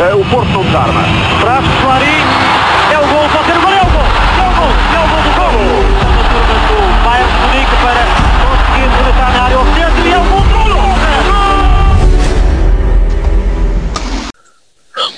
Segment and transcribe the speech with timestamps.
[0.00, 1.02] Uh, o Porto não desarma.
[1.42, 2.24] Traz Clarim.
[2.90, 4.00] É o gol, pode ser o gol, é o gol.
[4.40, 5.52] É o gol, é o gol do gol.
[6.68, 8.02] Do Bayern de Munique para
[8.40, 10.40] conseguir rematar na área oficial e é o gol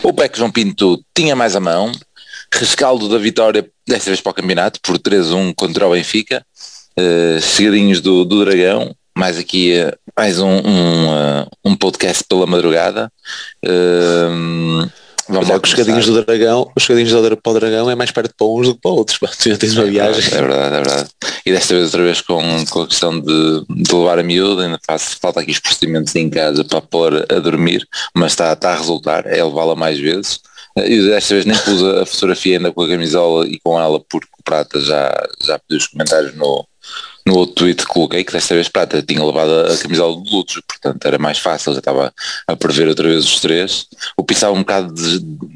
[0.03, 1.93] do O Peck João Pinto tinha mais a mão,
[2.53, 6.45] rescaldo da vitória desta vez para o campeonato por 3-1 contra o Benfica,
[6.99, 9.75] uh, chegadinhos do, do Dragão, mais aqui
[10.17, 13.11] mais um, um, uh, um, podcast pela madrugada.
[13.65, 14.91] Uh,
[15.29, 18.35] Vamos lá, os chegadinhos do Dragão, os chegadinhos do, para o Dragão é mais perto
[18.37, 19.19] para uns do que para outros.
[19.39, 20.21] Tu já tens uma é viagem.
[20.21, 21.11] Verdade, é verdade, é verdade.
[21.47, 24.81] E desta vez outra vez com, com a questão de, de levar a miúda, ainda
[24.85, 28.77] faço, falta aqui os procedimentos em casa para pôr a dormir, mas está, está a
[28.77, 30.41] resultar, é levá-la mais vezes.
[30.77, 34.29] E desta vez nem pus a fotografia ainda com a camisola e com ela porque
[34.39, 35.13] o Prata já,
[35.45, 36.67] já pediu os comentários no,
[37.27, 40.61] no outro tweet que coloquei que desta vez Prata tinha levado a camisola de lutos,
[40.67, 42.13] portanto era mais fácil, já estava
[42.47, 43.87] a prever outra vez os três.
[44.17, 44.95] O Pi estava um bocado,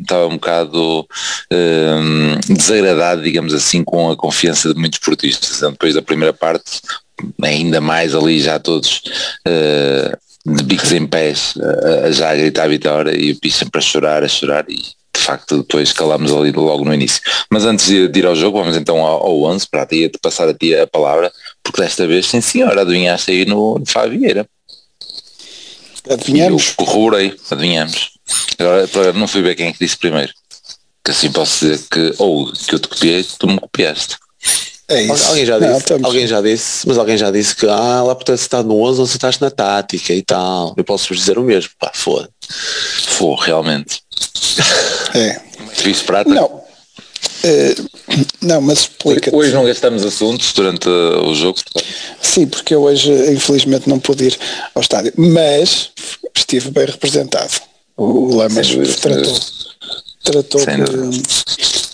[0.00, 1.06] estava um bocado
[1.52, 5.56] hum, desagradado, digamos assim, com a confiança de muitos portistas.
[5.56, 6.80] Então, depois da primeira parte,
[7.42, 9.02] ainda mais ali já todos
[9.46, 13.78] uh, de bicos em pés, uh, já a gritar a vitória e o Pi sempre
[13.78, 17.20] a chorar, a chorar e de facto depois calamos ali logo no início.
[17.50, 20.48] Mas antes de, de ir ao jogo, vamos então ao, ao 11 para te passar
[20.48, 21.32] a ti a palavra,
[21.66, 24.48] porque desta vez, sim senhora, adivinhaste aí no, no Fabieira.
[26.08, 26.74] Adivinhamos?
[26.78, 28.12] Eu corroborei, adivinhamos.
[28.58, 30.32] Agora, agora não fui ver quem é que disse primeiro.
[31.04, 34.16] Que assim posso dizer que, ou que eu te copiei, tu me copiaste.
[34.88, 35.26] É isso.
[35.26, 38.38] Alguém já disse, não, alguém já disse, mas alguém já disse que ah, lá portanto
[38.38, 40.72] se está no 11 ou se estás na tática e tal.
[40.76, 42.30] Eu posso vos dizer o mesmo, pá, foda.
[43.08, 44.00] Foi, realmente.
[45.14, 45.40] É.
[45.74, 46.30] Fiz prata?
[46.30, 46.65] Não.
[47.46, 47.74] É,
[48.42, 51.58] não, mas explica Hoje não gastamos assuntos durante o jogo.
[52.20, 54.38] Sim, porque eu hoje infelizmente não pude ir
[54.74, 55.90] ao estádio, mas
[56.34, 57.60] estive bem representado.
[57.96, 58.68] O Lamas
[59.00, 59.40] tratou,
[60.24, 60.60] tratou,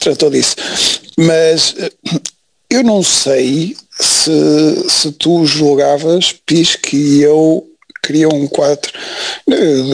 [0.01, 0.57] tratou disso.
[1.19, 1.75] Mas
[2.71, 7.67] eu não sei se, se tu julgavas, Pis, que eu
[8.03, 8.93] queria um 4.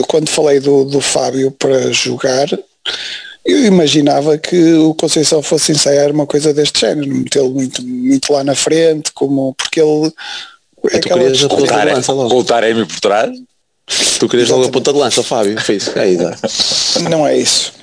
[0.07, 2.47] Quando falei do, do Fábio para jogar,
[3.51, 8.43] eu imaginava que o Conceição fosse ensaiar uma coisa deste género, metê-lo muito, muito lá
[8.43, 10.11] na frente, como porque ele.
[10.91, 12.29] É tu querias a ponta de lança logo.
[12.29, 13.31] Voltar a por trás?
[14.19, 15.95] Tu querias logo a ponta de lança, Fábio, fez.
[15.97, 16.35] Aí, dá.
[17.09, 17.73] Não é isso.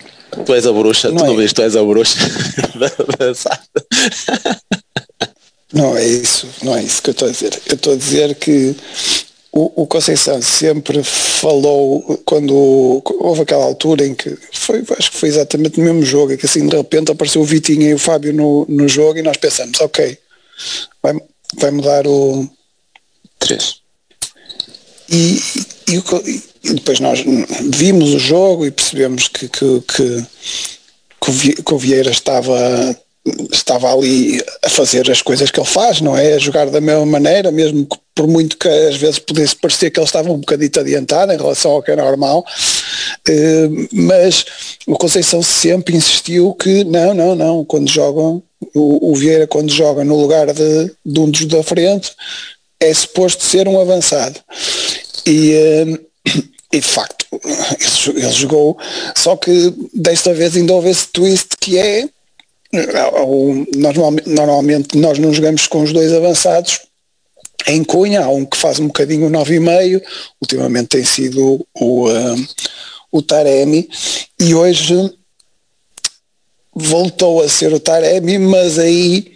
[0.44, 1.28] Tu és a bruxa, não tu é.
[1.28, 2.18] não vês, tu és a bruxa
[5.72, 7.60] Não é isso, não é isso que eu estou a dizer.
[7.66, 8.74] Eu estou a dizer que
[9.56, 15.30] o, o, Conceição sempre falou quando houve aquela altura em que foi, acho que foi
[15.30, 18.34] exatamente no mesmo jogo, em que assim de repente apareceu o Vitinho e o Fábio
[18.34, 20.18] no, no jogo e nós pensamos, ok,
[21.02, 21.14] vai,
[21.58, 22.46] vai mudar o
[23.38, 23.80] 3.
[25.08, 25.40] E,
[25.88, 26.02] e,
[26.64, 27.24] e, depois nós
[27.74, 32.94] vimos o jogo e percebemos que, que, que, que o Vieira estava
[33.52, 36.34] estava ali a fazer as coisas que ele faz, não é?
[36.34, 40.00] A jogar da mesma maneira, mesmo que por muito que às vezes pudesse parecer que
[40.00, 42.44] ele estava um bocadito adiantado em relação ao que é normal,
[43.28, 44.44] eh, mas
[44.86, 48.42] o Conceição sempre insistiu que não, não, não, quando jogam,
[48.74, 52.12] o, o Vieira quando joga no lugar de, de um dos da frente,
[52.80, 54.40] é suposto ser um avançado.
[55.26, 55.98] E, eh,
[56.72, 58.78] e de facto, ele, ele jogou,
[59.14, 62.08] só que desta vez ainda houve esse twist que é
[64.26, 66.80] normalmente, nós não jogamos com os dois avançados.
[67.66, 70.02] Em Cunha, há um que faz um bocadinho o 9,5,
[70.40, 72.06] ultimamente tem sido o,
[73.10, 73.88] o Taremi,
[74.40, 75.12] e hoje
[76.74, 79.35] voltou a ser o Taremi, mas aí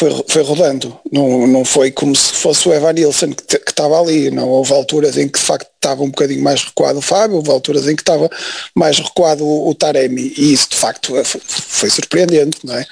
[0.00, 4.30] foi, foi rodando, não, não foi como se fosse o Evan Nilsson que estava ali,
[4.30, 4.48] não.
[4.48, 7.86] Houve alturas em que de facto estava um bocadinho mais recuado o Fábio, houve alturas
[7.86, 8.30] em que estava
[8.74, 10.32] mais recuado o, o Taremi.
[10.38, 12.86] E isso de facto foi, foi surpreendente, não é?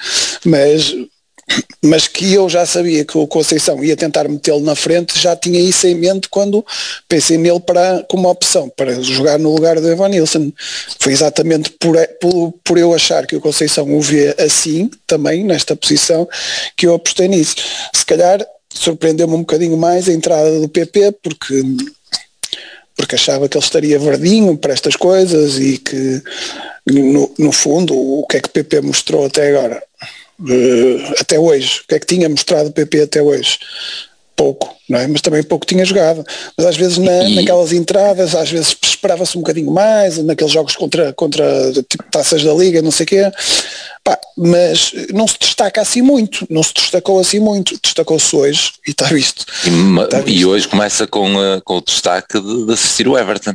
[0.45, 0.93] Mas
[1.81, 5.59] mas que eu já sabia que o Conceição ia tentar metê-lo na frente, já tinha
[5.59, 6.65] isso em mente quando
[7.07, 10.51] pensei nele para, como opção, para jogar no lugar do Evan Nilsson.
[10.99, 15.75] Foi exatamente por, por, por eu achar que o Conceição o vê assim, também, nesta
[15.75, 16.27] posição,
[16.75, 17.55] que eu apostei nisso.
[17.93, 21.63] Se calhar surpreendeu-me um bocadinho mais a entrada do PP, porque
[22.95, 26.21] porque achava que ele estaria verdinho para estas coisas e que
[26.85, 29.81] no, no fundo o que é que o PP mostrou até agora
[31.19, 31.81] até hoje.
[31.83, 33.59] O que é que tinha mostrado o PP até hoje?
[34.35, 35.05] Pouco, não é?
[35.07, 36.23] Mas também pouco tinha jogado.
[36.57, 41.11] Mas às vezes na, naquelas entradas, às vezes esperava-se um bocadinho mais, naqueles jogos contra,
[41.13, 43.31] contra tipo, taças da liga, não sei o quê.
[44.01, 48.91] Pá, mas não se destaca assim muito, não se destacou assim muito, destacou-se hoje e
[48.91, 49.45] está visto.
[49.65, 50.39] E, está visto.
[50.39, 53.53] e hoje começa com, uh, com o destaque de, de assistir o Everton.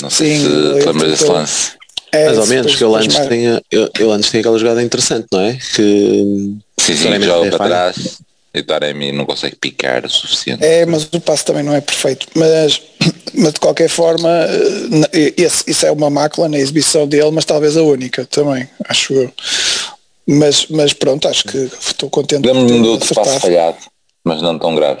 [0.00, 0.48] Não sei Sim, se
[0.86, 1.81] lembras desse lance.
[2.12, 4.82] É, Mais ou menos, que ele antes, mais- tinha, ele, ele antes tinha aquela jogada
[4.82, 5.54] interessante, não é?
[5.74, 7.70] Que Sim, sim, Taremi joga para falha.
[7.70, 8.18] trás
[8.54, 10.62] e o Taremi não consegue picar o suficiente.
[10.62, 12.26] É, mas o passo também não é perfeito.
[12.34, 12.82] Mas,
[13.34, 14.28] mas de qualquer forma,
[15.12, 19.14] eh, esse, isso é uma mácula na exibição dele, mas talvez a única também, acho
[19.14, 19.32] eu.
[20.26, 23.78] Mas, mas pronto, acho que estou contente Lembro-me do outro passo falhado,
[24.22, 25.00] mas não tão grave.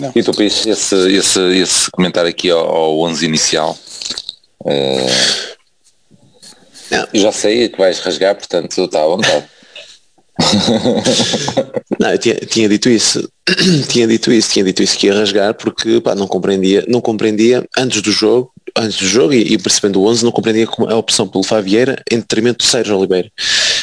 [0.00, 0.12] Não.
[0.14, 3.78] E tu esse, esse, esse comentário aqui ao, ao 11 inicial.
[4.66, 5.06] eh,
[6.90, 7.06] Não.
[7.14, 9.44] já sei que vais rasgar, portanto está à vontade.
[11.98, 13.28] Não, eu tinha, tinha dito isso,
[13.88, 17.64] tinha dito isso, tinha dito isso que ia rasgar porque pá, não compreendia, não compreendia
[17.76, 20.96] antes do jogo, antes do jogo e, e percebendo o 11, não compreendia como a
[20.96, 23.30] opção pelo Favieira em detrimento do Sérgio Oliveira.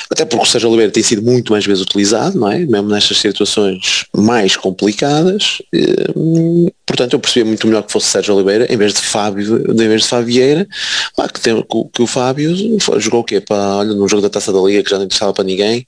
[0.10, 2.60] Até porque o Sérgio Oliveira tem sido muito mais vezes utilizado, não é?
[2.60, 5.62] Mesmo nestas situações mais complicadas.
[5.74, 9.76] eh, portanto, eu percebia muito melhor que fosse Sérgio Oliveira em vez de Fábio, em
[9.88, 10.68] vez de Favieira,
[11.16, 12.56] pá, que, tem, que, o- que o Fábio
[13.00, 13.42] jogou o quê?
[13.42, 15.86] Para, olha, num jogo da Taça da Liga que já não interessava para ninguém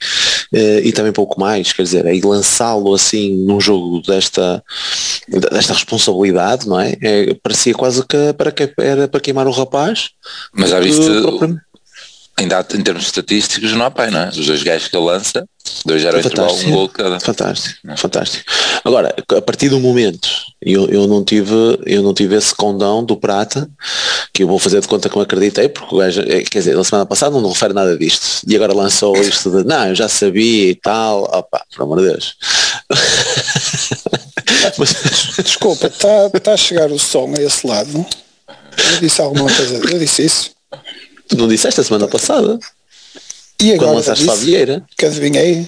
[0.53, 4.61] eh, e também pouco mais, quer dizer, aí lançá-lo assim num jogo desta,
[5.51, 6.95] desta responsabilidade, não é?
[7.01, 10.09] É, parecia quase que para que era para queimar o rapaz.
[10.53, 11.61] Mas já viste, propriamente-
[12.39, 14.29] ainda há- em termos estatísticos não há pai, não é?
[14.29, 15.45] Os dois gajos que ele lança,
[15.85, 16.71] dois já era intervalo, um Fantástico.
[16.77, 17.19] gol cada.
[17.19, 18.43] Fantástico, fantástico.
[18.83, 20.27] Agora, a partir do momento,
[20.61, 21.53] eu, eu não tive,
[21.85, 23.69] eu não tive esse condão do Prata,
[24.33, 26.75] que eu vou fazer de conta que me acreditei, porque o gajo, é, quer dizer,
[26.75, 30.07] na semana passada não refere nada disto, e agora lançou isto de, não, eu já
[30.07, 32.35] sabia e tal, opá, por amor de Deus.
[34.77, 34.95] Mas,
[35.43, 38.05] Desculpa, está tá a chegar o som a esse lado?
[38.93, 40.51] Eu disse alguma coisa, eu disse isso.
[41.29, 42.59] Tu não disseste a semana passada,
[43.61, 44.83] E quando agora lançaste disse Fabieira?
[44.97, 45.67] que adivinhei.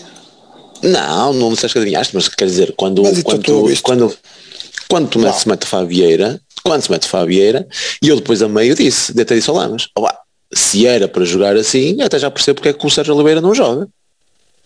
[0.83, 4.17] Não, não disseste que adivinhaste, mas quer dizer, quando, Mas quando, tu quando,
[4.89, 7.67] quando tu metes, se mete Fabieira, quando se mete Fabieira,
[8.01, 10.17] e eu depois a meio disse, até disse ao Lamas, "Opá,
[10.53, 13.53] se era para jogar assim, até já percebo porque é que o Sérgio Oliveira não
[13.53, 13.87] joga.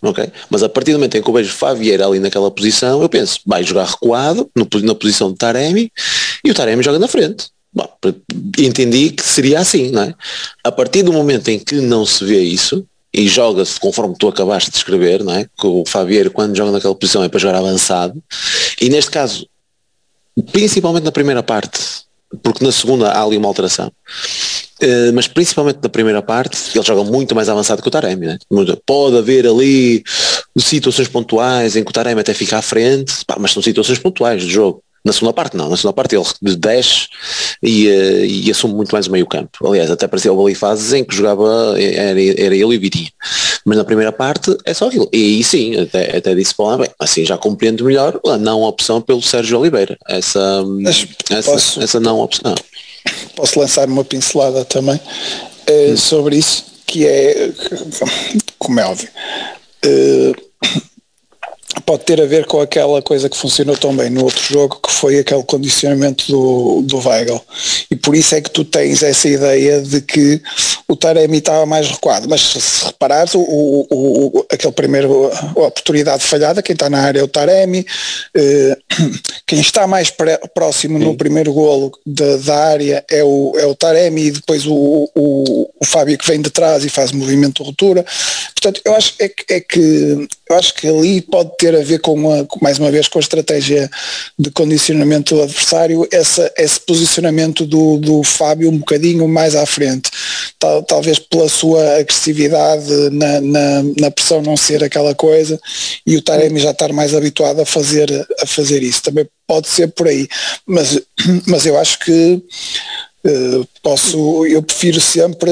[0.02, 0.30] Ok?
[0.50, 3.40] Mas a partir do momento em que eu vejo Favieira ali naquela posição, eu penso,
[3.46, 5.90] vai jogar recuado, no- na posição de Taremi,
[6.44, 7.46] e o Taremi joga na frente.
[7.76, 7.86] Bom,
[8.58, 10.14] entendi que seria assim, não é?
[10.64, 14.70] A partir do momento em que não se vê isso, e joga-se conforme tu acabaste
[14.70, 15.44] de escrever, não é?
[15.44, 18.22] Que o Fabier quando joga naquela posição é para jogar avançado,
[18.80, 19.46] e neste caso,
[20.52, 21.78] principalmente na primeira parte,
[22.42, 23.92] porque na segunda há ali uma alteração,
[24.80, 28.38] eh, mas principalmente na primeira parte, ele joga muito mais avançado que o Taremi?
[28.50, 30.02] Muito- Pode haver ali
[30.58, 34.48] situações pontuais em que o Taremi até fica à frente, mas são situações pontuais do
[34.48, 34.82] jogo.
[35.06, 37.06] Na segunda parte não, na segunda parte ele desce
[37.62, 39.64] e, eh, e assume muito mais o meio campo.
[39.68, 43.08] Aliás, até parecia houve ali fases em que jogava, era, era ele e o Vitinho.
[43.64, 45.08] Mas na primeira parte é só aquilo.
[45.12, 48.62] E aí sim, até, até disse para lá, bem, assim já compreendo melhor a não
[48.62, 49.96] opção pelo Sérgio Oliveira.
[50.08, 52.56] Essa, Mas essa, posso- essa não opção.
[53.36, 55.00] posso lançar uma pincelada também
[55.68, 57.52] eh, sobre isso, que é,
[58.58, 59.08] como é óbvio,
[59.84, 60.32] eh,
[61.86, 64.92] pode ter a ver com aquela coisa que funcionou tão bem no outro jogo, que
[64.92, 67.40] foi aquele condicionamento do, do Weigl.
[67.88, 70.42] E por isso é que tu tens essa ideia de que
[70.88, 72.28] o Taremi estava mais recuado.
[72.28, 73.86] Mas se reparares, o, o,
[74.38, 77.86] o, aquele primeiro a oportunidade falhada, quem está na área é o Taremi,
[78.34, 78.76] eh,
[79.46, 83.76] quem está mais pré- próximo no primeiro golo da, da área é o, é o
[83.76, 87.68] Taremi e depois o, o, o Fábio que vem de trás e faz movimento de
[87.68, 88.04] ruptura.
[88.54, 91.98] Portanto, eu acho é que, é que eu acho que ali pode ter a ver
[92.00, 93.90] com, mais uma vez com a estratégia
[94.38, 100.08] de condicionamento do adversário, essa, esse posicionamento do, do Fábio um bocadinho mais à frente,
[100.58, 105.60] Tal, talvez pela sua agressividade na, na, na, pressão não ser aquela coisa
[106.06, 108.08] e o Taremi já estar mais habituado a fazer,
[108.40, 109.02] a fazer isso.
[109.02, 110.28] Também pode ser por aí,
[110.66, 111.00] mas,
[111.46, 112.42] mas eu acho que
[113.82, 115.50] posso, eu prefiro sempre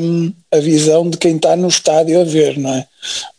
[0.00, 2.86] um, a visão de quem está no estádio a ver, não é?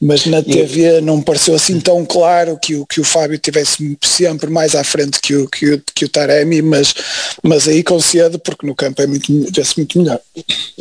[0.01, 3.97] Mas na TV não me pareceu assim tão claro que o, que o Fábio tivesse
[4.03, 6.93] sempre mais à frente que o, que o, que o Taremi, mas,
[7.43, 10.19] mas aí concedo porque no campo é muito, vê-se muito melhor.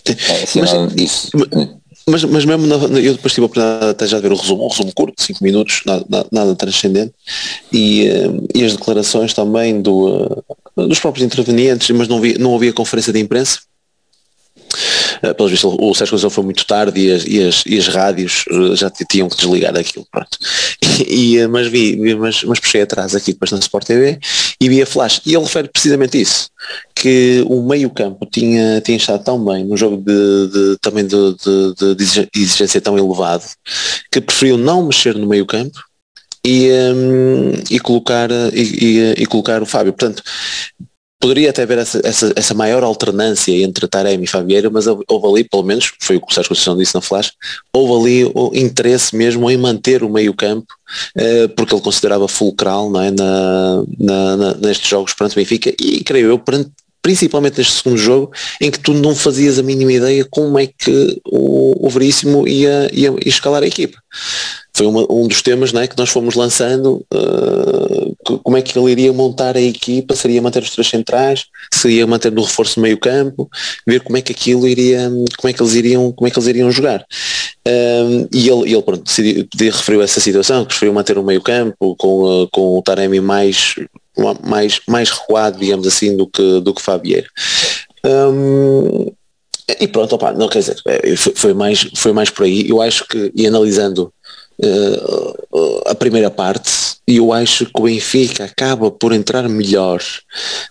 [0.06, 1.30] É, assim, mas, não, isso,
[2.08, 4.64] mas, mas mesmo na, eu depois tive a oportunidade até já de ver o resumo,
[4.64, 7.12] um resumo curto, 5 minutos, nada, nada, transcendente,
[7.72, 8.08] e,
[8.54, 10.44] e as declarações também do,
[10.76, 13.60] dos próprios intervenientes, mas não, vi, não havia conferência de imprensa.
[15.22, 17.88] Uh, pelos vistos, o Sérgio Conceição foi muito tarde e as, e as, e as
[17.88, 18.44] rádios
[18.74, 20.06] já tinham que desligar aquilo.
[20.10, 20.38] Pronto.
[21.08, 24.18] E, mas vi, vi mas, mas puxei atrás aqui depois na Sport TV
[24.60, 25.20] e vi a flash.
[25.24, 26.50] E ele refere precisamente isso,
[26.94, 31.34] que o meio campo tinha, tinha estado tão bem no jogo de, de também de,
[31.36, 33.44] de, de, exigência tão elevado
[34.10, 35.78] que preferiu não mexer no meio campo
[36.44, 39.92] e, um, e, colocar, e, e, e, colocar o Fábio.
[39.92, 40.22] Portanto,
[41.20, 45.44] poderia até haver essa, essa, essa, maior alternância entre Taremi e Fabieira, mas houve ali,
[45.44, 47.32] pelo menos, foi o que o Sérgio Conceição disse na Flash,
[47.72, 50.72] houve ali o interesse mesmo em manter o meio campo,
[51.16, 55.74] eh, porque ele considerava fulcral não é, na, na, na, nestes jogos perante o Benfica
[55.80, 56.70] e creio eu perante
[57.00, 61.18] principalmente neste segundo jogo, em que tu não fazias a mínima ideia como é que
[61.24, 63.98] o, o Veríssimo ia, ia, ia escalar a equipa.
[64.78, 68.92] Foi uma, um dos temas né, que nós fomos lançando, uh, como é que ele
[68.92, 73.50] iria montar a equipa, seria manter os três centrais, seria manter no reforço meio campo,
[73.84, 76.46] ver como é que aquilo iria, como é que eles iriam, como é que eles
[76.46, 77.04] iriam jogar.
[77.66, 81.42] Um, eh, e ele, ele pronto, decidiu, referiu essa situação, que preferiu manter o meio
[81.42, 83.74] campo com, uh, com o Taremi mais
[84.44, 87.26] mais, mais recuado, digamos assim, do que, do que Fabieira.
[88.04, 89.10] Um,
[89.80, 92.68] e pronto, opa, não quer dizer, é, foi, foi, mais, foi mais por aí.
[92.68, 94.12] Eu acho que, e analisando
[94.60, 96.70] uh, a primeira parte,
[97.06, 100.02] eu acho que o Benfica acaba por entrar melhor,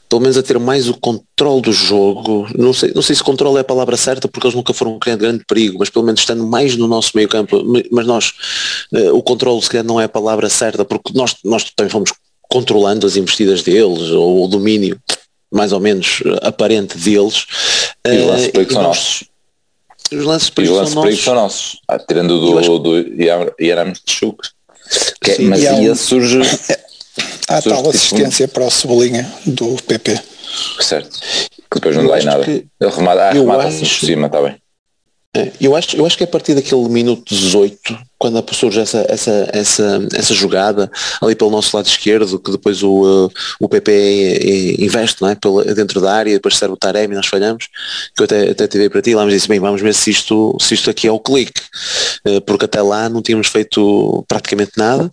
[0.07, 2.47] pelo menos a ter mais o controle do jogo.
[2.55, 5.21] Não sei, não sei se controle é a palavra certa, porque eles nunca foram criando
[5.21, 8.33] grande perigo, mas pelo menos estando mais no nosso meio campo, mas nós,
[8.93, 12.11] uh, o controle se calhar não é a palavra certa, porque nós, nós também fomos
[12.49, 14.99] controlando as investidas deles ou o domínio
[15.51, 17.45] mais ou menos aparente deles.
[18.05, 19.36] E perigos são nossos.
[20.11, 21.79] Os lances perigos são, são nossos.
[21.87, 22.79] Ah, tirando do, acho...
[22.79, 22.97] do
[23.61, 24.49] Yaram Chuk.
[25.25, 25.95] É, mas aí um...
[25.95, 26.39] surge.
[27.47, 27.89] Há surge tal tipo...
[27.89, 30.19] assistência para o Cebolinha do PP.
[30.79, 31.19] Certo.
[31.69, 32.43] Que depois não dá em nada.
[32.43, 32.65] Que...
[32.79, 33.79] Ele remata, ah, remata acho...
[33.79, 34.55] por cima, está bem.
[35.37, 39.05] É, eu, acho, eu acho que é a partir daquele minuto 18, quando surge essa,
[39.07, 40.89] essa, essa, essa jogada
[41.21, 45.35] ali pelo nosso lado esquerdo, que depois o, uh, o PP investe não é?
[45.35, 47.67] Pela, dentro da área, depois serve o Taremi, nós falhamos,
[48.15, 50.57] que eu até, até tive para ti lá, mas disse, bem, vamos ver se isto,
[50.59, 51.61] se isto aqui é o clique,
[52.47, 55.11] porque até lá não tínhamos feito praticamente nada.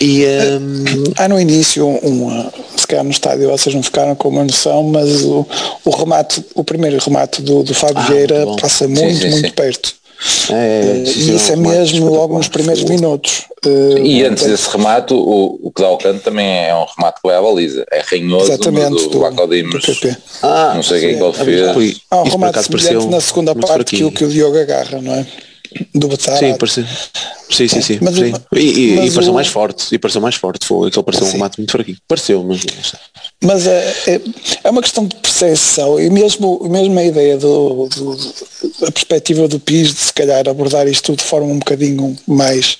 [0.00, 0.24] E,
[0.58, 1.04] um...
[1.16, 5.24] Há no início, um, se calhar no estádio vocês não ficaram com uma noção, mas
[5.24, 5.46] o,
[5.84, 9.48] o remate, o primeiro remate do, do Fábio ah, Vieira passa muito, sim, sim, muito
[9.48, 9.54] sim.
[9.54, 10.02] perto.
[10.50, 13.44] É, é, e isso é mesmo logo nos primeiros minutos.
[13.64, 17.28] E antes desse remate, o, o que dá ao canto também é um remate que
[17.28, 17.84] vai à baliza.
[17.90, 19.18] É ranhoso Exatamente, do, do, do
[20.42, 22.00] Ah, não sei quem que ele fez.
[22.08, 25.26] Há um remate semelhante na segunda parte que o, que o Diogo agarra, não é?
[25.94, 26.38] Do Batar.
[26.38, 26.84] Sim, pareceu.
[27.50, 27.98] Sim, sim, sim.
[28.00, 28.32] Mas, sim.
[28.54, 29.34] E, e, mas e pareceu o...
[29.34, 29.94] mais forte.
[29.94, 30.66] E pareceu mais forte.
[30.66, 31.36] Foi aquele pareceu sim.
[31.36, 31.98] um mato muito fraquinho.
[32.08, 32.60] Pareceu, mas.
[33.42, 34.20] Mas é, é,
[34.64, 38.12] é, uma questão de percepção e mesmo, mesmo a ideia do, do,
[38.86, 42.78] a perspectiva do PIS de se calhar abordar isto de forma um bocadinho mais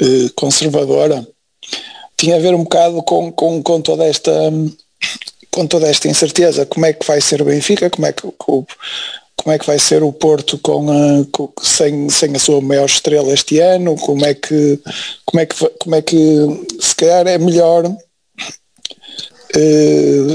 [0.00, 1.26] eh, conservadora
[2.16, 4.32] tinha a ver um bocado com, com, com toda esta
[5.50, 8.66] com toda esta incerteza, como é que vai ser o Benfica, como é que o,
[9.46, 12.86] como é que vai ser o Porto com, a, com, sem, sem a sua maior
[12.86, 14.80] estrela este ano, como é que
[15.24, 16.16] como é que como é que
[16.80, 17.96] se calhar é melhor uh,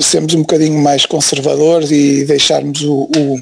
[0.01, 3.37] sermos um bocadinho mais conservadores e deixarmos o, o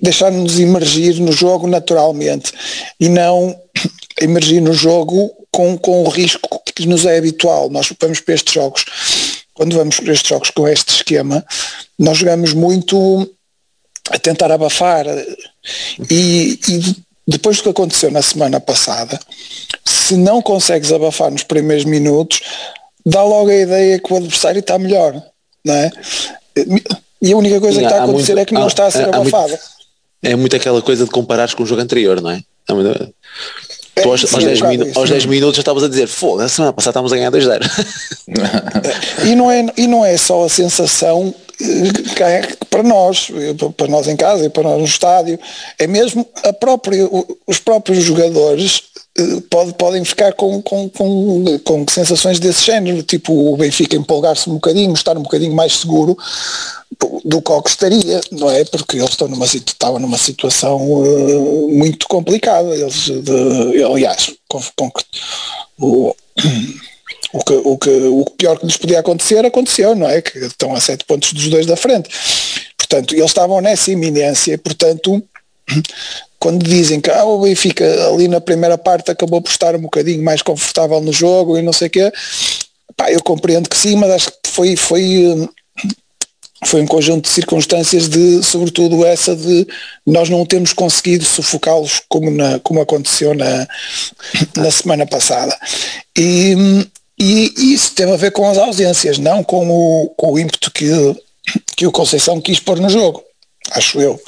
[0.00, 2.52] deixar-nos emergir no jogo naturalmente
[3.00, 3.60] e não
[4.20, 7.68] emergir no jogo com, com o risco que nos é habitual.
[7.70, 8.84] Nós vamos para estes jogos,
[9.52, 11.44] quando vamos para estes jogos com este esquema,
[11.98, 13.28] nós jogamos muito
[14.10, 15.06] a tentar abafar.
[16.10, 16.96] E, e,
[17.26, 19.18] depois do que aconteceu na semana passada,
[19.84, 22.40] se não consegues abafar nos primeiros minutos,
[23.04, 25.22] dá logo a ideia que o adversário está melhor,
[25.64, 25.90] não é?
[27.20, 28.90] E a única coisa que está a acontecer muito, é que não há, está a
[28.90, 29.48] ser abafada.
[29.48, 29.60] Muito,
[30.22, 32.42] é muito aquela coisa de comparares com o jogo anterior, não é?
[33.96, 36.48] É, tu aos, aos, 10 minu aos 10 minutos já estavas a dizer, foda, a
[36.48, 37.62] semana passada estávamos a ganhar 2-0.
[39.26, 41.47] e, não é, e não é só a sensação é
[42.70, 43.28] para nós,
[43.76, 45.38] para nós em casa e para nós no estádio,
[45.78, 47.08] é mesmo a própria,
[47.46, 48.84] os próprios jogadores
[49.18, 54.48] eh, pode, podem ficar com, com, com, com sensações desse género, tipo o Benfica empolgar-se
[54.48, 56.16] um bocadinho, estar um bocadinho mais seguro
[57.24, 58.64] do que estaria, não é?
[58.64, 62.74] Porque eles estão numa, estavam numa situação uh, muito complicada.
[62.74, 64.90] Eles, de, aliás, com, com,
[65.80, 66.14] o,
[67.32, 70.22] o que, o, que, o pior que lhes podia acontecer aconteceu, não é?
[70.22, 72.08] Que estão a sete pontos dos dois da frente.
[72.76, 75.22] Portanto, eles estavam nessa iminência, portanto,
[76.40, 80.22] quando dizem que ah, o Benfica ali na primeira parte acabou por estar um bocadinho
[80.22, 82.12] mais confortável no jogo e não sei o quê,
[82.96, 85.48] pá, eu compreendo que sim, mas acho que foi, foi,
[86.64, 89.66] foi um conjunto de circunstâncias de, sobretudo essa de
[90.06, 93.68] nós não temos conseguido sufocá-los como, na, como aconteceu na,
[94.56, 95.54] na semana passada.
[96.16, 96.56] E,
[97.18, 100.90] e, isso teve a ver com as ausências, não com o, com o ímpeto que,
[101.76, 103.24] que o Conceição quis pôr no jogo,
[103.72, 104.20] acho eu.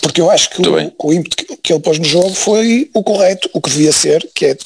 [0.00, 3.02] Porque eu acho que o, o, ímpeto que, que ele pôs no jogo foi o
[3.02, 4.56] correto, o que devia ser, que é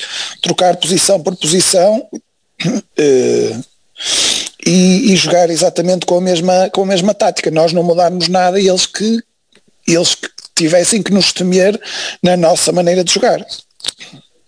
[0.42, 2.06] trocar posição por posição
[2.64, 3.64] uh,
[4.66, 7.50] e, e, e, jogar exatamente com a, mesma, com a mesma tática.
[7.50, 9.22] Nós não mudarmos nada e eles que,
[9.86, 11.80] eles que tivessem que nos temer
[12.22, 13.46] na nossa maneira de jogar.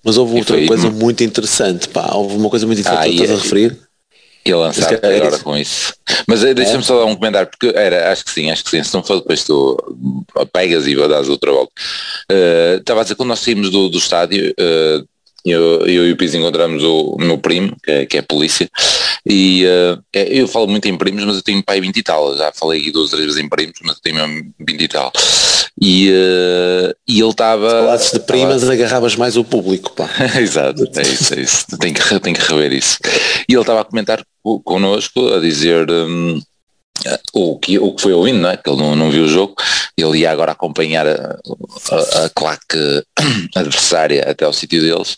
[0.03, 3.31] Mas houve outra coisa muito interessante, pá, houve uma coisa muito interessante ah, que estás
[3.31, 3.79] a referir.
[4.45, 5.93] E lançar é agora com isso.
[6.27, 6.83] Mas eh, deixa-me é.
[6.83, 8.83] só dar um comentário, porque era, acho que sim, acho que sim.
[8.83, 9.77] Se não for depois tu
[10.53, 11.73] pegas e vou dar outra volta.
[12.33, 15.07] Uh, estava a dizer, quando nós saímos do, do estádio, uh,
[15.45, 18.69] eu, eu e o Pis encontramos o, meu primo, que é, que é polícia,
[19.25, 22.53] e uh, eu falo muito em primos, mas eu tenho pai 20 e tal, já
[22.53, 25.13] falei aqui duas, três vezes em primos, mas eu tenho mesmo 20 e tal.
[25.81, 27.71] E, uh, e ele estava...
[27.71, 28.73] Falasses de primas, tava...
[28.73, 30.09] agarravas mais o público, pá.
[30.39, 32.99] Exato, é isso, é isso, tem que, tem que rever isso.
[33.49, 34.23] E ele estava a comentar
[34.65, 35.91] connosco, a dizer...
[35.91, 36.41] Um,
[37.33, 38.57] o que, o que foi ouvindo, é?
[38.57, 39.55] que ele não, não viu o jogo,
[39.97, 41.39] ele ia agora acompanhar a,
[41.91, 43.03] a, a claque
[43.55, 45.17] adversária até ao sítio deles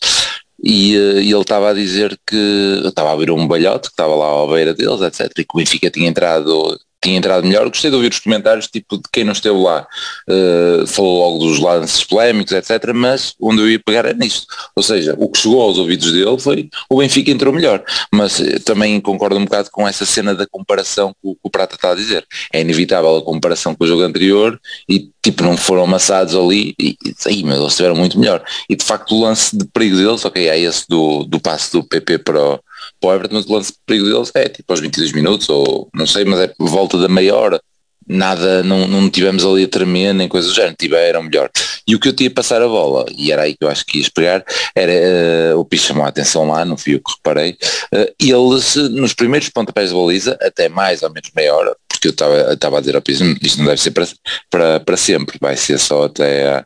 [0.63, 4.15] e, eh, e ele estava a dizer que estava a ver um balhote que estava
[4.15, 5.31] lá à beira deles, etc.
[5.39, 7.69] E que o Benfica tinha entrado tinha entrado melhor.
[7.69, 9.87] Gostei de ouvir os comentários, tipo, de quem não esteve lá,
[10.29, 12.93] uh, falou logo dos lances polémicos, etc.
[12.95, 14.47] Mas onde eu ia pegar é nisto.
[14.75, 17.83] Ou seja, o que chegou aos ouvidos dele foi o Benfica entrou melhor.
[18.13, 21.51] Mas uh, também concordo um bocado com essa cena da comparação que o, que o
[21.51, 22.25] Prata está a dizer.
[22.53, 26.97] É inevitável a comparação com o jogo anterior e tipo não foram amassados ali e,
[27.05, 28.43] e aí, mas eles estiveram muito melhor.
[28.69, 31.83] E de facto o lance de perigo deles, ok, é esse do, do passe do
[31.83, 32.61] PP para o
[33.03, 36.07] para o Everton, o lance de perigo deles é tipo aos 22 minutos, ou não
[36.07, 37.61] sei, mas é volta da meia hora.
[38.09, 41.49] Nada, não, não tivemos ali a tremer, nem coisa do género, tiveram melhor.
[41.87, 43.85] E o que eu tinha a passar a bola, e era aí que eu acho
[43.87, 44.45] que ias pegar,
[44.75, 47.57] era uh, o Pis chamou a atenção lá, não fui eu que reparei,
[47.95, 52.11] uh, eles nos primeiros pontapés de baliza, até mais ou menos meia hora, porque eu
[52.55, 54.09] estava a dizer ao hum, isto não deve ser para,
[54.51, 56.65] para, para sempre, vai ser só até,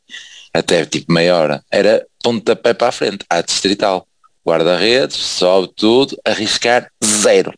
[0.54, 4.06] até tipo meia hora, era pontapé para a frente, à distrital
[4.46, 7.52] guarda-redes, sobe tudo, arriscar zero.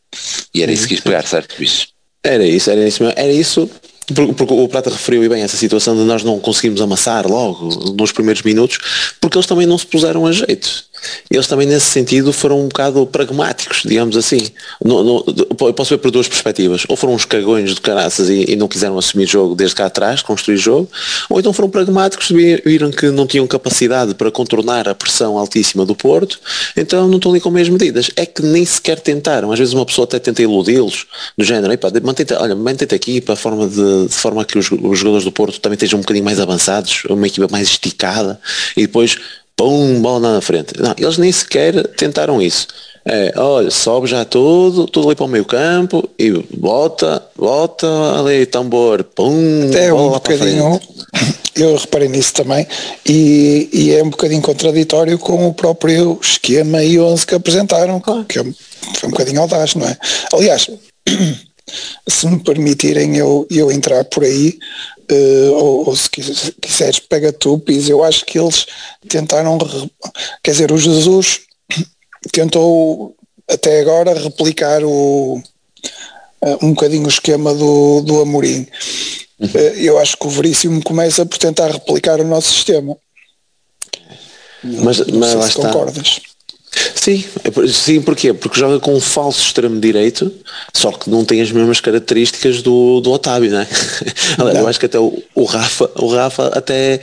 [0.55, 1.89] E era isso que quis pegar, certo, bicho?
[2.25, 3.19] Era isso, era isso mesmo.
[3.19, 3.71] Era isso
[4.15, 8.11] porque o Prata referiu e bem essa situação de nós não conseguimos amassar logo nos
[8.11, 8.79] primeiros minutos,
[9.21, 10.88] porque eles também não se puseram a jeito.
[11.31, 14.41] Eles também nesse sentido foram um bocado pragmáticos, digamos assim.
[14.85, 16.85] Eu posso ver por duas perspectivas.
[16.89, 20.23] Ou foram uns cagões de caraças e, e, não quiseram assumir jogo desde cá atrás,
[20.23, 20.89] construir jogo,
[21.29, 22.29] ou então foram pragmáticos,
[22.65, 26.41] viram que não tinham capacidade para contornar a pressão altíssima do Porto,
[26.77, 28.11] então não estão ali com as medidas.
[28.17, 29.53] É que nem sequer tentaram.
[29.53, 31.07] Às vezes uma pessoa até tenta iludi-los,
[31.37, 34.99] do género, mantém-te, olha, mantém-te aqui para a forma de de forma que os, os,
[34.99, 38.41] jogadores do Porto também estejam um bocadinho mais avançados, uma equipa mais esticada
[38.77, 39.19] e depois,
[39.59, 40.73] pum, bola na frente.
[40.81, 42.69] Não, eles nem sequer tentaram isso.
[43.05, 47.87] É, olha, sobe já tudo, tudo ali para o meio campo e bota, bota
[48.19, 50.79] ali tambor, pum, é um bocadinho,
[51.57, 52.67] eu reparei nisso também,
[53.07, 58.41] e, e, é um bocadinho contraditório com o próprio esquema e 11 que apresentaram, que
[58.41, 59.97] é, foi um bocadinho audaz, não é?
[60.31, 60.69] Aliás,
[62.07, 64.59] se me permitirem eu, eu entrar por aí,
[65.11, 68.67] uh, ou, ou, se quiseres pega tu, Pis, eu acho que eles
[69.09, 69.59] tentaram,
[70.43, 71.41] quer dizer, o Jesus
[72.33, 73.15] tentou
[73.49, 75.43] até agora replicar o,
[76.43, 78.67] uh, um bocadinho o esquema do, do Amorim.
[79.39, 79.49] Uhum.
[79.49, 82.97] Uh, eu acho que o Veríssimo começa por tentar replicar o nosso sistema.
[84.63, 86.21] Mas, mas se concordas.
[86.95, 88.33] Sim, é sim, porquê?
[88.33, 90.31] Porque joga com um falso extremo direito,
[90.75, 93.67] só que não tem as mesmas características do, do Otávio, não é?
[94.39, 94.49] Não.
[94.51, 97.01] Eu acho que até o, o Rafa, o Rafa até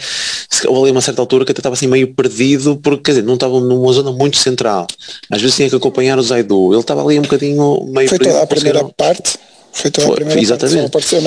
[0.67, 3.33] houve ali uma certa altura que até estava assim meio perdido, porque quer dizer, não
[3.33, 4.87] estava numa zona muito central.
[5.29, 6.73] Às vezes tinha que acompanhar o Zaidu.
[6.73, 9.37] Ele estava ali um bocadinho meio Foi toda a primeira parte
[9.75, 10.85] foi toda a primeira exatamente.
[10.85, 11.21] Apareceu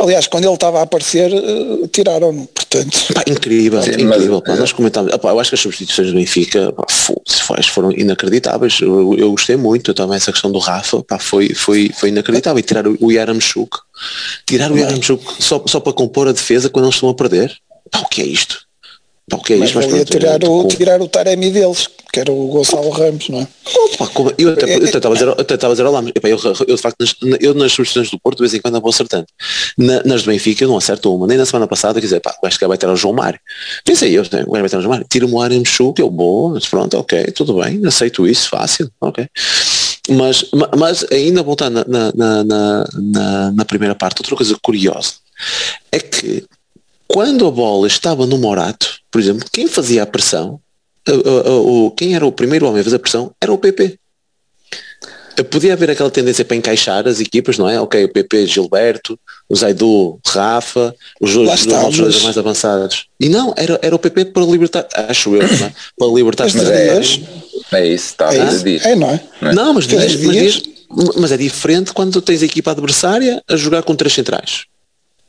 [0.00, 3.14] aliás, quando ele estava a aparecer, uh, tiraram-no, portanto.
[3.14, 4.42] Pá, incrível, Sim, incrível.
[4.44, 6.84] Mas, pá, nós comentámos, pá, eu acho que as substituições do Benfica pá,
[7.72, 8.80] foram inacreditáveis.
[8.80, 12.58] Eu, eu, gostei muito também essa questão do Rafa, pá, foi, foi, foi inacreditável.
[12.58, 13.78] E tirar o, o Yaramchuk,
[14.46, 17.56] tirar o Yaramchuk só, só para compor a defesa quando eles estão a perder.
[17.88, 18.66] Pá, o que é isto?
[19.30, 19.72] O que é mas?
[19.72, 23.48] Mas pronto, tirar, o, tirar o Taremi deles, que era o Gonçalo Ramos, não é?
[23.94, 27.54] Opa, como, eu até estava a dizer, ao Lamos, eu, eu, de facto, nas, eu
[27.54, 29.26] nas substituições do Porto, de vez em quando vou acertando.
[29.78, 32.36] Na, nas do Benfica eu não acerto uma, nem na semana passada, quer dizer, pá,
[32.44, 33.38] acho que vai ter o João Mário.
[33.84, 36.66] Pensei eu, né, vai ter o João Mário, tira-me o Arem que eu boa, mas
[36.66, 39.26] pronto, ok, tudo bem, aceito isso, fácil, ok.
[40.10, 45.12] Mas, mas ainda voltando na, na, na, na, na primeira parte, outra coisa curiosa
[45.92, 46.44] é que
[47.12, 50.58] quando a bola estava no Morato, por exemplo, quem fazia a pressão,
[51.06, 53.98] o, quem era o primeiro homem a fazer a pressão era o PP.
[55.50, 57.80] Podia haver aquela tendência para encaixar as equipas, não é?
[57.80, 63.06] Ok, o PP, Gilberto, o Zaidu, Rafa, os outros jogadores mais avançados.
[63.20, 65.42] E não, era, era o PP para libertar, acho eu,
[65.98, 66.96] para libertar as é,
[67.72, 68.88] é isso, está é, isso.
[68.88, 69.20] é, não é?
[69.54, 70.62] Não, mas diz, mas diz,
[71.16, 74.66] mas é diferente quando tens a equipa adversária a jogar com três centrais.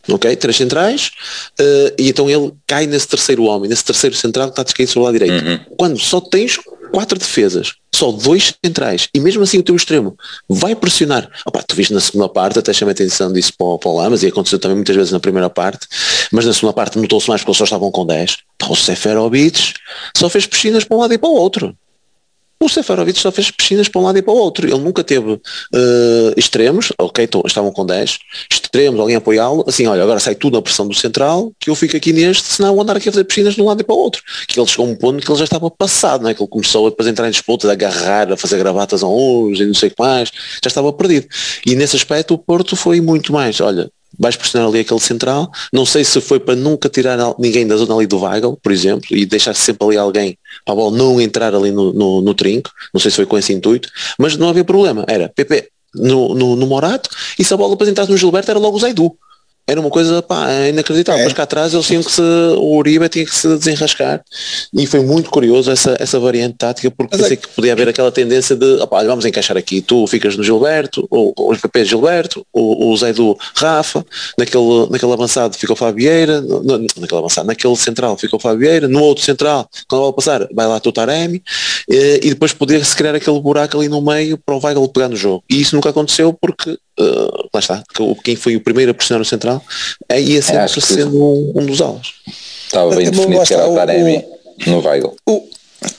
[0.09, 0.35] Ok?
[0.35, 1.11] Três centrais,
[1.59, 5.01] uh, e então ele cai nesse terceiro homem, nesse terceiro central que está descaído sobre
[5.01, 5.45] o lado direito.
[5.45, 5.59] Uhum.
[5.77, 6.57] Quando só tens
[6.93, 10.15] quatro defesas, só dois centrais, e mesmo assim o teu extremo
[10.47, 11.27] vai pressionar.
[11.45, 14.21] Opa, tu viste na segunda parte, até chamei a atenção disso para, para o Lamas,
[14.21, 15.87] e aconteceu também muitas vezes na primeira parte,
[16.31, 18.37] mas na segunda parte notou-se mais porque eles só estavam com 10.
[18.59, 19.73] Pá, o Seferovic
[20.15, 21.75] só fez piscinas para um lado e para o outro.
[22.63, 24.65] O Seferovic só fez piscinas para um lado e para o outro.
[24.65, 25.39] Ele nunca teve uh,
[26.38, 30.88] extremos, ok, estavam com 10, extremos, alguém apoiá-lo, assim, olha, agora sai tudo na pressão
[30.88, 33.62] do central, que eu fico aqui neste, senão vou andar aqui a fazer piscinas de
[33.62, 34.23] um lado e para o outro.
[34.47, 36.34] Que ele chegou a um ponto que ele já estava passado, é?
[36.34, 39.60] que ele começou a depois entrar em disputas, a agarrar, a fazer gravatas a uns
[39.60, 40.32] e não sei o que mais,
[40.63, 41.28] já estava perdido.
[41.65, 45.49] E nesse aspecto o Porto foi muito mais, olha, vais pressionar ali aquele central.
[45.71, 49.08] Não sei se foi para nunca tirar ninguém da zona ali do Weigl, por exemplo,
[49.12, 52.71] e deixar sempre ali alguém para a bola não entrar ali no, no, no, trinco.
[52.93, 55.06] Não sei se foi com esse intuito, mas não havia problema.
[55.08, 58.60] Era PP no, no, no Morato e se a bola depois entrasse no Gilberto era
[58.60, 59.15] logo o Zaidu
[59.65, 61.21] era uma coisa pá, inacreditável.
[61.21, 61.23] É.
[61.23, 64.21] Mas cá atrás eles tinham que se, o Uribe tinha que se desenrascar
[64.73, 68.12] e foi muito curioso essa, essa variante tática porque pensei é que podia haver aquela
[68.12, 72.45] tendência de opá, vamos encaixar aqui, tu ficas no Gilberto, ou, ou o PP Gilberto,
[72.52, 74.06] o, o Zé do Rafa,
[74.38, 79.69] naquele, naquele avançado ficou Fabieira, no, naquele avançado, naquele central ficou Fabieira, no outro central,
[79.88, 81.41] quando ela passar, vai lá tu Taremi,
[81.88, 85.15] e, e depois poder-se criar aquele buraco ali no meio para o Weigl pegar no
[85.15, 85.43] jogo.
[85.49, 87.84] E isso nunca aconteceu porque uh, lá está,
[88.23, 89.63] quem foi o primeiro a pressionar o central,
[90.10, 92.13] aí ia sempre sendo um, um, dos alas.
[92.65, 94.25] Estava bem definido que era o Taremi
[94.67, 95.15] no Weigl.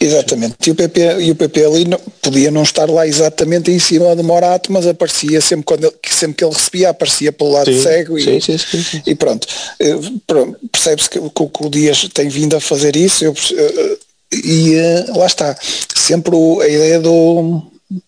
[0.00, 3.78] Exatamente, e o PP, e o PP ali não, podia não estar lá exatamente em
[3.78, 7.70] cima do Morato, mas aparecia sempre, quando ele, sempre que ele recebia, aparecia pelo lado
[7.70, 9.46] sim, cego e, sim, sim, e pronto.
[9.78, 9.94] Eh,
[10.26, 13.98] pronto Percebe-se que, que, que, o Dias tem vindo a fazer isso eu, eh,
[14.32, 14.74] e
[15.16, 15.56] lá está,
[15.94, 17.62] sempre a ideia do,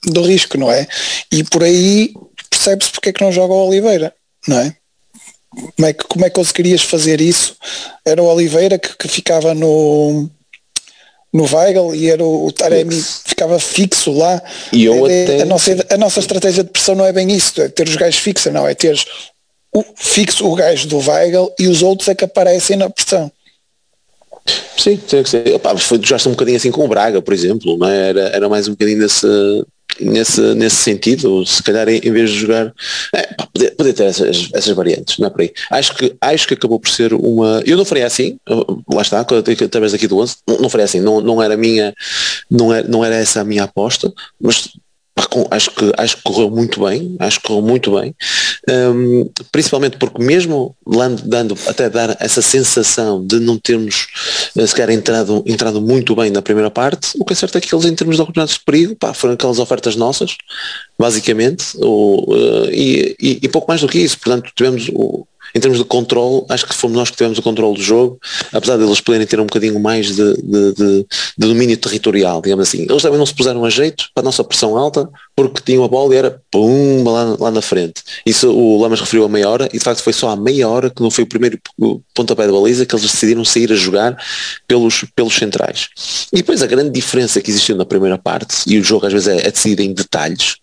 [0.06, 0.86] do risco, não é?
[1.30, 2.12] E por aí
[2.66, 4.12] percebe-se porque é que não joga o Oliveira,
[4.48, 4.74] não é?
[5.50, 7.56] Como é que, como é que conseguirias fazer isso?
[8.04, 10.28] Era o Oliveira que, que ficava no
[11.32, 13.22] no Weigl e era o, o Taremi fixo.
[13.26, 14.42] ficava fixo lá.
[14.72, 15.42] E eu é, até...
[15.42, 18.18] a, nossa, a nossa estratégia de pressão não é bem isso, é ter os gajos
[18.18, 18.98] fixos, não, é ter
[19.74, 23.30] o, fixo o gajo do Weigl e os outros é que aparecem na pressão.
[24.78, 25.54] Sim, que ser.
[25.54, 28.10] Opa, foi, já um bocadinho assim com o Braga, por exemplo, não é?
[28.10, 29.26] era, era mais um bocadinho desse,
[30.00, 32.72] nesse, nesse sentido, se calhar em, vez de jogar,
[33.14, 35.52] é, poder, poder, ter essas, essas variantes, não é por aí.
[35.70, 37.62] Acho que, acho que acabou por ser uma.
[37.66, 38.38] Eu não faria assim,
[38.92, 41.94] lá está, através daqui do 11, não, não faria assim, não, não era minha,
[42.50, 44.70] não era, não era essa a minha aposta, mas
[45.50, 48.14] acho que, acho que correu muito bem, acho que correu muito bem,
[48.68, 50.76] um, principalmente porque mesmo
[51.24, 54.08] dando, até dar essa sensação de não termos
[54.56, 57.74] eh, sequer entrado, entrado muito bem na primeira parte, o que é certo é que
[57.74, 60.36] eles em termos de oportunidades de perigo, pá, foram aquelas ofertas nossas,
[60.98, 65.78] basicamente, uh, e, e, e, pouco mais do que isso, portanto tivemos o, em termos
[65.78, 68.18] de controle, acho que fomos nós que tivemos o controle do jogo,
[68.52, 71.06] apesar deles poderem ter um bocadinho mais de, de, de,
[71.38, 72.86] de domínio territorial, digamos assim.
[72.88, 75.88] Eles também não se puseram a jeito para a nossa pressão alta, porque tinham a
[75.88, 78.02] bola e era pum, lá, lá na frente.
[78.24, 80.88] Isso o Lamas referiu a meia hora, e de facto foi só a meia hora
[80.88, 81.60] que não foi o primeiro
[82.14, 84.16] pontapé da baliza que eles decidiram sair a jogar
[84.66, 85.90] pelos, pelos centrais.
[86.32, 89.28] E depois a grande diferença que existiu na primeira parte, e o jogo às vezes
[89.28, 90.56] é, é decidido em detalhes,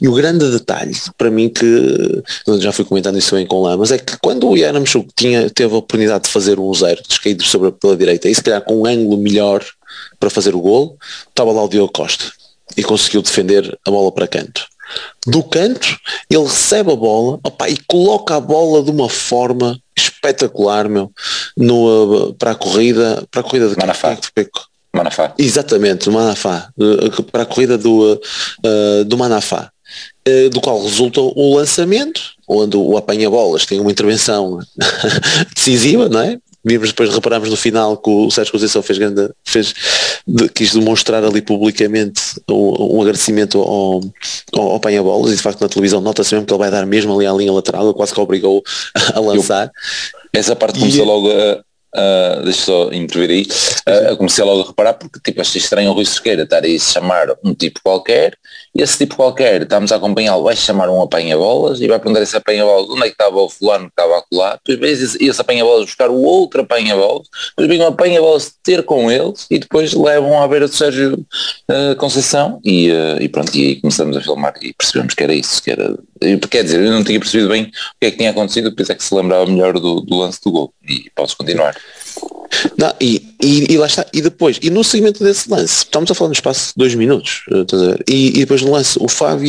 [0.00, 2.22] e o grande detalhe, para mim que,
[2.60, 5.74] já fui comentando isso bem com o Lamas, é que quando o Yaramchuk tinha, teve
[5.74, 8.86] a oportunidade de fazer um zero, descaído sobre pela direita, e se calhar com um
[8.86, 9.64] ângulo melhor
[10.20, 10.98] para fazer o gol,
[11.30, 12.26] estava lá o Diogo Costa
[12.76, 14.66] e conseguiu defender a bola para canto.
[15.26, 15.86] Do canto,
[16.30, 21.12] ele recebe a bola opa, e coloca a bola de uma forma espetacular, meu,
[21.56, 24.16] no, para a corrida, para a corrida de Manafá.
[24.94, 25.34] Manafá.
[25.38, 29.70] Exatamente, Manafá, eh, para a corrida do, uh, do Manafá.
[30.52, 34.58] Do qual resulta o lançamento, onde o apanha-bolas tem uma intervenção
[35.56, 36.38] decisiva, não é?
[36.68, 39.74] Vimos depois, reparamos no final que o Sérgio Conceição fez, grande, fez
[40.26, 44.00] de, quis demonstrar ali publicamente um, um agradecimento ao,
[44.52, 47.14] ao, ao apanha-bolas e de facto na televisão nota-se mesmo que ele vai dar mesmo
[47.14, 48.62] ali à linha lateral, quase que obrigou
[49.14, 49.70] a lançar.
[50.32, 51.64] Eu, essa parte começou e, logo a,
[51.98, 55.94] Uh, deixa só intervir aí, uh, comecei logo a reparar porque tipo achei estranho o
[55.94, 58.36] Rui Cerqueira estar aí a chamar um tipo qualquer
[58.72, 62.36] e esse tipo qualquer estamos a acompanhá-lo, vai chamar um apanha-bolas e vai perguntar esse
[62.36, 65.40] apanha-bolas onde é que estava o fulano que estava a colar, depois vês esse, esse
[65.40, 70.40] apanha-bolas buscar o outro apanha-bolas, depois vem um apanha-bolas ter com eles e depois levam
[70.40, 71.14] à beira do Sérgio
[71.68, 75.60] uh, Conceição e, e pronto, e aí começamos a filmar e percebemos que era isso,
[75.60, 75.98] que era,
[76.48, 78.94] quer dizer, eu não tinha percebido bem o que é que tinha acontecido, depois é
[78.94, 81.74] que se lembrava melhor do, do lance do gol e posso continuar.
[82.76, 86.14] Não, e, e, e, lá está, e depois, e no seguimento desse lance, estamos a
[86.14, 87.44] falar no espaço de dois minutos,
[88.08, 89.46] e, e depois no lance, o Fábio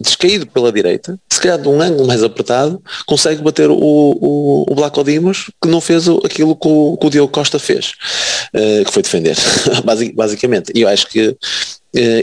[0.00, 5.00] descaído pela direita, se calhar de um ângulo mais apertado, consegue bater o, o, o
[5.00, 7.94] Odimos, que não fez aquilo que o, que o Diogo Costa fez,
[8.54, 9.36] uh, que foi defender,
[10.14, 10.72] basicamente.
[10.74, 11.36] E eu acho que uh,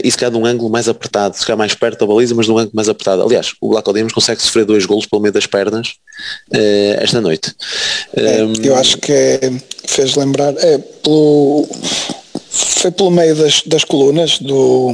[0.04, 2.52] isso calhar de um ângulo mais apertado, se calhar mais perto da baliza, mas de
[2.52, 3.22] um ângulo mais apertado.
[3.22, 5.94] Aliás, o Black Odimos consegue sofrer dois golos pelo meio das pernas
[6.54, 7.54] uh, esta noite.
[8.14, 9.40] É, um, eu acho que é,
[9.86, 11.68] fez lembrar, é pelo
[12.50, 14.92] foi pelo meio das, das colunas do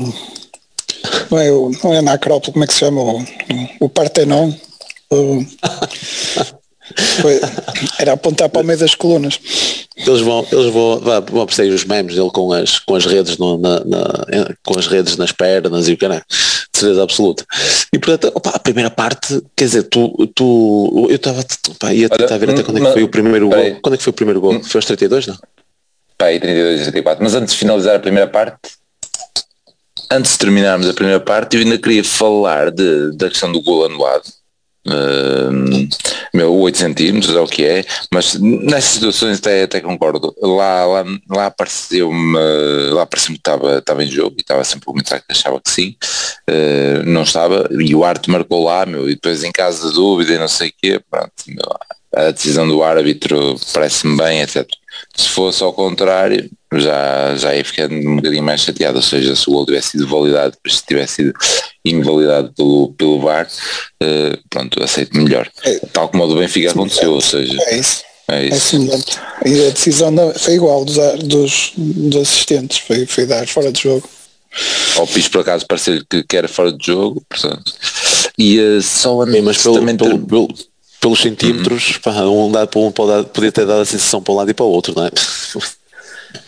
[1.30, 1.50] não é,
[1.82, 3.00] não é na Acrópole, como é que se chama?
[3.00, 3.24] O,
[3.80, 4.52] o Partenon.
[5.10, 5.42] O,
[7.20, 7.40] foi,
[7.98, 9.38] era apontar para o meio das colunas.
[9.96, 13.58] Eles vão, eles vão, vão perceber os memes dele com as, com as redes no,
[13.58, 17.44] na, na, com as redes nas pernas e o caralho, de certeza absoluta.
[17.92, 21.44] E portanto, opa, a primeira parte, quer dizer, tu, tu eu estava,
[21.92, 23.78] ia tentar ver até quando é que foi o primeiro gol.
[23.82, 24.62] Quando é que foi o primeiro gol?
[24.62, 25.38] Foi aos 32, não?
[26.16, 27.22] Pá, aí 32 e 34.
[27.22, 28.58] Mas antes de finalizar a primeira parte,
[30.10, 33.84] antes de terminarmos a primeira parte, eu ainda queria falar de, da questão do gol
[33.84, 34.24] anulado.
[36.34, 40.34] Meu, 8 centímetros é o que é, mas nessas situações até, até concordo.
[40.40, 42.38] Lá, lá, lá apareceu-me
[42.92, 45.70] lá apareceu que estava, estava em jogo e estava sempre a comentar que achava que
[45.70, 45.96] sim,
[46.48, 50.34] uh, não estava, e o Arte marcou lá, meu, e depois em caso de dúvida
[50.34, 51.66] e não sei o quê, pronto, meu,
[52.14, 54.66] a decisão do árbitro parece-me bem, etc.
[55.16, 59.48] Se fosse ao contrário, já, já ia ficando um bocadinho mais chateado, ou seja, se
[59.48, 61.32] o gol tivesse sido validado, se tivesse sido
[61.84, 63.48] invalidado pelo, pelo VAR,
[64.02, 65.48] uh, pronto, aceito melhor.
[65.64, 67.56] É, Tal como o do Benfica aconteceu, ou seja.
[67.62, 68.04] É isso.
[68.30, 68.76] É isso.
[68.76, 73.82] É e a decisão foi igual dos, dos, dos assistentes, foi, foi dar fora de
[73.82, 74.08] jogo.
[74.96, 77.72] Ao piso por acaso parecer que, que era fora de jogo, portanto.
[78.36, 80.48] E uh, só a mas pelo, pelo, pelo,
[81.00, 82.00] pelos centímetros, uhum.
[82.02, 84.54] pá, um dado para um pode, podia ter dado a sensação para um lado e
[84.54, 85.10] para o outro, não é?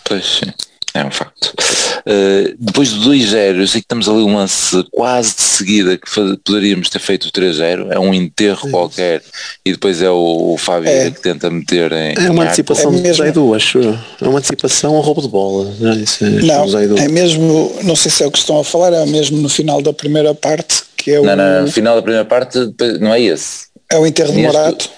[0.04, 0.52] Pois sim.
[0.92, 1.54] É um facto.
[2.00, 6.10] Uh, depois do 2-0, eu sei que estamos ali um lance quase de seguida que
[6.44, 9.22] poderíamos ter feito o 3-0, é um enterro é qualquer
[9.64, 11.10] e depois é o, o Fábio é.
[11.10, 12.14] que tenta meter em.
[12.18, 13.32] É uma antecipação é mesmo...
[13.32, 13.78] do acho.
[14.20, 15.72] É uma antecipação ao roubo de bola.
[15.78, 15.96] Não, é?
[15.96, 19.06] Isso é, não é mesmo, não sei se é o que estão a falar, é
[19.06, 21.24] mesmo no final da primeira parte que é o.
[21.24, 22.58] Não, não, no final da primeira parte
[23.00, 23.69] não é esse.
[23.90, 24.90] É o enterro de Morato.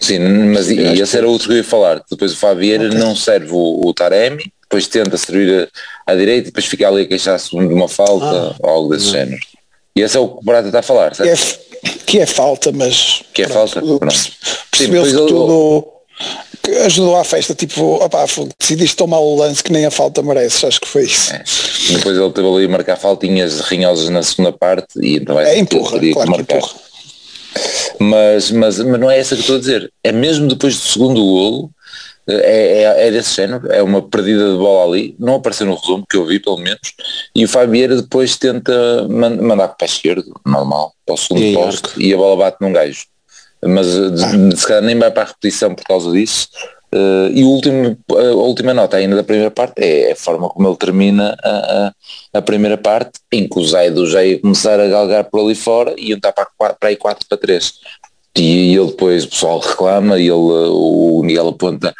[0.00, 2.02] Sim, mas e, esse era outro que eu ia falar.
[2.10, 2.98] Depois o Fabieira okay.
[2.98, 5.68] não serve o, o, Taremi, depois tenta servir
[6.06, 9.06] à direita e depois fica ali a queixar-se de uma falta ah, ou algo desse
[9.06, 9.12] não.
[9.12, 9.40] género.
[9.94, 11.28] E esse é o que o Barata está a falar, certo?
[11.28, 13.22] Que é, que é falta, mas.
[13.34, 14.06] Que é pronto, falta?
[14.70, 15.86] Percebeu-se que tudo.
[16.62, 18.24] Que ajudou à festa, tipo, opá,
[18.58, 21.32] decidiste tomar o lance que nem a falta merece, acho que foi isso.
[21.32, 21.42] É.
[21.92, 25.58] Depois ele teve ali a marcar faltinhas rinhosas na segunda parte e então é, é
[25.58, 26.89] empurra, claro que empurra.
[27.98, 29.92] Mas, mas, mas não é essa que estou a dizer.
[30.02, 31.70] É mesmo depois do segundo golo,
[32.26, 36.04] é, é, é desse género, é uma perdida de bola ali, não apareceu no resumo
[36.08, 36.94] que eu vi pelo menos,
[37.34, 41.54] e o Fabieira depois tenta mandar para o pé esquerdo, normal, para o segundo e
[41.54, 42.00] posto, arco.
[42.00, 43.04] e a bola bate num gajo.
[43.62, 44.56] Mas ah.
[44.56, 46.48] se calhar nem vai para a repetição por causa disso,
[46.92, 50.68] Uh, e o último, a última nota ainda da primeira parte é a forma como
[50.68, 51.92] ele termina a,
[52.32, 55.54] a, a primeira parte, em que o Zaido já ia começar a galgar por ali
[55.54, 57.72] fora e entrar para, para aí 4 para 3.
[58.36, 61.94] E ele depois, o pessoal reclama e ele, o Miguel aponta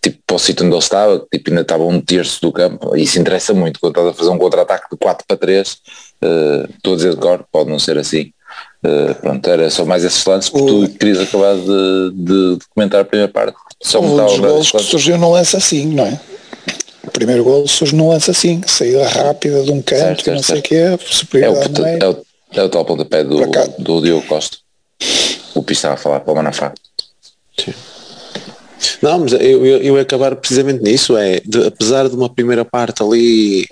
[0.00, 3.02] tipo, para o sítio onde ele estava, tipo, ainda estava um terço do campo, e
[3.02, 5.76] isso interessa muito, quando estás a fazer um contra-ataque de 4 para 3, uh,
[6.22, 8.32] eh, estou a dizer de cor, pode não ser assim.
[8.84, 10.86] Uh, pronto, era só mais esses lances, porque o...
[10.86, 13.56] tu querias acabar de, de, de comentar a primeira parte.
[13.82, 16.20] Só um dos golos que surgiu no lance assim, não é?
[17.02, 20.58] O primeiro gol surge no lance assim, saída rápida de um canto, certo, não sei
[20.58, 23.40] o quê, superioridade é o, é, o, é o tal pontapé do,
[23.78, 24.58] do Diogo Costa.
[25.54, 26.74] O Pi estava a falar para o Manafá.
[27.58, 27.72] Sim.
[29.00, 32.64] Não, mas eu, eu, eu ia acabar precisamente nisso, é, de, apesar de uma primeira
[32.64, 33.66] parte ali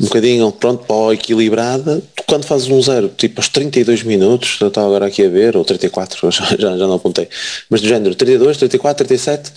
[0.00, 4.86] um bocadinho, pronto, para equilibrada, quando fazes um zero, tipo aos 32 minutos, eu estava
[4.86, 7.28] agora aqui a ver, ou 34, já, já, não apontei,
[7.70, 9.52] mas do género 32, 34, 37,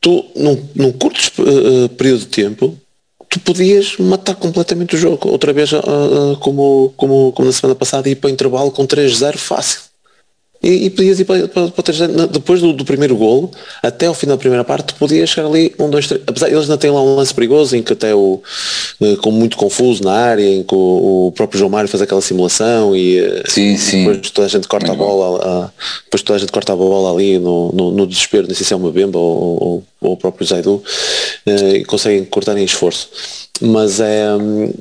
[0.00, 2.78] tu num, num curto uh, período de tempo,
[3.28, 8.08] tu podias matar completamente o jogo, outra vez uh, como, como, como na semana passada,
[8.08, 9.91] ir para o intervalo com 3-0 fácil
[10.62, 13.50] e, e podias ir para, para, para depois do, do, primeiro golo,
[13.82, 16.78] até ao fim da primeira parte, podias chegar ali um, dois, três, apesar eles ainda
[16.78, 18.40] têm lá um lance perigoso em que até o,
[19.00, 22.20] eh, com muito confuso na área, em que o, o próprio João Mário faz aquela
[22.20, 24.04] simulação e, eh, sim, sim.
[24.04, 25.70] depois toda a gente corta muito a bola, a,
[26.04, 28.72] depois toda a gente corta a bola ali no, no, no desespero, não sei se
[28.72, 30.82] é uma Bemba ou, ou, ou o próprio Zaidu,
[31.46, 33.08] eh, e conseguem cortar em esforço.
[33.60, 34.72] Mas é, hum,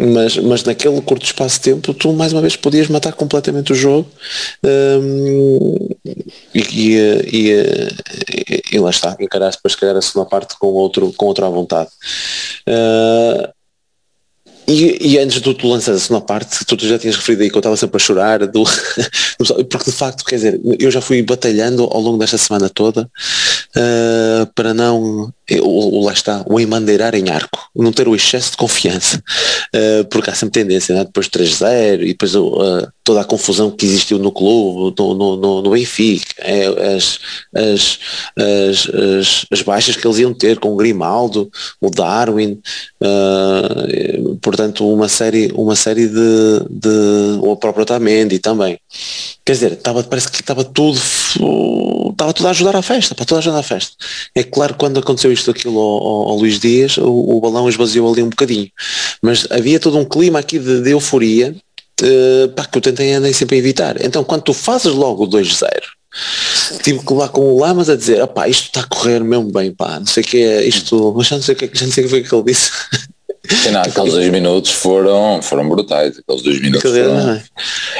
[0.00, 3.74] mas, mas naquele curto espaço de tempo tu mais uma vez podias matar completamente o
[3.74, 4.08] jogo.
[4.64, 5.88] Um,
[6.54, 6.96] e, e,
[7.32, 11.90] e, e, lá está, encaraste para calhar a segunda parte com outro com outra vontade.
[12.66, 13.59] Uh,
[14.70, 17.56] e, e, antes do tu lançar a segunda parte, tu, já tinhas referido aí que
[17.56, 18.62] eu estava sempre a chorar, do,
[19.68, 23.10] porque de facto, quer dizer, eu já fui batalhando ao longo desta semana toda
[23.76, 28.56] uh, para não, o, lá está, o emandeirar em arco, não ter o excesso de
[28.56, 29.22] confiança,
[29.74, 31.04] uh, porque há sempre tendência, né?
[31.04, 35.62] depois 3-0 e depois uh, toda a confusão que existiu no clube, no, no, no,
[35.62, 37.18] no Benfica, é, as,
[37.54, 37.98] as,
[38.36, 42.60] as, as, as, baixas que eles iam ter com o Grimaldo, o Darwin,
[43.02, 48.78] uh, portanto uma série, uma série de, de próprio Otamendi também.
[49.44, 50.98] Quer dizer, tava, parece que estava tudo
[52.10, 53.92] estava tudo a ajudar à festa, para tudo a ajudar à festa.
[54.34, 57.68] É claro que quando aconteceu isto aquilo ao, ao, ao Luís Dias, o, o, balão
[57.68, 58.68] esvaziou ali um bocadinho.
[59.22, 61.54] Mas havia todo um clima aqui de, de euforia
[62.02, 64.04] uh, pá, que eu tentei andar sempre a evitar.
[64.04, 65.64] Então quando tu fazes logo o 2-0,
[66.82, 69.72] tive que lá com o Lamas a dizer, pá, isto está a correr mesmo bem,
[69.72, 71.92] pá, não sei o que é isto, mas já não sei o que, já não
[71.92, 72.70] sei o que foi que ele disse.
[73.48, 77.14] Sim, não, aqueles dois minutos foram, foram brutais, aqueles dois minutos foram...
[77.14, 77.42] Não é?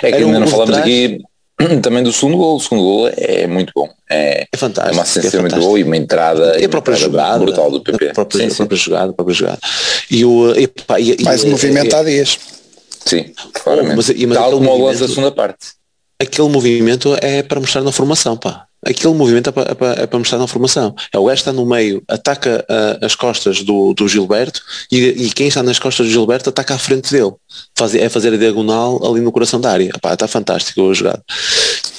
[0.02, 1.20] é que ainda um não falamos aqui
[1.82, 5.02] também do segundo gol, o segundo gol é muito bom, é, é fantástico, é uma
[5.02, 8.10] assistência é muito boa e uma entrada, e a própria jogada brutal do PP.
[8.10, 9.58] A própria, sim, a própria jogada, a própria jogada.
[10.10, 12.38] E o, e, pá, e, Mais e, movimento há dias.
[13.04, 13.96] Sim, claramente.
[13.96, 15.80] Mas, mas Tal como o lance da segunda parte.
[16.18, 18.66] Aquele movimento é para mostrar na formação, pá.
[18.86, 20.94] Aquele movimento é para, é para, é mostrar na formação.
[21.12, 22.64] É o gajo está no meio, ataca
[23.02, 26.78] as costas do, do Gilberto e, e, quem está nas costas do Gilberto ataca à
[26.78, 27.32] frente dele.
[27.76, 29.90] Faz, é fazer a diagonal ali no coração da área.
[29.94, 31.22] Epá, está fantástico a jogada.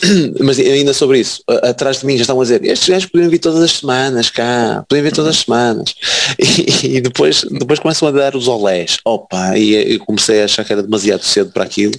[0.40, 3.40] Mas ainda sobre isso, atrás de mim já estavam a dizer, estes gajos podiam vir
[3.40, 5.94] todas as semanas cá, podiam vir todas as semanas.
[6.40, 8.98] E, e depois, depois começam a dar os olés.
[9.04, 11.94] Opa, e eu comecei a achar que era demasiado cedo para aquilo.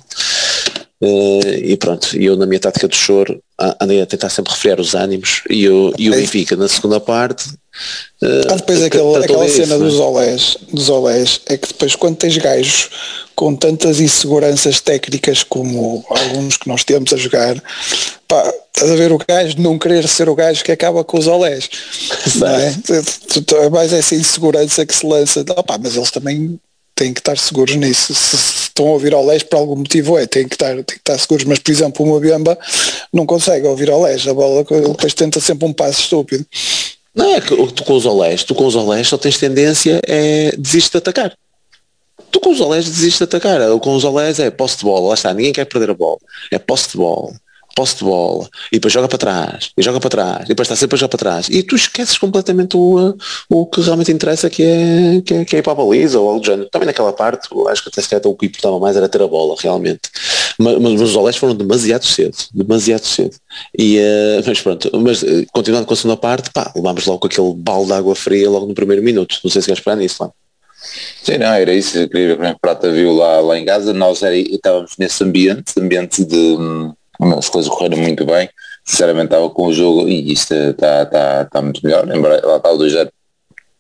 [1.02, 3.42] Uh, e pronto, eu na minha tática do choro
[3.80, 7.00] andei a tentar sempre refriar os ânimos e, eu, e o é Benfica na segunda
[7.00, 7.44] parte
[8.22, 12.88] ah, depois aquela, aquela cena dos olés dos olés é que depois quando tens gajos
[13.34, 17.60] com tantas inseguranças técnicas como alguns que nós temos a jogar
[18.28, 21.26] pá, estás a ver o gajo não querer ser o gajo que acaba com os
[21.26, 21.68] olés
[22.36, 22.74] não é?
[23.64, 25.44] é mais essa insegurança que se lança
[25.80, 26.60] mas eles também
[27.02, 28.14] têm que estar seguros nisso.
[28.14, 30.84] Se, se estão a ouvir ao leste por algum motivo é, têm que estar, têm
[30.84, 31.44] que estar seguros.
[31.44, 32.56] Mas, por exemplo, uma Biamba
[33.12, 36.46] não consegue ouvir ao leste, a bola depois tenta sempre um passo estúpido.
[37.14, 40.54] Não é que tu com os olés, tu com os olés só tens tendência é
[40.56, 41.36] desistir de atacar.
[42.30, 43.60] Tu com os olés desistes de atacar.
[43.80, 46.18] Com os olés é posse de bola, lá está, ninguém quer perder a bola.
[46.50, 47.34] É posse de bola
[47.74, 50.76] posse de bola, e depois joga para trás, e joga para trás, e depois está
[50.76, 53.16] sempre a jogar para trás, e tu esqueces completamente o,
[53.48, 56.28] o que realmente interessa que é, que é, que é ir para a baliza ou
[56.28, 56.68] algo do género.
[56.70, 59.56] Também naquela parte, acho que até se o que importava mais era ter a bola,
[59.58, 60.00] realmente.
[60.58, 63.36] Mas, mas os olés foram demasiado cedo, demasiado cedo.
[63.78, 67.54] E, uh, mas pronto, mas uh, continuando com a segunda parte, pá, levámos logo aquele
[67.54, 69.38] balde de água fria logo no primeiro minuto.
[69.42, 70.30] Não sei se queres esperar nisso lá.
[71.22, 73.64] Sim, não, era isso, eu queria ver como é que Prata viu lá, lá em
[73.64, 76.92] casa, nós era, estávamos nesse ambiente, ambiente de, hum,
[77.38, 78.48] as coisas correram muito bem.
[78.84, 82.94] Sinceramente estava com o jogo e isto está, muito melhor, embora lá está o 2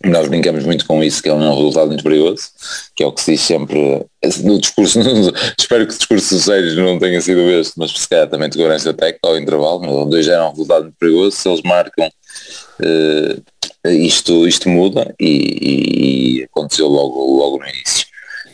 [0.04, 2.48] nós brincamos muito com isso, que é um resultado muito perigoso,
[2.96, 4.04] que é o que se diz sempre
[4.42, 8.28] no discurso, no, espero que o discurso dos não tenha sido este, mas se calhar
[8.28, 11.48] também de segurança técnica ao intervalo, mas o 2 é um resultado muito perigoso, se
[11.48, 18.01] eles marcam uh, isto, isto muda e, e, aconteceu logo, logo no início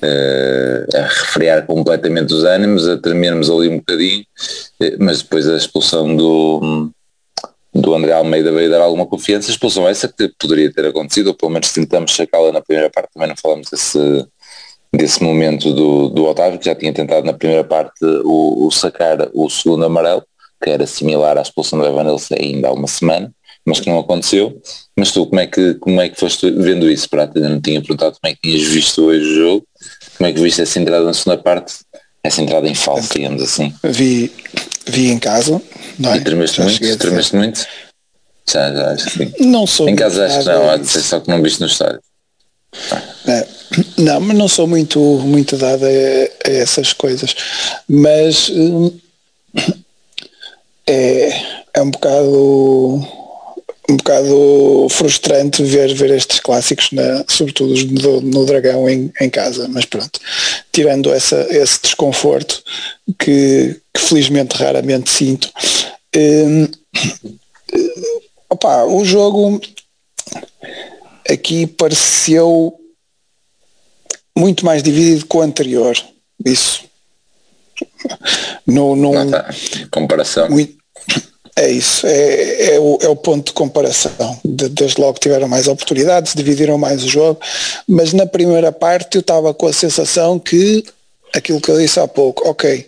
[0.03, 4.23] a refriar completamente os ânimos, a tremermos ali um bocadinho,
[4.81, 6.91] uh, mas depois a expulsão do,
[7.75, 11.35] do André Almeida veio dar alguma confiança, a expulsão essa que poderia ter acontecido, ou
[11.35, 14.27] pelo menos tentamos sacá-la na primeira parte, também não falamos desse,
[14.93, 19.29] desse momento do, do Otávio, que já tinha tentado na primeira parte o, o sacar
[19.35, 20.23] o segundo amarelo,
[20.63, 23.33] que era similar à expulsão do Evanilson ainda há uma semana,
[23.69, 24.61] mas que não aconteceu.
[24.97, 27.39] Mas tu, como é que, como é que foste vendo isso, Prata?
[27.39, 29.67] Ainda não tinha perguntado como é que tinhas visto hoje o jogo,
[30.17, 31.75] como é que viste essa entrada na segunda parte,
[32.25, 33.73] essa entrada em falso, digamos assim?
[33.85, 34.33] Vi,
[34.87, 35.61] vi em casa,
[35.99, 36.17] não é?
[36.17, 36.99] E tremeste muito?
[36.99, 37.67] Tremeste muito?
[38.51, 39.33] Já, já, acho que sim.
[39.41, 41.67] Não sou Em casa acho que não, há de ser só que não viste no
[41.67, 42.01] estádio.
[43.27, 43.47] É,
[43.99, 47.37] não, mas não sou muito, muito dado a, a essas coisas.
[47.87, 48.91] Mas hum,
[50.87, 51.29] é,
[51.75, 53.18] é um bocado
[53.89, 59.67] um bocado frustrante ver, ver estes clássicos, na, sobretudo no, no Dragão em, em casa,
[59.69, 60.21] mas pronto,
[60.71, 62.63] tirando essa, esse desconforto
[63.19, 65.51] que, que felizmente raramente sinto.
[66.15, 66.69] Um,
[68.51, 69.61] opa, o jogo
[71.29, 72.79] aqui pareceu
[74.37, 75.97] muito mais dividido que o anterior,
[76.45, 76.85] isso.
[78.67, 79.49] No, no, tá.
[79.91, 80.49] Comparação.
[80.51, 80.77] Muito,
[81.61, 84.39] É isso, é, é, o, é o ponto de comparação.
[84.45, 87.41] De, desde logo tiveram mais oportunidades, dividiram mais o jogo,
[87.87, 90.85] mas na primeira parte eu estava com a sensação que
[91.35, 92.87] aquilo que eu disse há pouco, ok,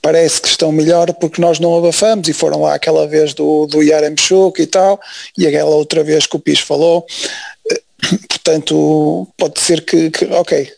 [0.00, 3.82] parece que estão melhor porque nós não abafamos e foram lá aquela vez do, do
[3.82, 5.00] Yaremchuk e tal,
[5.36, 7.04] e aquela outra vez que o Pis falou,
[7.68, 7.80] eh,
[8.28, 10.72] portanto pode ser que, que, ok,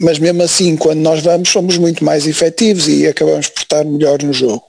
[0.00, 4.20] mas mesmo assim quando nós vamos somos muito mais efetivos e acabamos por estar melhor
[4.20, 4.64] no jogo.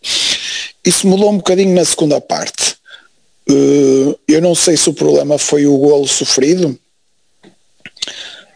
[0.85, 2.75] Isso mudou um bocadinho na segunda parte.
[3.49, 6.77] Uh, eu não sei se o problema foi o golo sofrido,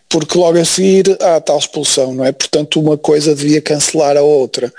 [0.09, 2.32] porque logo a seguir há a tal expulsão, não é?
[2.32, 4.71] Portanto, uma coisa devia cancelar a outra.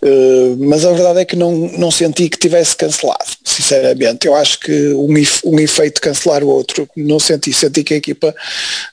[0.00, 4.26] Uh, mas a verdade é que não, não senti que tivesse cancelado, sinceramente.
[4.26, 5.12] Eu acho que um,
[5.44, 7.52] um efeito cancelar o outro, não senti.
[7.52, 8.34] Senti que a equipa,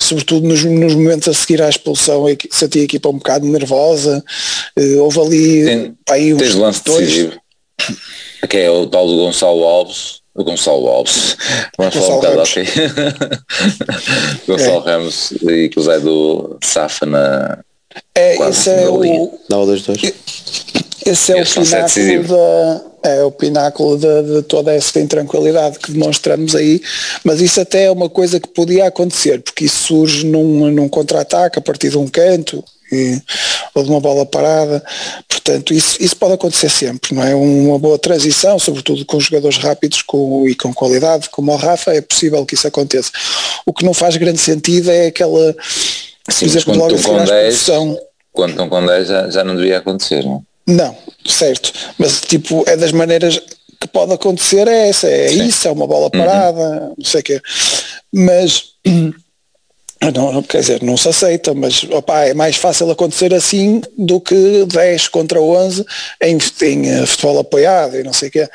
[0.02, 4.24] sobretudo nos, nos momentos a seguir à expulsão, senti a equipa um bocado nervosa.
[4.78, 7.41] Uh, houve ali Tem, aí uns lance dois, decisivo
[8.50, 11.38] que é o tal do Gonçalo Alves, o Gonçalo Alves,
[11.78, 12.38] vamos falar um bocado.
[14.48, 14.92] Gonçalo é.
[14.92, 17.60] Ramos e que o Zé do Safa na.
[18.16, 19.40] É, esse é o.
[19.50, 20.02] Dá dois, dois.
[21.06, 26.56] Esse é o pináculo da, é o pináculo de, de, toda essa intranquilidade que demonstramos
[26.56, 26.82] aí,
[27.24, 31.58] mas isso até é uma coisa que podia acontecer, porque isso surge num, num contra-ataque
[31.58, 33.20] a partir de um canto, e,
[33.74, 34.84] ou de uma bola parada.
[35.44, 37.34] Portanto, isso, isso pode acontecer sempre, não é?
[37.34, 42.02] Uma boa transição, sobretudo com jogadores rápidos com, e com qualidade, como o Rafa, é
[42.02, 43.12] possível que isso aconteça.
[43.66, 45.56] O que não faz grande sentido é aquela.
[46.30, 47.66] Sim, por exemplo, logo com 10,
[48.32, 50.46] quando estão com 10 já, já não devia acontecer, não?
[50.68, 51.74] Não, certo.
[51.98, 53.42] Mas tipo, é das maneiras
[53.80, 55.48] que pode acontecer é essa, é Sim.
[55.48, 56.12] isso, é uma bola uhum.
[56.12, 56.94] parada, uhum.
[56.98, 57.42] não sei o quê.
[58.14, 58.74] Mas
[60.10, 64.66] Não, quer dizer, não se aceita, mas opa, é mais fácil acontecer assim do que
[64.66, 65.86] 10 contra 11
[66.24, 68.49] em, em eh, futebol apoiado e não sei o quê.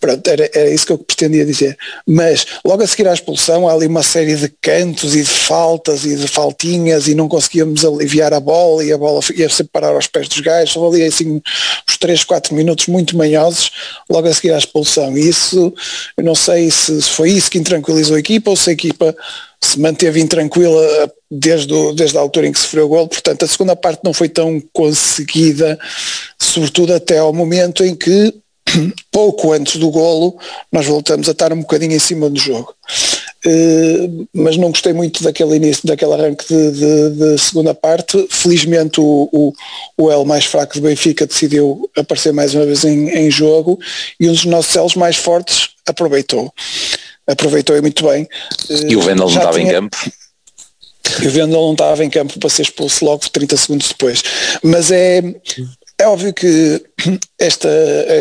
[0.00, 1.78] Pronto, era, era isso que eu pretendia dizer.
[2.04, 6.04] Mas logo a seguir à expulsão há ali uma série de cantos e de faltas
[6.04, 9.92] e de faltinhas e não conseguíamos aliviar a bola e a bola ia sempre parar
[9.92, 10.74] aos pés dos gajos.
[10.74, 11.40] Houve ali assim
[11.88, 13.70] uns 3, 4 minutos muito manhosos
[14.10, 15.16] logo a seguir à expulsão.
[15.16, 15.72] E isso,
[16.16, 19.16] eu não sei se foi isso que intranquilizou a equipa ou se a equipa
[19.60, 23.48] se manteve intranquila desde, o, desde a altura em que sofreu o gol, portanto a
[23.48, 25.78] segunda parte não foi tão conseguida,
[26.38, 28.34] sobretudo até ao momento em que,
[29.10, 30.38] pouco antes do golo,
[30.70, 32.74] nós voltamos a estar um bocadinho em cima do jogo.
[33.46, 38.26] Uh, mas não gostei muito daquele início, daquele arranque de, de, de segunda parte.
[38.28, 39.52] Felizmente o, o,
[39.96, 43.78] o L mais fraco de Benfica decidiu aparecer mais uma vez em, em jogo
[44.18, 46.52] e um dos nossos elos mais fortes aproveitou
[47.28, 48.26] aproveitou muito bem.
[48.88, 49.68] E o Vendel não estava tinha...
[49.68, 49.96] em campo?
[51.22, 54.22] E o Vendel não estava em campo para ser expulso logo 30 segundos depois.
[54.62, 55.22] Mas é,
[55.98, 56.82] é óbvio que
[57.38, 57.68] esta,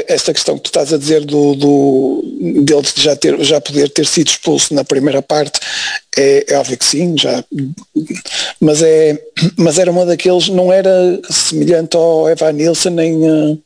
[0.08, 2.24] esta questão que tu estás a dizer do, do
[2.64, 5.60] dele já, ter, já poder ter sido expulso na primeira parte
[6.18, 7.43] é, é óbvio que sim, já,
[8.60, 9.22] mas, é,
[9.55, 13.62] mas era uma daqueles, não era semelhante ao Evan Nilsson nem,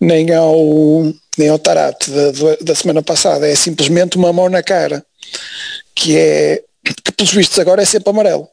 [0.00, 2.30] nem ao nem ao Tarate da,
[2.62, 5.04] da semana passada, é simplesmente uma mão na cara,
[5.94, 8.48] que é que pelos vistos agora é sempre amarelo.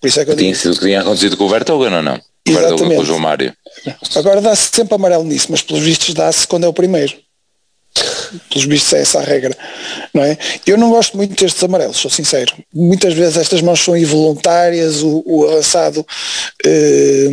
[0.00, 2.20] Por isso é que eu tinha sido que tinha acontecido com o Vertogen ou não?
[2.48, 3.52] Vertogen com o João Mário.
[4.16, 7.14] Agora dá-se sempre amarelo nisso, mas pelos vistos dá-se quando é o primeiro.
[8.48, 9.56] Pelos vistos é essa a regra,
[10.14, 10.38] não é?
[10.66, 12.54] Eu não gosto muito destes amarelos, sou sincero.
[12.72, 16.06] Muitas vezes estas mãos são involuntárias, o, o avançado
[16.64, 17.28] eh,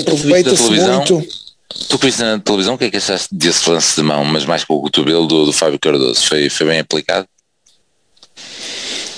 [0.00, 1.26] aproveita-se muito
[1.68, 4.64] Tu que na televisão, o que é que achaste desse lance de mão, mas mais
[4.64, 6.26] com o cotovelo do, do Fábio Cardoso?
[6.26, 7.26] Foi, foi bem aplicado?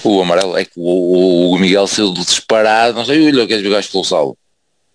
[0.02, 3.68] O amarelo é que o, o Miguel saiu do disparado, não sei, olha, queres ver
[3.68, 4.36] o gajo expulsá-lo?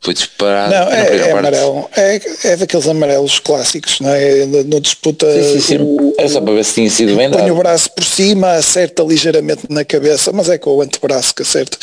[0.02, 0.72] Foi disparado.
[0.72, 1.90] Não, é, é amarelo.
[1.96, 4.46] É, é daqueles amarelos clássicos, não é?
[4.46, 5.26] No, disputa.
[5.32, 5.78] Sim, sim, sim.
[5.80, 7.42] O, é só para ver se tinha sido bem dado.
[7.42, 11.42] Põe o braço por cima, acerta ligeiramente na cabeça, mas é com o antebraço que
[11.42, 11.78] acerta.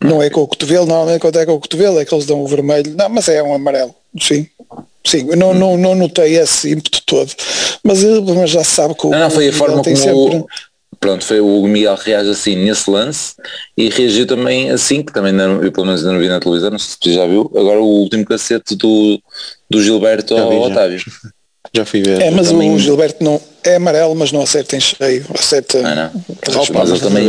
[0.00, 2.40] Não é com o cotovelo, normalmente quando é com o cotovelo é que eles dão
[2.40, 2.94] o vermelho.
[2.96, 4.46] Não, mas é um amarelo, sim.
[5.08, 7.32] Sim, não, não, não notei esse ímpeto todo,
[7.82, 10.12] mas, mas já se sabe que o Não, não foi a forma como sempre...
[10.12, 10.46] o,
[11.00, 13.32] pronto, foi o Miguel reage assim nesse lance
[13.74, 16.78] e reagiu também assim, que também não, eu pelo menos não vi na televisão, não
[16.78, 19.18] sei se tu já viu, agora o último cacete do,
[19.70, 21.00] do Gilberto ao vi, Otávio.
[21.74, 22.22] Já fui ver.
[22.22, 22.72] É, mas também...
[22.72, 25.78] o Gilberto não é amarelo, mas não acerta em cheio, acerta.
[25.86, 26.54] Ah, não.
[26.54, 27.28] Raspão, mas, também.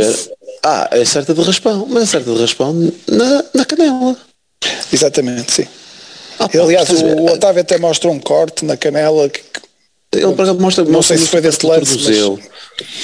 [0.62, 2.72] Ah, é certa de raspão, mas é certa de raspão
[3.06, 4.16] na, na canela.
[4.90, 5.66] Exatamente, sim.
[6.62, 9.40] Aliás, o, Otávio até mostra um corte na canela que,
[10.12, 12.40] Ele para mostra, não mostra sei se foi desse lance, tornozelo.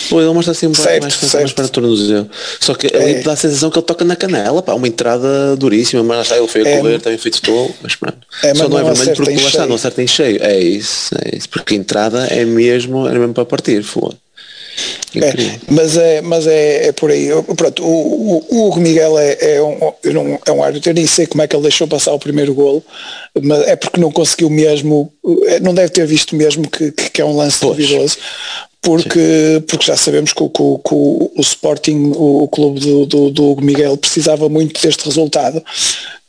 [0.09, 1.35] Pô, ele mostra assim um Certo, mais, certo.
[1.37, 2.31] mais para o tornozelo.
[2.61, 3.21] Só que ali É.
[3.23, 6.39] dá a sensação que ele toca na canela, pá, uma entrada duríssima, mas lá está,
[6.39, 6.79] ele foi a É.
[6.79, 8.19] correr, também feito tolo, mas pronto.
[8.43, 10.43] É, mas Só não é não vermelho acerta porque lá está, não acerta em cheio.
[10.43, 11.49] É isso, é isso.
[11.51, 14.17] Porque a entrada é mesmo, é mesmo para partir, foda.
[15.15, 17.27] É, mas é, mas é, é por aí.
[17.27, 19.79] Eu- Pronto, o, o, o Hugo Miguel é, é, um,
[20.13, 22.53] não- é um árbitro, eu nem sei como é que ele deixou passar o primeiro
[22.55, 22.83] golo,
[23.43, 25.13] mas é porque não conseguiu mesmo,
[25.47, 27.77] é, não deve ter visto mesmo que, que, é um lance Pois.
[27.77, 28.19] duvidoso,
[28.83, 33.07] porque, porque já sabemos que, o- que o- que o, Sporting, o, o clube do,
[33.07, 35.63] do, do Hugo Miguel, precisava muito deste resultado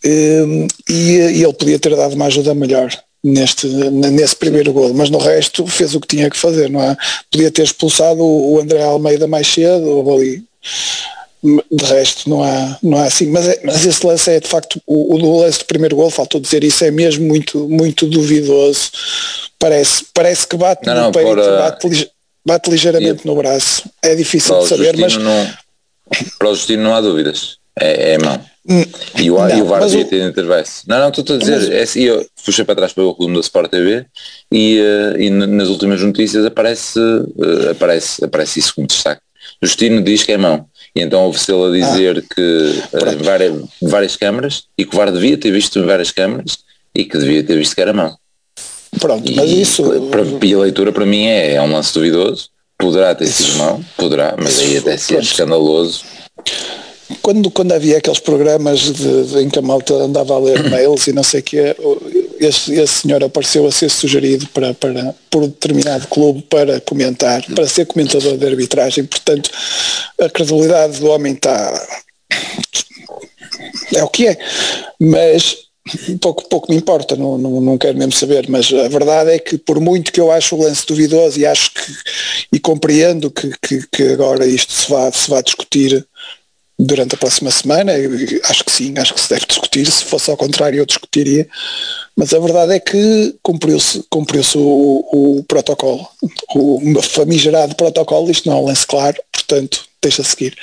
[0.05, 2.89] hum, e, e ele podia ter dado uma ajuda melhor
[3.23, 6.95] neste, nesse primeiro golo, mas no resto fez o que tinha que fazer, não é?
[7.31, 10.43] Podia ter expulsado o André Almeida mais cedo, ou ali.
[11.43, 14.81] De resto não há, não há assim, mas, é- mas esse lance é de facto
[14.87, 18.89] o, o do lance do primeiro gol, faltou dizer isso, é mesmo muito, muito duvidoso.
[19.59, 22.11] Parece, parece que bate Não, no não, peito, para- bate,
[22.45, 23.83] bate ligeiramente no braço.
[24.01, 25.47] É difícil Para de saber, mas não,
[26.39, 27.57] para o Justino não há dúvidas.
[27.79, 28.43] É, é mão.
[29.17, 30.83] E o, Não, e o VAR mas devia o- ter intervesse.
[30.87, 33.39] Não, não, estou a dizer, é assim, eu puxei para trás para o clube da
[33.39, 34.05] Sport TV
[34.51, 39.21] e, eh, e nas últimas notícias aparece, eh, aparece, aparece isso como destaque.
[39.63, 40.65] Justino diz que é mão.
[40.93, 45.11] E então houve-se ele a dizer que eh, várias, várias câmaras e que o VAR
[45.13, 46.57] devia ter visto várias câmaras
[46.93, 48.17] e que devia ter visto que era mão.
[48.99, 52.49] pronto, mas E, isso para, e a leitura para mim é, é um lance duvidoso.
[52.77, 56.03] Poderá ter sido mão, poderá, mas aí até ser escandaloso.
[57.27, 61.07] Quando, quando havia aqueles programas de, de- em que a malta andava a ler mails
[61.07, 61.57] e não sei o que,
[62.39, 67.43] esse, esse senhor apareceu a ser sugerido para, para, por um determinado clube para comentar,
[67.53, 69.49] para ser comentador de arbitragem, portanto
[70.21, 71.85] a credibilidade do homem está
[73.93, 74.37] é o que é,
[74.97, 75.57] mas
[76.21, 79.57] pouco, pouco me importa, não, não, não quero mesmo saber, mas a verdade é que
[79.57, 81.93] por muito que eu acho o lance duvidoso e acho que
[82.53, 86.07] e compreendo que, que, que agora isto se vá, se vá discutir
[86.79, 87.93] durante a próxima semana,
[88.43, 91.47] acho que sim, acho que se deve discutir, se fosse ao contrário eu discutiria,
[92.15, 96.07] mas a verdade é que cumpriu-se cumpriu o, o protocolo,
[96.53, 100.55] o famigerado protocolo, isto não é um lance claro, portanto deixa seguir.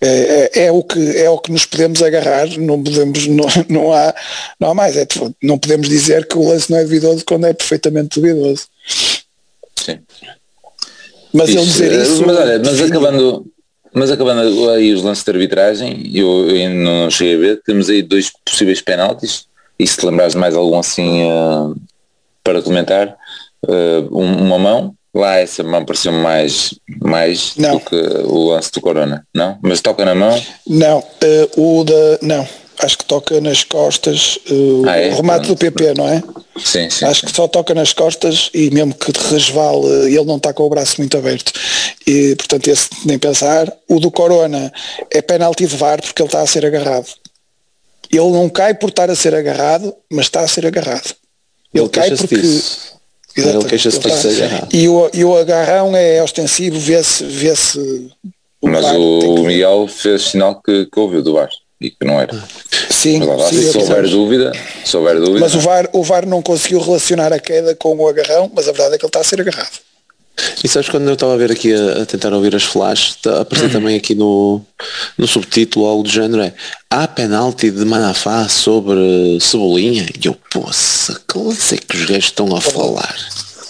[0.00, 3.92] É, é, é o que, é o que nos podemos agarrar, não podemos, não, não,
[3.92, 4.14] há,
[4.58, 5.06] não há mais, é,
[5.42, 8.66] não podemos dizer que o lance não é duvidoso quando é perfeitamente duvidoso.
[9.76, 9.98] Sim.
[11.32, 12.26] Mas ele Isso, dizer eh, isso.
[12.26, 13.46] Mas olha, mas acabando,
[13.92, 17.88] mas acabando aí os lances de arbitragem, eu, eu ainda não cheguei a ver, temos
[17.90, 19.46] aí dois possíveis penaltis,
[19.78, 21.74] e se te lembrares mais algum assim eh,
[22.44, 23.16] para comentar,
[24.10, 27.72] um- uma mão, lá essa mão pareceu mais, mais Não.
[27.76, 29.58] do que o lance do Corona, não?
[29.62, 32.18] Mas toca na mão, Não, eh, o da.
[32.22, 32.48] Não,
[32.84, 35.08] acho que toca nas costas, eh, Ah, é?
[35.12, 36.22] o remate do PP, não é?
[36.62, 37.04] sim, sim.
[37.04, 40.68] Acho que só toca nas costas e mesmo que resvale, ele não está com o
[40.70, 41.52] braço muito aberto.
[42.06, 43.72] E portanto esse nem pensar.
[43.88, 44.72] O do Corona
[45.10, 47.06] é penalti de VAR porque ele está a ser agarrado.
[48.10, 51.14] Ele não cai por estar a ser agarrado, mas está a ser agarrado.
[51.72, 52.42] Ele, Ele cai queixa-se porque.
[52.46, 52.92] disso.
[53.34, 54.74] Exatamente, Ele queixa-se de ser agarrado.
[54.76, 57.24] E o, e o agarrão é ostensivo, vê-se.
[57.24, 58.10] Vê-se
[58.62, 61.48] Mas VAR tem o que- Miguel fez sinal que, que ouviu do bar
[61.82, 62.32] e que não era.
[62.90, 64.52] Sim, Mas lá, sim, se houver dúvida,
[64.84, 68.08] se houver dúvida, Mas o VAR, o VAR não conseguiu relacionar a queda com o
[68.08, 69.80] agarrão, mas a verdade é que ele está a ser agarrado.
[70.64, 73.42] E sabes quando eu estava a ver aqui a, a tentar ouvir as flashes, tá-
[73.42, 74.62] apareceu também aqui no,
[75.18, 76.54] no subtítulo algo do género é
[76.90, 82.24] há penalti de Manafá sobre Cebolinha e eu, poça, que lance é que os gajos
[82.24, 83.14] estão a falar?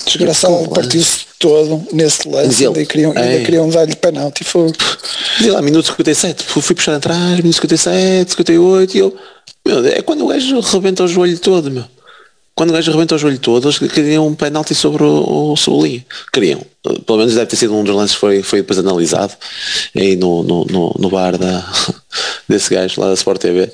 [0.07, 3.45] Desgraçado, partiu-se todo nesse lance, ainda queriam, ainda é.
[3.45, 4.45] queriam dar-lhe penalti.
[4.45, 4.71] Foi,
[5.41, 9.17] Diz lá, minuto 57, fui, fui puxar atrás, minuto 57, 58 e eu,
[9.67, 11.85] meu, é quando o gajo rebenta o joelho todo, meu.
[12.55, 16.05] Quando o gajo rebenta o joelho todo, eles queriam um penalti sobre o, o Cebolinha.
[16.33, 16.61] Queriam.
[17.07, 19.33] Pelo menos deve ter sido um dos lances que foi, foi depois analisado
[19.97, 21.65] aí no, no, no, no bar da,
[22.49, 23.71] desse gajo lá da Sport TV.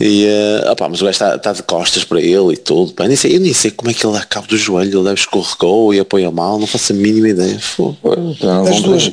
[0.00, 2.92] E, eh, opá, mas o gajo está está de costas para ele e tudo.
[2.92, 5.04] Pá, nem sei, eu nem sei como é que ele dá cabo do joelho, ele
[5.04, 7.58] deve escorregou e apoia mal, não faço a mínima ideia.
[7.58, 7.98] Fogo.
[8.68, 9.12] as, duas,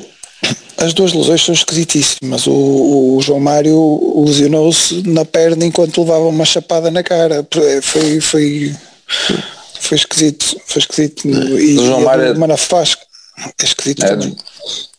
[0.78, 2.46] as duas lesões são esquisitíssimas.
[2.46, 7.46] O, o João Mário lesionou-se na perna enquanto levava uma chapada na cara.
[7.82, 8.74] Foi, foi,
[9.80, 10.56] foi esquisito.
[10.66, 11.28] Foi esquisito.
[11.28, 12.96] E, O João Mário- Manafás
[13.60, 14.36] é esquisito É, também.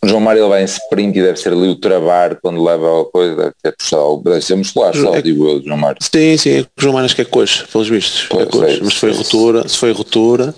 [0.04, 3.02] o João Mário ele vai em sprint e deve ser ali o travar quando leva
[3.02, 5.98] a coisa, deve ter puxado deve ser muscular só, É- digo eu, João Mário.
[6.02, 8.26] Sim, sim, o João Mário acho que é coxa, pelos vistos.
[8.30, 8.80] Pois, é coxa.
[8.84, 9.18] mas se foi sei.
[9.24, 10.56] ruptura, se foi ruptura,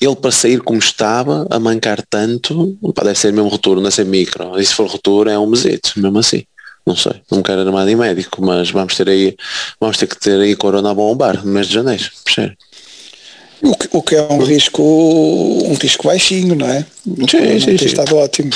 [0.00, 3.96] ele para sair como estava, a mancar tanto, pá, deve ser mesmo ruptura, não deve
[3.96, 4.58] ser micro.
[4.58, 6.44] E se for ruptura é um mesito, mesmo assim.
[6.86, 9.36] Não sei, não quero armar nem médico, mas vamos ter aí,
[9.78, 12.56] vamos ter que ter aí corona bombar no mês de janeiro, percebe?
[13.62, 16.84] O que, o que é um risco, um risco baixinho, não é?
[17.04, 17.84] Sim, sim, tem sim.
[17.86, 18.50] estado ótimo.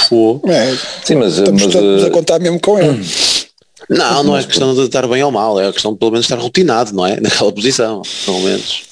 [0.46, 3.05] É, Sim, mas, estamos, mas, estamos eh, a contar mesmo com ele.
[3.90, 6.24] Não, não é questão de estar bem ou mal, é a questão de pelo menos
[6.24, 7.18] estar rotinado, não é?
[7.20, 8.82] Naquela posição, pelo menos.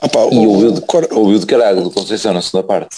[0.00, 2.96] Ah, pá, E o- ouviu de, Cor- ouviu de caralho do Conceição na segunda parte.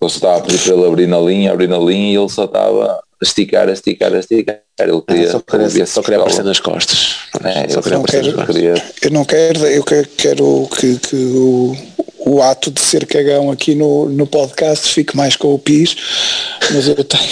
[0.00, 2.28] Ele só estava a pedir para ele abrir na linha, abrir na linha e ele
[2.28, 4.60] só estava a esticar, a esticar, a esticar.
[4.78, 7.16] Ele queria, É, só queria, só queria aparecer nas costas.
[7.44, 8.54] É, só queria aparecer nas quero- costas.
[8.56, 11.76] queria, Eu não quero, eu quero, que, que o,
[12.18, 15.96] o ato de ser cagão aqui no, no podcast fique mais com o PIS,
[16.72, 17.22] mas eu tenho,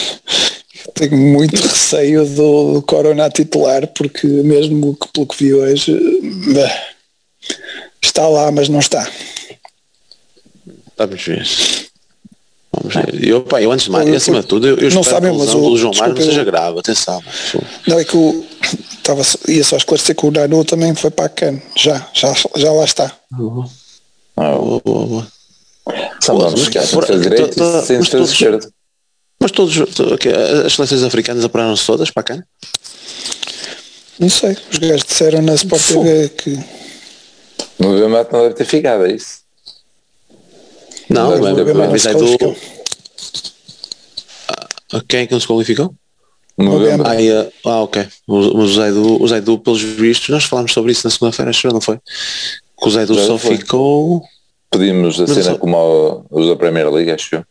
[0.94, 5.98] tenho muito receio do, Corona titular, porque mesmo que pelo que vi hoje,
[8.02, 9.06] está lá, mas não está.
[10.96, 11.46] Vamos ver.
[12.84, 13.24] Vamos ver.
[13.26, 15.30] Eu, pá, eu antes de mais, Eu- acima de tudo, eu, eu não espero sabem,
[15.30, 17.22] que a mas o- do João Mário não seja eu- grave, atenção.
[17.86, 18.44] Não é que o
[18.98, 22.72] estava, ia só esclarecer que o Nanu também foi para a CAN, já, já, já
[22.72, 23.10] lá está.
[24.36, 25.26] Ah, Boa, boa, boa.
[26.20, 27.54] São mas- defesa direito to-
[27.86, 28.68] to- e mas todos- esquerda.
[29.40, 29.76] Mas todos,
[30.64, 32.42] as seleções africanas apuraram-se todas para cá?
[34.18, 36.58] Não sei, os gajos disseram na Sport TV que
[37.78, 39.38] No Bemato não deve ter ficado, é isso?
[41.10, 42.34] Não, Mas mas, o mas, mas é não do...
[42.34, 42.56] Ah,
[45.08, 45.94] Quem é que não se qualificou?
[46.56, 47.06] No Novembro.
[47.08, 48.06] Ah, é- ah, ok.
[48.28, 51.50] O, o Zé do, o Zé do, pelos vistos, nós falámos sobre isso na segunda-feira,
[51.50, 51.98] acho que não foi?
[51.98, 53.56] Que o Zé do Já só foi.
[53.56, 54.22] ficou...
[54.70, 57.44] Pedimos a cena só- como os da Premier League, acho eu.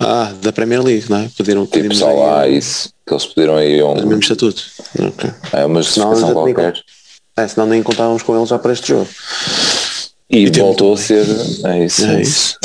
[0.00, 1.30] Ah, da Premier League, não é?
[1.36, 2.90] Pediram, Tipo, pedimos só lá aí isso.
[3.06, 4.62] Que eles pediram aí o um, mesmo estatuto.
[4.98, 5.30] Ok.
[5.52, 6.74] é, uma justificação qualquer.
[7.36, 9.08] É, senão nem contávamos com eles já para este jogo.
[10.30, 11.26] E, E voltou a ser.
[11.64, 12.04] É isso.
[12.06, 12.56] É isso.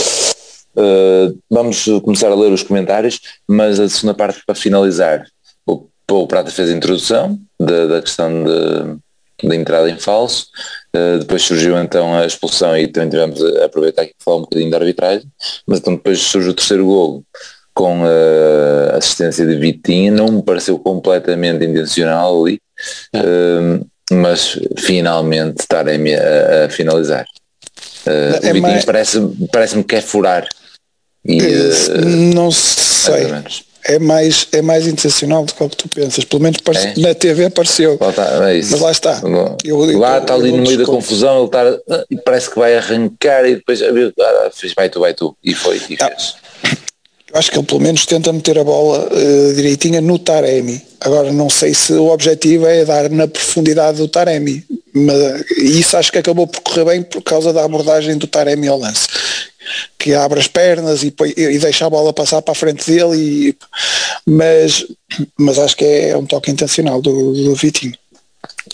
[0.78, 5.26] Uh, vamos começar a ler os comentários, mas a segunda parte para finalizar.
[5.66, 10.48] O, o Prata fez a introdução da, da questão de, da entrada em falso.
[10.96, 14.42] Uh, depois surgiu então a expulsão e também tivemos a aproveitar aqui para falar um
[14.42, 15.28] bocadinho da arbitragem.
[15.66, 17.24] Mas então depois surge o terceiro golo
[17.74, 20.12] com a assistência de Vitinha.
[20.12, 22.60] Não me pareceu completamente intencional ali,
[23.16, 27.26] uh, mas finalmente Taremi a, a finalizar.
[28.06, 29.20] Uh, É o Vitinho mais- parece,
[29.52, 30.48] parece-me que quer furar.
[31.26, 32.06] E, Eh, uh,
[32.36, 33.28] não sei.
[33.88, 36.24] É mais, é mais intencional do que o que tu pensas.
[36.26, 37.00] Pelo menos É?
[37.00, 37.98] na TV apareceu.
[38.02, 38.56] Lá está, é.
[38.58, 39.12] Mas lá está.
[39.24, 42.50] Lá Eu- eu- lá está ali no meio da confusão, ele está ah, e parece
[42.50, 45.38] que vai arrancar e depois ah, fez vai tu, vai tu.
[45.44, 46.08] E foi, e Ah.
[46.08, 46.34] fez.
[47.36, 50.82] Acho que ele pelo menos tenta meter a bola eh, direitinha no Taremi.
[51.02, 54.64] Agora não sei se o objetivo é dar na profundidade do Taremi.
[54.94, 58.70] Mas e isso acho que acabou por correr bem por causa da abordagem do Taremi
[58.70, 59.10] ao lance.
[60.00, 63.56] Que abre as pernas e, e deixa a bola passar para a frente dele e,
[64.26, 64.86] mas,
[65.38, 67.98] mas acho que é um toque intencional do, do Vitinho.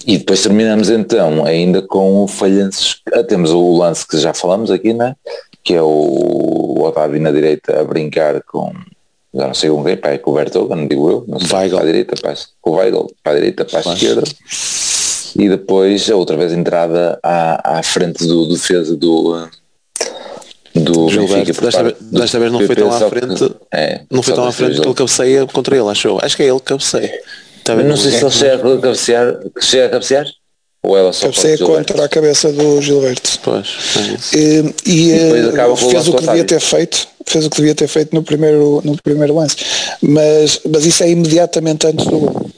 [0.05, 3.01] E depois terminamos então ainda com o falhanços.
[3.11, 5.15] ah, Temos o lance que já falamos aqui, né?
[5.63, 8.73] Que é o Otávio na direita a brincar com
[9.33, 11.55] já não sei com quem, pá, é com o Bertoga, não digo eu, não sei,
[11.57, 11.75] Weigl.
[11.77, 14.23] para a direita, para a, com o Weigl, para a direita, para a esquerda.
[15.39, 19.49] E depois outra vez entrada à, à frente do, defesa do, ah,
[20.75, 21.33] do Gilberto.
[21.45, 21.61] Benfica.
[21.61, 23.55] Desta parte desta vez não foi tão à só que- frente.
[23.73, 26.19] é, Não foi tão à frente que ele cabeceia contra ele, achou.
[26.21, 27.11] Acho que é ele que cabeceia.
[27.63, 27.85] Tá bem?
[27.85, 30.25] não sei se ele chega a cabecear, chega a cabecear
[30.83, 33.39] ou ela só Cabeceia contra a cabeça do Gilberto.
[33.43, 33.67] Pois,
[33.97, 34.37] é isso.
[34.37, 37.87] E, e, depois eh, fez o que devia ter feito, fez o que devia ter
[37.87, 39.57] feito no primeiro, no primeiro lance.
[40.01, 42.49] Mas, mas isso é imediatamente antes do gol.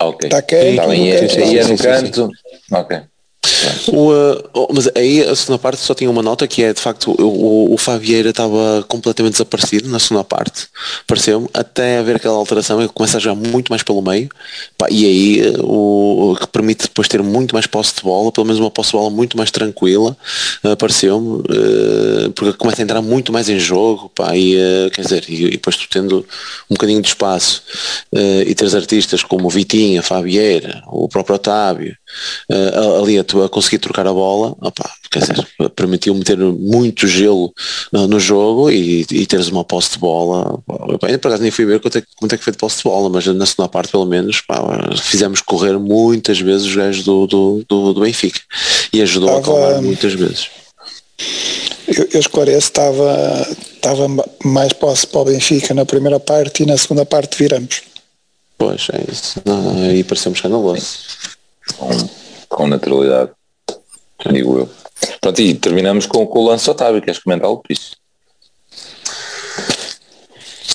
[0.00, 0.26] Ok.
[0.26, 2.32] Está quieto, Está bem, no é- canto, é sim, no sim.
[2.72, 3.00] Ok.
[3.88, 6.80] O, uh, oh, mas aí a segunda parte só tinha uma nota que é de
[6.80, 10.66] facto o, o, Fabieira estava completamente desaparecido na segunda parte,
[11.06, 14.28] pareceu-me, até haver aquela alteração ele começa a jogar muito mais pelo meio
[14.78, 18.32] pá, e aí uh, o, o que permite depois ter muito mais posse de bola,
[18.32, 20.16] pelo menos uma posse de bola muito mais tranquila,
[20.64, 25.02] uh, pareceu-me, uh, porque começa a entrar muito mais em jogo pá, e, uh, quer
[25.02, 26.24] dizer, e, e depois tu tendo
[26.70, 27.62] um bocadinho de espaço
[28.46, 31.96] e teres artistas como o Vitinha, Fabieira, o próprio Otávio,
[33.00, 34.56] ali a, tu- a conseguir trocar a bola,
[35.10, 35.46] quer dizer,
[35.76, 37.52] permitiu meter muito gelo
[37.92, 40.58] uh, no jogo e, e teres uma posse de bola.
[40.98, 42.58] Pá, ainda por acaso nem fui ver quanto é, que- quanto é que foi de
[42.58, 44.56] posse de bola, mas na segunda parte pelo menos pá,
[45.02, 48.40] fizemos correr muitas vezes os gajos do, do, do, do Benfica
[48.92, 50.48] e ajudou a Estava- acalmar muitas vezes.
[51.88, 54.06] Eu, eu esclareço, estava, estava
[54.44, 57.82] mais posse para o Benfica na primeira parte e na segunda parte viramos.
[58.56, 59.40] Pois é isso.
[59.44, 60.86] Não, aí pareceu-me escandaloso.
[61.76, 61.88] Com,
[62.48, 63.30] com naturalidade.
[64.32, 64.68] Digo eu.
[65.20, 67.92] Pronto, e terminamos com, com o lance Otávio, queres comentar o piso?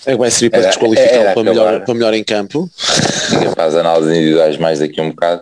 [0.05, 2.69] É vai servir para Era- desqualificar era para melhor, para melhor em campo.
[2.77, 5.41] Fica para as análises individuais mais daqui a um bocado.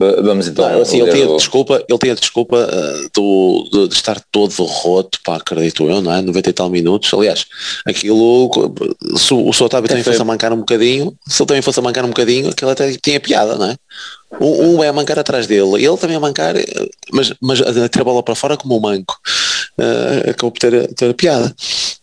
[0.00, 0.68] Vamos então.
[0.68, 4.64] Não, assim, ele tinha o- desculpa, ele tinha desculpa uh, do, de, de estar todo
[4.64, 6.20] roto, pá, acredito eu, não é?
[6.20, 7.14] 90 e tal minutos.
[7.14, 7.46] Aliás,
[7.86, 8.50] aquilo,
[9.16, 11.62] se o, se o Otávio também foi- fosse a mancar um bocadinho, se ele também
[11.62, 13.76] fosse a mancar um bocadinho, aquilo até tinha piada, não é?
[14.40, 16.54] Um, um a mancar atrás dele, ele também a mancar,
[17.12, 19.18] mas, mas a ter a bola para fora como um manco.
[19.78, 21.54] Uh, acabou por ter, ter piada.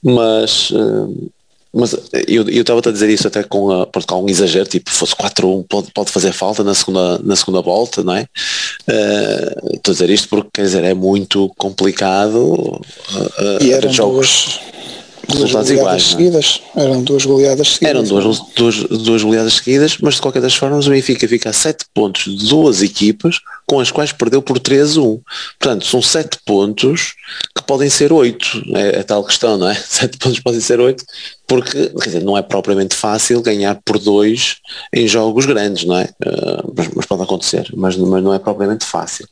[0.03, 0.71] Mas.
[0.71, 1.31] uh,
[1.73, 1.95] mas
[2.27, 5.89] eu estava a dizer isso até com, a, com um exagero, tipo, fosse 4-1, pode,
[5.93, 8.27] pode fazer falta na segunda, na segunda volta, não é?
[8.87, 12.81] Eh, Estou a dizer isto porque, quer dizer, é muito complicado
[13.37, 14.71] eh, E eram jogos duas
[15.27, 16.05] resultados goleadas iguais, é?
[16.09, 16.61] seguidas.
[16.75, 17.89] Eram duas goleadas seguidas.
[17.89, 21.53] Eram duas, duas, duas goleadas seguidas, mas de qualquer das formas o Benfica fica a
[21.53, 23.39] 7 pontos de duas equipas
[23.71, 25.21] com as quais perdeu por 3-1.
[25.57, 27.13] Portanto, são 7 pontos
[27.55, 28.63] que podem ser 8.
[28.75, 29.75] É, é tal questão, não é?
[29.79, 31.01] 7 pontos podem ser 8,
[31.47, 34.57] porque quer dizer, não é propriamente fácil ganhar por 2
[34.93, 36.09] em jogos grandes, não é?
[36.21, 39.25] Eh, mas, mas pode acontecer, mas, mas não é propriamente fácil.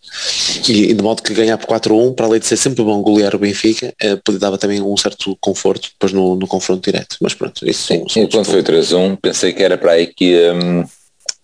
[0.69, 3.35] E, e de modo que ganhar por 4-1, para além de ser sempre bom golear
[3.35, 7.17] o Benfica, eh, dava também um certo conforto depois no, no confronto direto.
[7.19, 10.07] Mas pronto, isso são, são E quando foi o 3-1, pensei que era para aí
[10.07, 10.85] que ia, hum,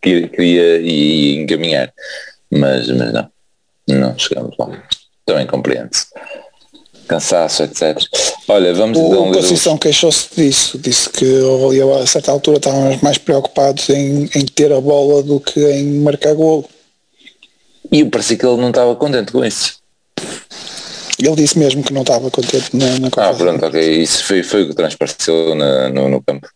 [0.02, 1.92] que ia- ir encaminhar.
[2.52, 3.30] Mas, mas não.
[3.88, 4.84] Não chegamos lá.
[5.26, 6.08] Também compreende-se.
[7.08, 7.98] Cansaço, etc.
[8.48, 12.32] Olha, vamos O, então o ler os- Conceição queixou-se disso, disse que ali a certa
[12.32, 16.68] altura estávamos mais preocupados em, em ter a bola do que em marcar golo.
[17.92, 19.78] E eu parecia que ele não estava contente com isso.
[21.20, 24.02] Ele disse mesmo que não estava contente na, na Ah, pronto, ok.
[24.02, 26.48] Isso foi, foi o que transpareceu na- no, no campo.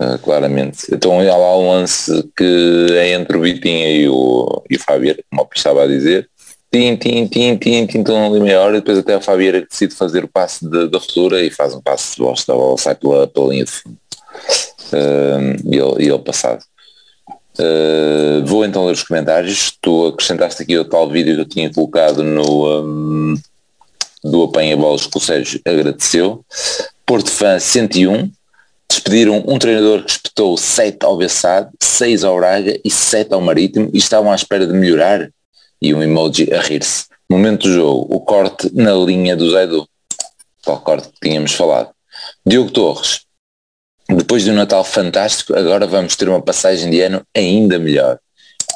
[0.00, 0.86] Ah, claramente.
[0.92, 5.24] Então há lá um lance que é entre o Vitinha e o, e o Fabier,
[5.30, 6.28] como Pi estava a dizer.
[6.70, 9.68] Tim, tim, tim, tim, tim, estão ali meia hora e depois até o Fabier que
[9.68, 12.96] decide fazer o passe da ruptura e faz um passe de bosta, a bola sai
[12.96, 13.96] pela, pela linha de fundo.
[14.92, 16.64] Ah, e, ele, e ele passado.
[17.58, 19.76] Ah, vou então ler os comentários.
[19.80, 23.34] Tu acrescentaste aqui o tal vídeo que eu tinha colocado no, hum,
[24.24, 26.44] do apanha-bolas que o Sérgio agradeceu.
[27.06, 28.30] Porto Fã 101,
[28.94, 33.90] despediram um treinador que espetou 7 ao Bessade, 6 ao Braga e 7 ao Marítimo
[33.92, 35.30] e estavam à espera de melhorar.
[35.82, 37.06] E um emoji a rir-se.
[37.30, 39.86] Momento do jogo, o corte na linha do Zaidu.
[40.62, 41.90] Tal corte que tínhamos falado.
[42.46, 43.20] Diogo Torres,
[44.08, 48.18] depois de um Natal fantástico, agora vamos ter uma passagem de ano ainda melhor.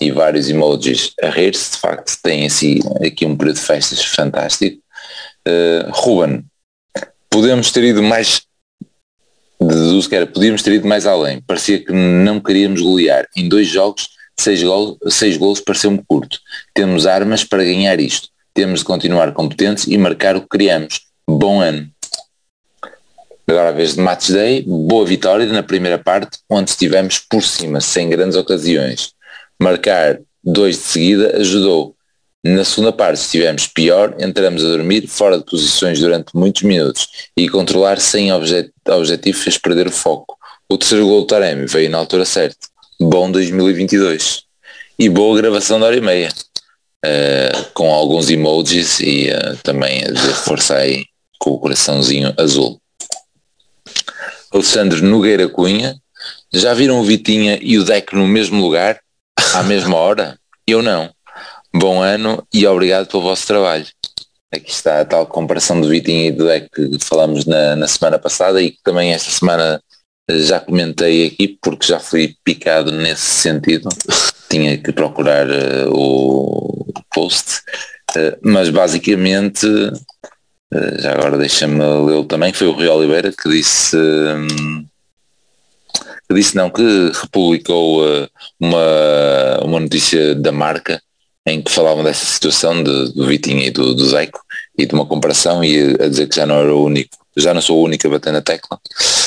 [0.00, 4.80] E vários emojis a rir-se, de facto, tem assim, aqui um período de festas fantástico.
[5.46, 6.44] Uh, Ruben,
[7.30, 8.42] podemos ter ido mais
[9.88, 11.40] deduzo que era, podíamos ter ido mais além.
[11.40, 13.26] Parecia que não queríamos golear.
[13.36, 16.38] Em dois jogos, seis, gol, seis golos pareceu-me curto.
[16.74, 18.28] Temos armas para ganhar isto.
[18.54, 21.00] Temos de continuar competentes e marcar o que queríamos.
[21.28, 21.88] Bom ano.
[23.46, 27.80] Agora a vez de Match Day, boa vitória na primeira parte, onde estivemos por cima,
[27.80, 29.12] sem grandes ocasiões.
[29.58, 31.96] Marcar dois de seguida ajudou.
[32.44, 37.48] Na segunda parte estivemos pior, entramos a dormir fora de posições durante muitos minutos e
[37.48, 40.38] controlar sem objet objetivo fez perder o foco.
[40.68, 42.68] O terceiro gol do Taremi veio na altura certa.
[43.00, 44.42] Bom 2022.
[44.98, 46.28] E boa gravação da hora e meia.
[47.04, 50.02] Uh, com alguns emojis e uh, também
[50.76, 51.06] aí
[51.38, 52.80] com o coraçãozinho azul.
[54.52, 55.96] Alexandre Nogueira Cunha.
[56.52, 59.00] Já viram o Vitinha e o Deco no mesmo lugar?
[59.54, 60.38] À mesma hora?
[60.66, 61.10] Eu não.
[61.74, 63.86] Bom ano e obrigado pelo vosso trabalho.
[64.50, 68.18] Aqui está a tal comparação do Vitinho e do Deco que falamos na, na semana
[68.18, 69.82] passada e que também esta semana
[70.30, 73.88] já comentei aqui porque já fui picado nesse sentido.
[74.50, 77.60] Tinha que procurar uh, o post.
[78.16, 83.96] Uh, mas basicamente, uh, já agora deixa-me lê-lo também, foi o Rui Oliveira que disse...
[83.96, 84.86] Um,
[86.26, 88.02] que disse não, que republicou
[88.60, 91.00] uma, uma notícia da marca
[91.48, 94.40] em que falavam dessa situação de, do Vitinho e do, do Zeco
[94.76, 97.60] e de uma comparação e a dizer que já não era o único, já não
[97.60, 98.78] sou o único a bater na tecla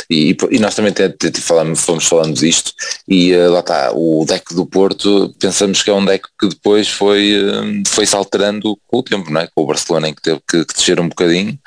[0.10, 2.74] e, e nós também te, te, te falamos, fomos falando disto
[3.08, 6.88] e uh, lá está, o deck do Porto pensamos que é um deck que depois
[6.88, 9.50] foi, uh, foi se alterando com o tempo, não é?
[9.54, 11.58] com o Barcelona em que teve que, que descer um bocadinho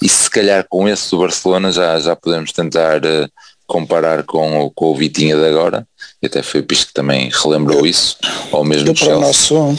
[0.00, 3.28] e se calhar com esse do Barcelona já, já podemos tentar uh,
[3.68, 5.86] comparar com, o, com o Vitinha de agora
[6.20, 8.16] e até foi o Pisco que também relembrou isso
[8.50, 9.78] ou mesmo Eu para o nosso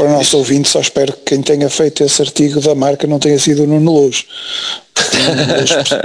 [0.00, 3.18] para o nosso ouvinte só espero que quem tenha feito esse artigo da marca não
[3.18, 4.24] tenha sido o Nuno Luz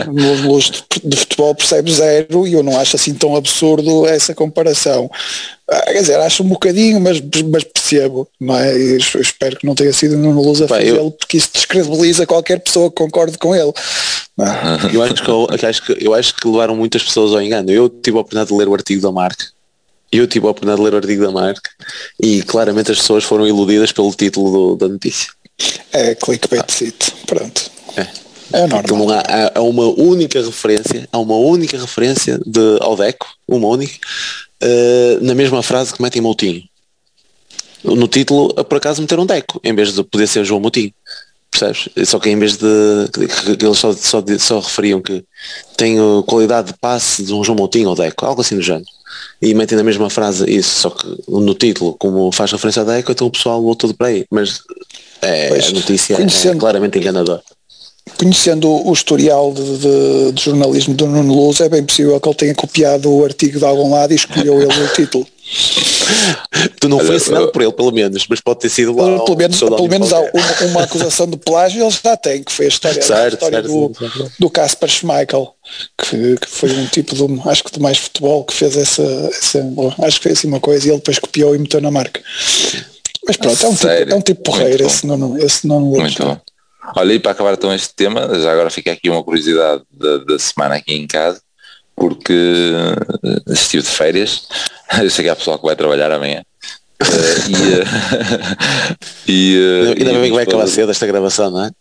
[0.05, 4.35] o Nuno Luz de futebol percebe zero e eu não acho assim tão absurdo essa
[4.35, 5.09] comparação
[5.85, 8.77] quer dizer, acho um bocadinho mas, mas percebo não é?
[8.77, 12.59] E espero que não tenha sido o Nuno Luz a fazê-lo porque isso descredibiliza qualquer
[12.59, 13.71] pessoa que concorde com ele
[14.41, 14.93] é?
[14.93, 17.87] eu, acho que eu, acho que, eu acho que levaram muitas pessoas ao engano eu
[17.87, 19.54] tive a oportunidade de ler o artigo da marca
[20.15, 21.69] e eu tive a oportunidade de ler o artigo da marca
[22.23, 25.27] e claramente as pessoas foram iludidas pelo título do, da notícia.
[25.91, 27.69] É clickbait site, pronto.
[27.97, 28.07] É.
[28.53, 28.83] É normal.
[28.97, 29.23] Não há,
[29.55, 33.93] há- uma única referência, há uma única referência de, ao Deco, uma única,
[34.61, 36.63] eh, na mesma frase que metem Moutinho.
[37.83, 40.93] No título, por acaso meteram Deco, em vez de poder ser João Moutinho.
[41.51, 41.89] Percebes?
[42.09, 42.65] Só que em vez de
[43.61, 45.23] eles só, só, só referiam que
[45.75, 48.85] tem uh, qualidade de passe de um João Moutinho ou Deco, algo assim do género.
[49.41, 53.11] E metem na mesma frase isso, só que no título, como faz referência a Deco,
[53.11, 54.25] então o pessoal voltou de para aí.
[54.31, 54.61] Mas
[55.21, 57.41] é, Pois, a notícia é claramente enganadora.
[58.17, 62.35] Conhecendo o historial de, de- de jornalismo do Nuno Luz, é bem possível que ele
[62.35, 65.27] tenha copiado o artigo de algum lado e escolheu ele o título.
[66.79, 69.19] Tu não foi assinado por ele, pelo menos, mas pode ter sido lá.
[69.23, 72.65] pelo menos, pelo menos há uma, uma acusação de plágio ele já tem, que foi
[72.65, 74.31] a história, a Certo, história certo, do, certo, certo.
[74.39, 75.53] do Casper Schmeichel,
[75.97, 79.63] que, que foi um tipo de, acho que de mais futebol que fez essa, essa
[80.03, 82.21] acho que foi assim uma coisa e ele depois copiou e meteu na marca.
[83.27, 86.37] Mas pronto, é um tipo, é um tipo porreiro esse não, esse não Muito bom.
[86.95, 90.39] Olha, e para acabar então este tema, já agora fica aqui uma curiosidade da, da
[90.39, 91.41] semana aqui em casa,
[91.95, 94.47] porque eh, estive de férias,
[95.15, 96.43] que há pessoal que vai trabalhar amanhã.
[97.01, 97.05] eh,
[97.49, 97.85] e, eh,
[99.27, 101.71] e, Ainda a bem que vai acabar cedo esta gravação, não é?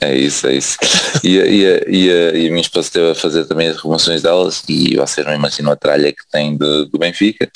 [0.00, 0.76] É isso, é isso.
[1.22, 3.76] E, a- e, a- e, a- e a minha esposa esteve a fazer também as
[3.76, 7.48] remoções delas e vocês não imaginam a tralha que tem de- do Benfica.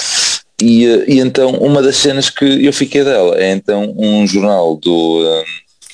[0.61, 5.25] E, e então uma das cenas que eu fiquei dela é então um jornal do,
[5.27, 5.45] eh,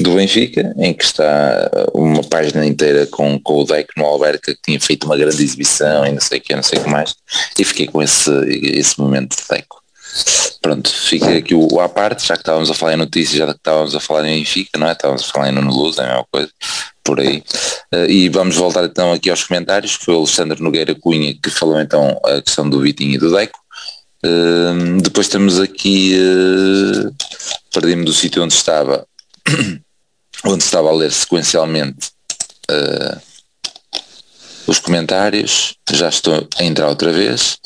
[0.00, 4.54] do Benfica em que está eh, uma página inteira com, com o Deco no Alberca
[4.54, 6.90] que tinha feito uma grande exibição e não sei o que, não sei o que
[6.90, 7.14] mais.
[7.58, 9.82] E fiquei com esse, esse momento de Deco.
[10.60, 13.46] Pronto, fica aqui o, o à parte, já que estávamos a falar em notícias, já
[13.46, 14.92] que estávamos a falar em Benfica, não é?
[14.92, 16.50] Estávamos a falar em Nuno Luz, é a mesma coisa,
[17.04, 17.42] por aí.
[17.92, 21.80] Eh, e vamos voltar então aqui aos comentários, foi o Alexandre Nogueira Cunha que falou
[21.80, 23.58] então a questão do Vitinho e do Deco.
[24.24, 27.10] Eh, depois temos aqui, eh,
[27.72, 29.06] perdi-me do sítio onde estava,
[30.44, 32.10] onde estava a ler sequencialmente
[32.70, 33.18] eh,
[34.66, 37.58] os comentários, já estou a entrar outra vez.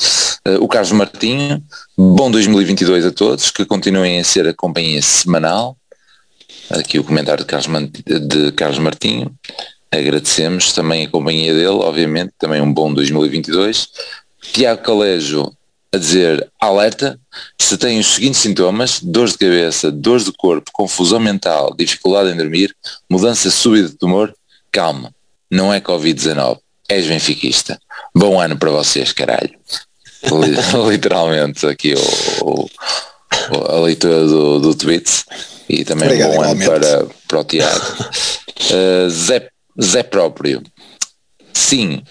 [0.45, 1.63] Eh, o Carlos Martinho,
[1.97, 5.77] bom 2022 a todos, que continuem a ser a companhia semanal.
[6.71, 9.35] Aqui o comentário de Carlos, Man- de Carlos Martinho.
[9.91, 13.89] Agradecemos também a companhia dele, obviamente, também um bom 2022.
[14.53, 15.53] Tiago Calejo
[15.95, 17.19] a dizer alerta,
[17.61, 22.37] se tem os seguintes sintomas, dores de cabeça, dores de corpo, confusão mental, dificuldade em
[22.37, 22.75] dormir,
[23.11, 24.35] mudança súbita de tumor,
[24.71, 25.15] calma,
[25.51, 27.79] não é Covid-19, és benfiquista.
[28.15, 29.51] Bom ano para vocês, caralho.
[30.25, 30.57] Li-
[30.91, 32.71] Literalmente aqui o, o-
[33.69, 35.11] a leitura do, do tweet
[35.69, 36.87] e também Obrigado, bom ano igualmente.
[36.89, 37.85] para, para o Tiago.
[38.71, 39.49] Uh, Zé,
[39.83, 40.63] Zé próprio.
[41.53, 42.03] Sim,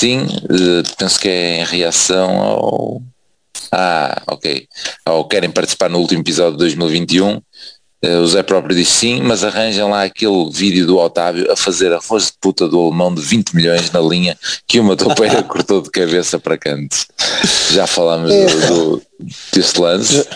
[0.00, 3.02] sim, uh, penso que é em reação ao.
[3.70, 4.66] Ah, ok.
[5.04, 7.36] Ao querem participar no último episódio de 2021.
[8.02, 11.92] Uh, o Zé próprio diz sim, mas arranjam lá aquele vídeo do Otávio a fazer
[11.92, 15.90] arroz de puta do alemão de 20 milhões na linha que uma topeira cortou de
[15.90, 16.96] cabeça para canto.
[17.70, 19.02] Já falámos do, do,
[19.52, 20.26] desse lance.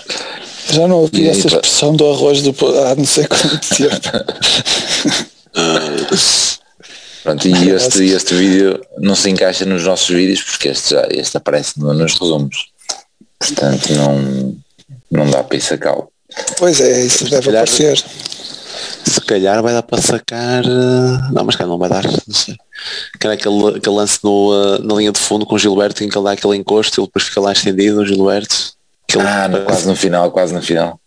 [0.71, 1.57] Já não ouvi E essa pá?
[1.57, 2.55] expressão do arroz do
[2.87, 3.95] há não sei quanto tempo.
[7.25, 11.37] Pronto, e este, este vídeo não se encaixa nos nossos vídeos porque este, já, este
[11.37, 12.67] aparece no- nos resumos.
[13.39, 14.57] Portanto, não,
[15.11, 16.09] não dá para ir sacá-lo.
[16.59, 18.05] Pois é, isso deve calhar- aparecer.
[19.07, 20.65] Se calhar vai dar para sacar.
[20.65, 22.57] eh, Não, mas cá não vai dar, não sei.
[23.21, 26.09] Que era aquele, aquele lance no, eh, na linha de fundo com o Gilberto em
[26.09, 28.73] que ele dá aquele encosto e ele depois fica lá estendido, o Gilberto.
[29.13, 30.99] Ele Ah, no- parece, quase no final, quase no final.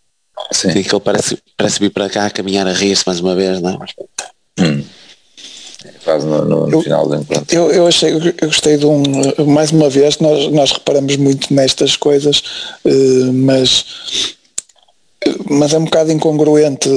[0.52, 0.70] Sim.
[0.70, 3.60] sim, que ele parece, parece vir para cá a caminhar a rir-se mais uma vez,
[3.60, 4.62] não é?
[4.64, 4.84] Hum.
[6.08, 7.44] Quase no, no Eu- final do encontro.
[7.54, 9.02] Eu, eu achei, eu gostei de um,
[9.46, 12.42] mais uma vez, nós, nós reparamos muito nestas coisas,
[12.86, 13.84] eh, mas,
[15.50, 16.88] mas é um bocado incongruente.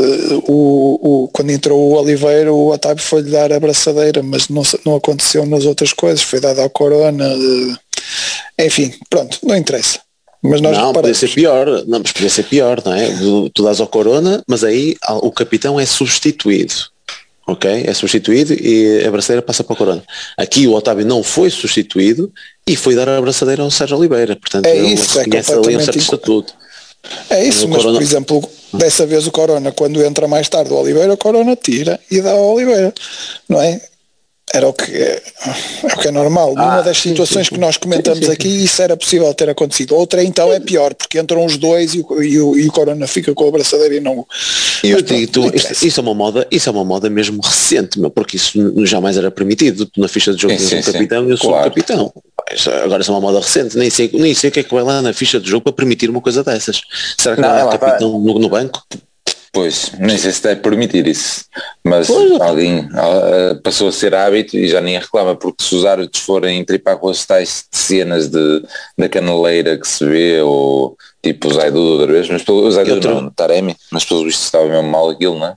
[0.47, 4.95] O, o, quando entrou o Oliveira, o Otávio foi-lhe dar a abraçadeira, mas não, não
[4.95, 7.27] aconteceu nas outras coisas, foi dado ao Corona.
[8.57, 9.99] eh, enfim, pronto, não interessa.
[10.41, 11.17] Mas nós não, podia reparamos.
[11.19, 13.09] ser pior, não, mas podia ser pior, não é?
[13.53, 16.73] Tu, dás ao Corona, mas aí o capitão é substituído.
[17.47, 17.69] Ok?
[17.85, 20.03] É substituído e a abraçadeira passa para o Corona.
[20.37, 22.31] Aqui o Otávio não foi substituído
[22.67, 24.35] e foi dar a abraçadeira ao Sérgio Oliveira.
[24.35, 26.53] Portanto, É ele isso, é conhece ali um certo inco- estatuto.
[27.29, 30.71] É isso, O mas Corona- por exemplo, dessa vez o Corona, quando entra mais tarde
[30.71, 32.93] o Oliveira, o Corona tira e dá ao Oliveira,
[33.49, 33.81] não é?
[34.53, 35.21] Era o que é,
[35.83, 36.53] é o que é normal.
[36.57, 39.49] Ah, Numa das situações sim, sim, que nós comentamos sim, aqui, isso era possível ter
[39.49, 39.95] acontecido.
[39.95, 43.07] Outra então é pior, porque entram os dois e o, e o, e o Corona
[43.07, 44.25] fica com a abraçadeira e não.
[44.83, 47.99] E eu digo, tu, isso, isso, é uma moda, isso é uma moda mesmo recente,
[47.99, 49.85] meu, porque isso jamais era permitido.
[49.85, 51.65] Tu na ficha de jogo tens um capitão e eu sou claro.
[51.65, 52.13] um capitão.
[52.83, 54.83] Agora isso é uma moda recente, nem sei, nem sei o que é que vai
[54.83, 56.81] lá na ficha de jogo para permitir uma coisa dessas.
[57.17, 58.83] Será que não, não há capitão no, no banco?
[59.53, 61.43] Pois, nem sei se deve permitir isso,
[61.83, 62.39] mas pois.
[62.39, 66.63] alguém uh, passou a ser hábito e já nem reclama, porque se os árbitros forem
[66.63, 68.63] tripar com as tais cenas de,
[68.97, 73.21] da caneleira que se vê, ou tipo o Zaidu outra vez, mas pelo, Zaidu outro...
[73.21, 75.55] não, Taremi, mas pelo visto estava mesmo mal aquilo, não é?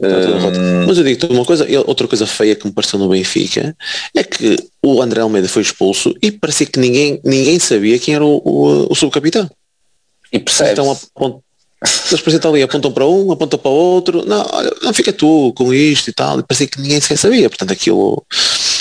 [0.00, 0.86] Um...
[0.86, 3.76] Mas eu digo-te uma coisa, outra coisa feia que me pareceu no Benfica
[4.14, 8.24] é que o André Almeida foi expulso e parecia que ninguém, ninguém sabia quem era
[8.24, 9.50] o, o, o subcapitão.
[10.32, 10.96] E percebe então,
[11.80, 15.72] eles parecem ali, apontam para um, apontam para outro, não, olha, não fica tu com
[15.72, 18.24] isto e tal, e parecia que ninguém sequer sabia, portanto aquilo,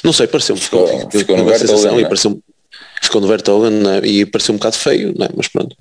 [0.04, 2.08] não sei, pareceu-me, ficou, ficou, ficou, no sensação, e é?
[2.08, 2.42] pareceu
[3.00, 5.76] ficou no Vertogen né, e pareceu um bocado feio, né, mas pronto,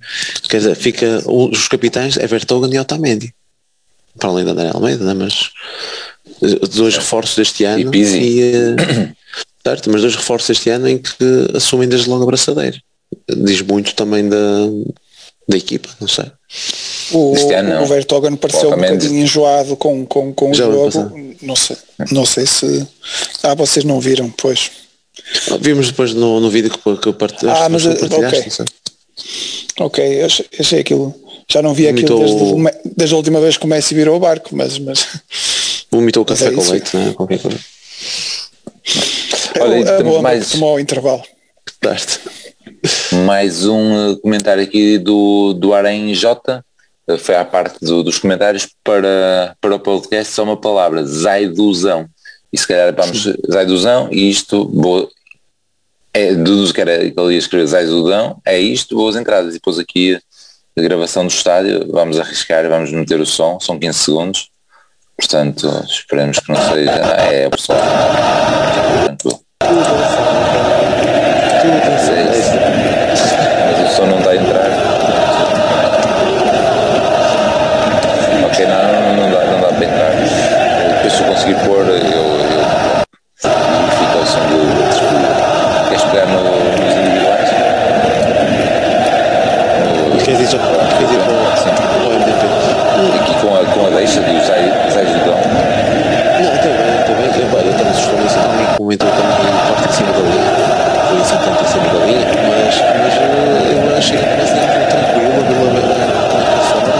[0.48, 3.34] quer dizer, fica, os capitães é Vertogen e Otamendi,
[4.18, 5.50] para além da André Almeida, né, mas
[6.74, 9.12] dois reforços deste ano e, e eh,
[9.64, 11.14] certo, mas dois reforços este ano em que
[11.54, 12.78] assumem desde logo a braçadeira,
[13.26, 14.36] diz muito também da,
[15.48, 16.30] da equipa, não sei.
[17.12, 20.90] O, ano, o Vertogen pareceu um bocadinho enjoado com, com, com o jogo.
[21.42, 21.76] Não sei,
[22.10, 22.86] não sei se.
[23.42, 24.70] Ah, vocês não viram, pois.
[25.60, 27.54] Vimos depois no, no vídeo que, que eu partilhei.
[27.54, 28.52] Ah, mas ok.
[29.78, 31.14] Ok, achei, achei aquilo.
[31.48, 34.54] Já não vi aquilo desde, desde, a última vez que o Messi virou o barco,
[34.56, 34.78] mas.
[34.78, 35.06] mas...
[35.90, 37.12] Vomitou o café é com leite, né?
[37.14, 37.58] qualquer coisa.
[39.60, 40.50] Olha, é, boa mais...
[40.50, 41.22] tomou ao intervalo.
[43.24, 46.64] Mais um eh, comentário aqui do, do Arém J.
[47.08, 52.08] Eh, foi à parte do, dos comentários para, para o podcast, só uma palavra, Zaiduzão.
[52.52, 55.08] E se calhar vamos Zaiduzão e isto, boa,
[56.14, 59.50] é, do que era que ele ia escrever Zaiduzão, é isto, boas entradas.
[59.50, 60.18] E depois aqui
[60.76, 64.50] a gravação do estádio, vamos arriscar, vamos meter o som, são 15 segundos.
[65.16, 66.92] Portanto, esperemos que não seja.
[66.92, 67.78] Ah, é o pessoal.
[69.04, 69.40] Tranquilo.
[71.88, 72.75] Mas
[81.36, 82.24] conseguir pôr, eu
[83.36, 84.56] fica o som do.
[85.88, 87.50] Queres pegar no, nos individuais?
[89.84, 90.58] No, queres ir,
[90.96, 91.70] queres ir para o, sim.
[91.76, 92.42] para o MVP?
[93.20, 94.56] Aqui com a, com a deixa do Zé,
[94.90, 95.36] Zé Judão.
[96.40, 97.26] Não, está bem, está bem.
[97.26, 100.76] Eu, eu também estou nisso também, comentou também a parte de cima da linha.
[101.06, 104.50] Foi assim tanto em cima da linha, mas, mas eu achei que mas,
[104.88, 106.16] tranquilo, a Vila Beira está
[106.72, 106.96] fora.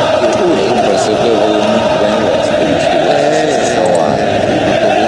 [0.69, 4.17] Não pareceu que evoluiu muito bem o West É, é, lá.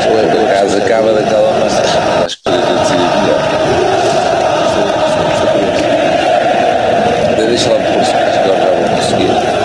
[0.09, 3.41] Por acaso acaba daquela maneira, acho que podia ter decidido melhor.
[7.37, 9.59] Deixa lá por cima, acho que agora já vou conseguir.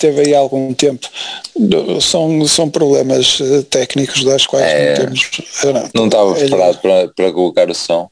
[0.00, 1.06] teve aí algum tempo.
[2.00, 5.30] São, são problemas eh, técnicos das quais é, não temos.
[5.64, 8.08] Eh, não, não estava preparado para, para colocar o som.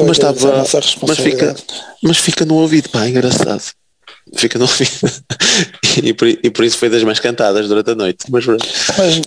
[0.00, 0.64] Mas, estava,
[1.06, 1.56] mas, fica,
[2.02, 3.62] mas fica no ouvido, pá, engraçado.
[4.36, 4.90] Fica no ouvido.
[6.02, 8.26] e, por, e por isso foi das mais cantadas durante a noite.
[8.30, 9.22] Mas, mas,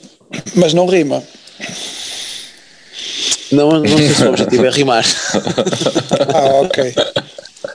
[0.56, 1.22] mas não rima.
[3.52, 5.06] Não, não sei se o objetivo é rimar.
[6.34, 6.94] ah, ok.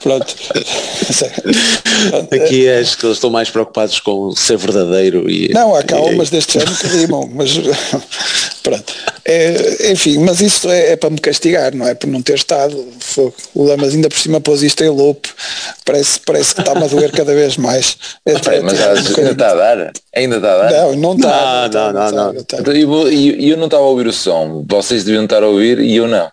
[0.01, 0.35] Pronto.
[2.31, 5.51] Aqui acho que eles estão mais preocupados com ser verdadeiro e.
[5.53, 6.31] Não, há calmas e...
[6.31, 7.51] deste ano que rimam, mas
[8.63, 8.93] pronto.
[9.23, 11.93] É, enfim, mas isso é, é, para me castigar, não é?
[11.93, 12.87] Por não ter estado.
[13.53, 15.29] O Lamas ainda por cima pôs isto em loop.
[15.85, 17.97] Parece, parece que está-me a doer cada vez mais.
[18.25, 19.91] É, mas é, ainda está a dar?
[20.15, 20.71] Ainda está a dar?
[20.71, 21.69] Não, não está.
[21.69, 22.39] Não, não, não.
[22.39, 24.65] Então, e eu não estava a ouvir o som.
[24.67, 26.29] Vocês deviam estar a ouvir e eu não.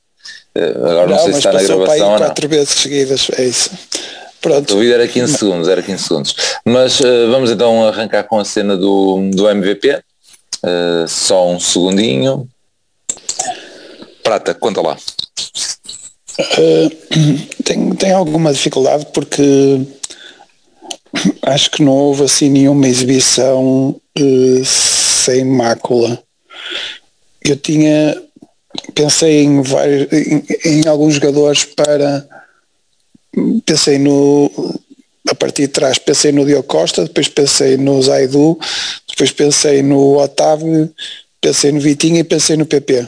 [0.76, 2.26] Agora não, não sei se está na gravação ou não.
[2.26, 3.70] quatro vezes seguidas, é isso.
[4.40, 4.74] Pronto.
[4.74, 6.36] O vídeo era 15 segundos, era 15 segundos.
[6.64, 9.94] Mas uh, vamos então arrancar com a cena do, do MVP.
[9.94, 10.00] Uh,
[10.64, 12.48] eh, só um segundinho.
[14.22, 14.96] Prata, conta lá.
[16.38, 16.90] Uh,
[17.64, 19.80] tem, tem alguma dificuldade porque
[21.42, 26.22] acho que não houve assim nenhuma exibição uh, sem mácula.
[27.44, 28.20] Eu tinha
[28.94, 32.26] pensei em, vários, em, em alguns jogadores para
[33.64, 34.50] pensei no
[35.28, 38.58] a partir de trás pensei no Diogo Costa, depois pensei no Zaidu,
[39.08, 40.92] depois pensei no Otávio,
[41.40, 43.06] pensei no Vitinho e pensei no PP.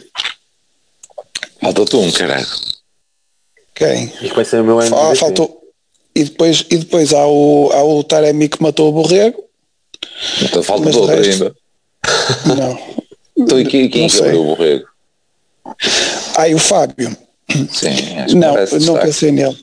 [1.60, 2.46] Faltou-te um, caralho.
[3.74, 4.12] Quem?
[4.20, 5.16] E vai ser o meu MVP.
[5.16, 5.60] faltou.
[6.14, 9.42] E depois, e depois há, o, há o Taremi que matou o Borrego.
[10.42, 11.56] Então falta outro resto, ainda.
[12.46, 13.00] Não.
[13.36, 14.89] Então e quem, quem é que o Borrego?
[16.46, 17.16] E o Fábio.
[17.70, 18.54] Sim, acho não,
[18.86, 19.56] não pensei nele.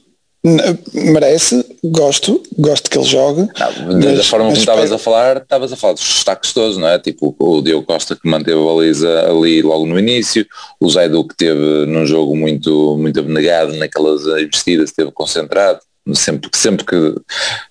[0.94, 3.50] Merece, gosto, gosto que ele jogue.
[3.88, 6.98] Não, da forma como estavas a falar, estavas a falar dos destaques todos, não é?
[7.00, 10.46] Tipo o Diogo Costa que manteve a baliza ali logo no início,
[10.80, 15.80] o Zaidu que teve num jogo muito, muito abnegado naquelas investidas, esteve concentrado,
[16.16, 17.16] sempre, sempre, que,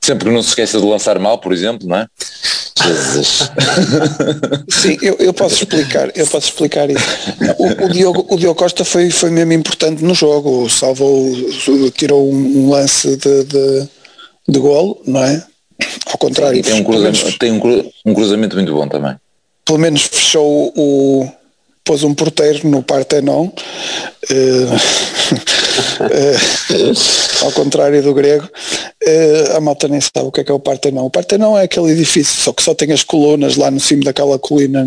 [0.01, 2.07] sempre que não se esqueça de lançar mal, por exemplo, não é?
[2.85, 3.51] Jesus.
[4.69, 7.05] Sim, eu, eu posso explicar, eu posso explicar isso.
[7.59, 11.33] O, o, Diogo, o Diogo Costa foi, foi mesmo importante no jogo, salvou,
[11.97, 13.89] tirou um lance de, de,
[14.49, 15.45] de golo, não é?
[16.07, 16.57] Ao contrário.
[16.57, 19.17] Sim, tem, um cruzamento, menos, tem um, um cruzamento muito bom também.
[19.65, 21.29] Pelo menos fechou o,
[21.87, 23.51] pôs um porteiro no Partenon, uh,
[26.03, 26.93] uh,
[27.47, 30.61] ao contrário do grego, uh, a malta nem sabe o que é que é o
[30.61, 31.07] Partenon.
[31.07, 34.39] O Partenon é aquele edifício, só que só tem as colunas lá no cimo daquela
[34.39, 34.87] colina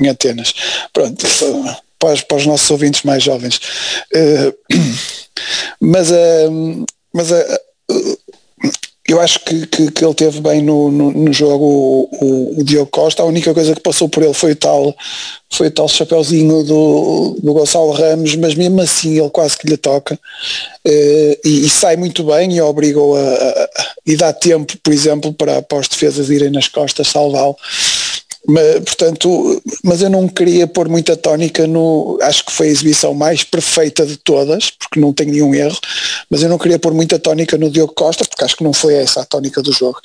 [0.00, 0.54] em Atenas.
[0.92, 1.24] Pronto,
[1.98, 3.60] para, para os nossos ouvintes mais jovens.
[5.78, 6.08] mas
[7.12, 7.28] mas
[9.12, 12.90] eu acho que, que, que, ele teve bem no, no, no jogo o, o, Diogo
[12.90, 13.22] Costa.
[13.22, 14.96] A única coisa que passou por ele foi o tal,
[15.50, 19.76] foi o tal chapéuzinho do, do Gonçalo Ramos, mas mesmo assim ele quase que lhe
[19.76, 23.68] toca uh, e, e, sai muito bem e obrigou a, a,
[24.06, 27.56] e dá tempo, por exemplo, para, para os defesas irem nas costas salvá-lo.
[28.46, 32.18] Mas, portanto, mas eu não queria pôr muita tónica no.
[32.22, 35.78] Acho que foi a exibição mais perfeita de todas, porque não tem nenhum erro,
[36.28, 38.94] mas eu não queria pôr muita tónica no Diogo Costa, porque acho que não foi
[38.94, 40.00] essa a tónica do jogo.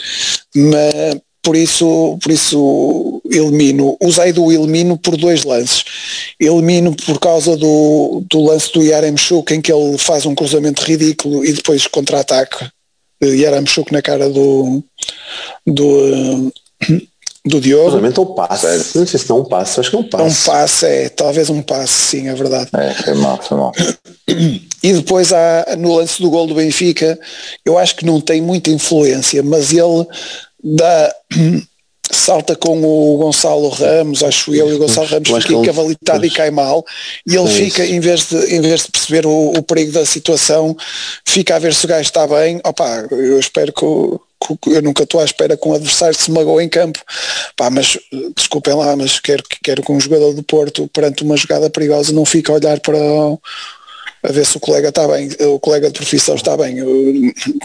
[0.56, 3.98] Mas por isso, por isso elimino.
[4.02, 5.84] O Zaidu elimino por dois lances.
[6.40, 11.46] Elimino por causa do, do lance do Yaremchuk em que ele faz um cruzamento ridículo
[11.46, 12.68] e depois contra-ataque.
[13.24, 14.84] Yaremchuk na cara do,
[15.66, 16.52] do
[17.48, 17.92] do Diogo.
[17.92, 18.98] Cruzamento ou passe?
[18.98, 20.24] Não sei se não é um passe, acho que é um passe.
[20.24, 22.70] É um passe, é, talvez um passe, sim, é verdade.
[22.74, 23.72] É, foi mal, foi mal.
[24.84, 27.20] E depois há, no lance do gol do Benfica,
[27.66, 30.06] eu acho que não tem muita influência, mas ele
[30.64, 31.14] dá
[32.12, 36.52] salta com o Gonçalo Ramos, acho eu, e o Gonçalo Ramos fica encavalitado e cai
[36.52, 36.86] mal,
[37.26, 40.06] e ele é fica, em vez, de, em vez de perceber o, o, perigo da
[40.06, 40.76] situação,
[41.26, 44.22] fica a ver se o gajo está bem, opá, eu espero que o,
[44.68, 47.00] eu nunca estou à espera que um adversário se magoe em campo.
[47.56, 47.98] Pá, mas
[48.36, 52.26] desculpem lá, mas quero, quero que um jogador do Porto, perante uma jogada perigosa, não
[52.26, 52.98] fique a olhar para
[54.24, 56.76] a ver se o colega está bem, o colega de profissão está bem.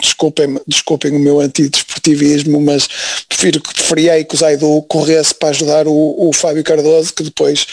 [0.01, 2.89] Desculpem, desculpem o meu antidesportivismo, mas
[3.29, 7.67] prefiro que preferiei que o Zaidu corresse para ajudar o, o Fábio Cardoso, que depois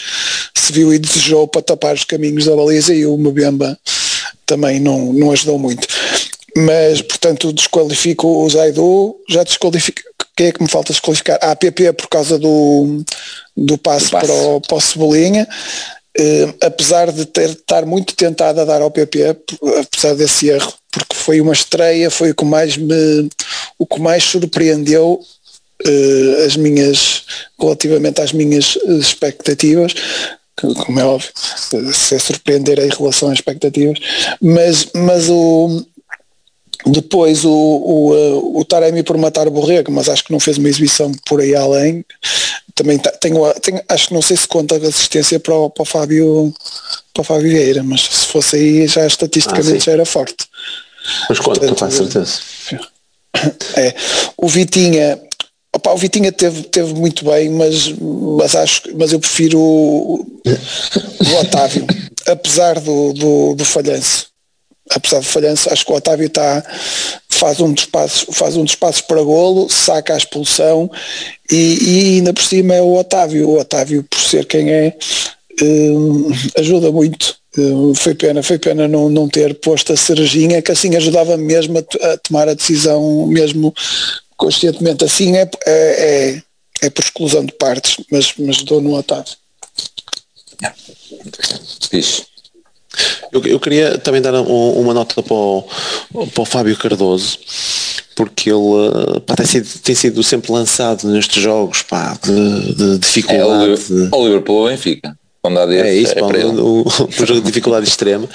[0.54, 3.78] se viu e desejou para tapar os caminhos da baliza e o Mbemba
[4.46, 5.86] também não, não ajudou muito
[6.56, 10.00] mas portanto desqualifico o Zaidu, já desqualifico,
[10.36, 11.38] quem é que me falta desqualificar?
[11.42, 13.04] A APP por causa do,
[13.56, 14.26] do passe, passe.
[14.26, 15.46] Para, o, para o Cebolinha,
[16.18, 19.36] uh, apesar de ter, estar muito tentado a dar ao PP,
[19.80, 23.28] apesar desse erro, porque foi uma estreia, foi o que mais me,
[23.78, 25.20] o que mais surpreendeu
[25.86, 27.24] uh, as minhas,
[27.60, 29.94] relativamente às minhas expectativas,
[30.56, 31.30] como é óbvio,
[31.92, 33.98] se é surpreender em relação às expectativas,
[34.40, 35.84] mas, mas o,
[36.86, 40.58] depois o, o, uh, o Taremi por matar o Borrego, mas acho que não fez
[40.58, 42.04] uma exibição por aí além.
[42.74, 45.86] Também tenho, tenho acho que não sei se conta a assistência para o, para o
[45.86, 46.54] Fábio
[47.12, 50.46] para o Fábio Vieira, mas se fosse aí já estatisticamente ah, já era forte.
[51.28, 52.40] Mas conta, com certeza.
[53.76, 53.94] É,
[54.36, 55.18] o Vitinha,
[55.74, 57.88] opa, o Vitinha teve, teve muito bem, mas,
[58.36, 61.86] mas acho mas eu prefiro o, o Otávio,
[62.26, 64.30] apesar do, do, do falhanço
[64.90, 66.62] apesar de falhança, acho que o Otávio está,
[67.28, 70.90] faz um dos passos, faz um dos passos para golo, saca a expulsão
[71.50, 73.48] e, e ainda por cima é o Otávio.
[73.48, 74.96] O Otávio, por ser quem é,
[75.62, 77.38] hum, ajuda muito.
[77.56, 81.78] Hum, foi pena, foi pena não, não ter posto a cerejinha, que assim ajudava mesmo
[81.78, 83.74] a, a tomar a decisão mesmo
[84.36, 85.04] conscientemente.
[85.04, 86.42] Assim é, é, é,
[86.82, 89.34] é por exclusão de partes, mas, mas dou no Otávio.
[91.90, 92.30] Fixe.
[93.32, 95.64] Eu, eu queria também dar um, uma nota para o,
[96.34, 97.38] para o Fábio Cardoso,
[98.16, 103.82] porque ele pá, tem, sido, tem sido sempre lançado nestes jogos pá, de, de dificuldade.
[104.12, 105.16] É o Liverpool ou Benfica.
[105.86, 108.28] É isso, é pá, um, um jogo de dificuldade extrema.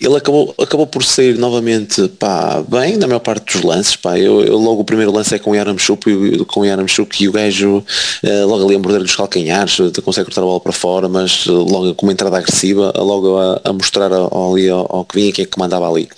[0.00, 3.94] Ele acabou, acabou por sair novamente pá, bem na maior parte dos lances.
[3.94, 4.18] Pá.
[4.18, 7.32] Eu, eu logo o primeiro lance é com o Yaramchuk com o Yaramchuk e o
[7.32, 7.84] gajo
[8.24, 11.52] uh, logo ali a morder dos calcanhares, consegue cortar a bola para fora, mas uh,
[11.52, 15.42] logo com uma entrada agressiva, logo a, a mostrar ali ao, ao, que vinha quem
[15.42, 16.08] é que mandava ali.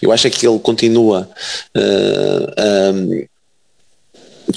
[0.00, 1.28] Eu acho é que ele continua
[1.76, 3.28] uh,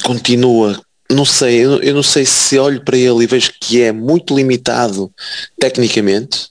[0.03, 0.79] continua
[1.11, 5.11] não sei, eu não sei se olho para ele e vejo que é muito limitado
[5.59, 6.47] tecnicamente,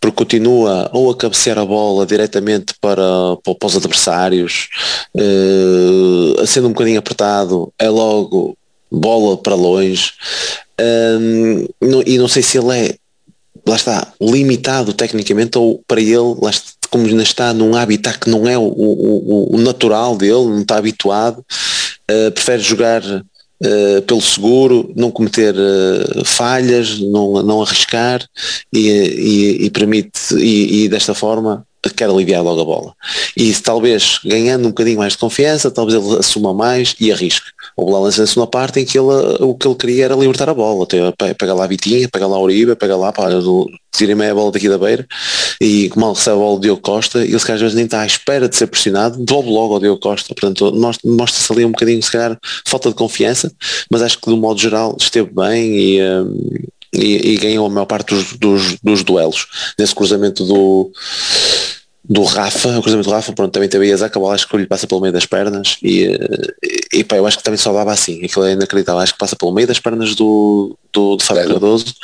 [0.00, 3.02] porque continua ou a cabecear a bola diretamente para,
[3.42, 4.68] para os adversários,
[5.14, 8.56] uh, sendo um bocadinho apertado, é logo
[8.90, 10.12] bola para longe,
[10.80, 11.66] um,
[12.06, 12.94] e não sei se ele é,
[13.66, 18.30] lá está, limitado tecnicamente ou para ele, lá está, como ainda está num habitat que
[18.30, 21.44] não é o, o, o natural dele, não está habituado,
[22.10, 23.02] uh, prefere jogar
[23.60, 28.24] Uh, pelo seguro, não cometer uh, falhas, não, não arriscar
[28.72, 32.94] e, e, e permite, e, e, desta forma quer aliviar logo a bola.
[33.36, 37.46] E talvez ganhando um bocadinho mais de confiança, talvez ele assuma mais e arrisque.
[37.76, 39.06] O lance na segunda parte em que ele,
[39.40, 40.86] o que ele queria era libertar a bola,
[41.38, 43.28] pega lá a Vitinha, pega lá a Uribe, pega lá, pá,
[43.98, 45.06] tirem-me a bola daqui da beira
[45.60, 47.84] e mal recebe a bola do Diogo Costa e ele se calhar às vezes nem
[47.84, 50.72] está à espera de ser pressionado, devolve logo ao Diogo Costa, portanto
[51.04, 53.52] mostra-se ali um bocadinho se calhar falta de confiança,
[53.90, 56.58] mas acho que do modo geral esteve bem e, um,
[56.92, 59.46] e, e, ganhou a maior parte dos, dos, dos duelos
[59.78, 60.90] nesse cruzamento do
[62.08, 64.56] do Rafa, o cruzamento do Rafa, pronto, também teve a Isaac, a bola acho que
[64.56, 66.04] lhe passa pelo meio das pernas e,
[66.62, 69.18] e, e pá, eu acho que também só dava assim, aquilo é inacreditável, acho que
[69.18, 71.94] passa pelo meio das pernas do, do, do Fábio Cardoso,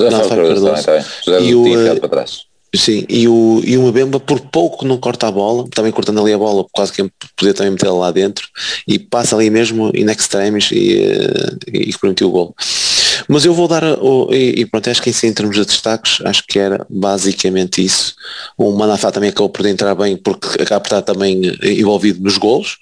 [0.00, 1.48] não, Fábio Cardoso, também, também.
[1.48, 2.49] e o, para trás.
[2.74, 6.32] Sim, e o, e o Mbemba por pouco não corta a bola, também cortando ali
[6.32, 8.46] a bola, causa que podia também metê-la lá dentro,
[8.86, 11.00] e passa ali mesmo in extremis e,
[11.72, 12.54] e, e permitiu o gol.
[13.28, 16.44] Mas eu vou dar, o, e, e pronto, acho que em termos de destaques, acho
[16.46, 18.14] que era basicamente isso.
[18.56, 22.76] O Manafá também acabou por entrar bem, porque acaba por estar também envolvido nos golos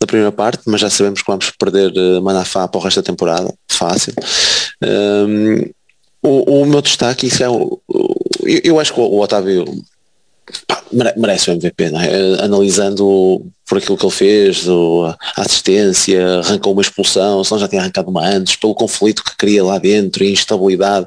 [0.00, 3.06] da primeira parte, mas já sabemos que vamos perder eh, Manafá para o resto da
[3.06, 4.12] temporada, fácil.
[4.82, 5.70] Um,
[6.22, 7.80] o, o meu destaque, isso é o,
[8.64, 9.64] eu, acho que o, o Otávio
[10.66, 10.82] pá,
[11.16, 12.44] merece o MVP, é?
[12.44, 14.66] analisando por aquilo que ele fez,
[15.36, 19.36] a assistência, arrancou uma expulsão, se não já tinha arrancado uma antes, pelo conflito que
[19.36, 21.06] cria lá dentro e instabilidade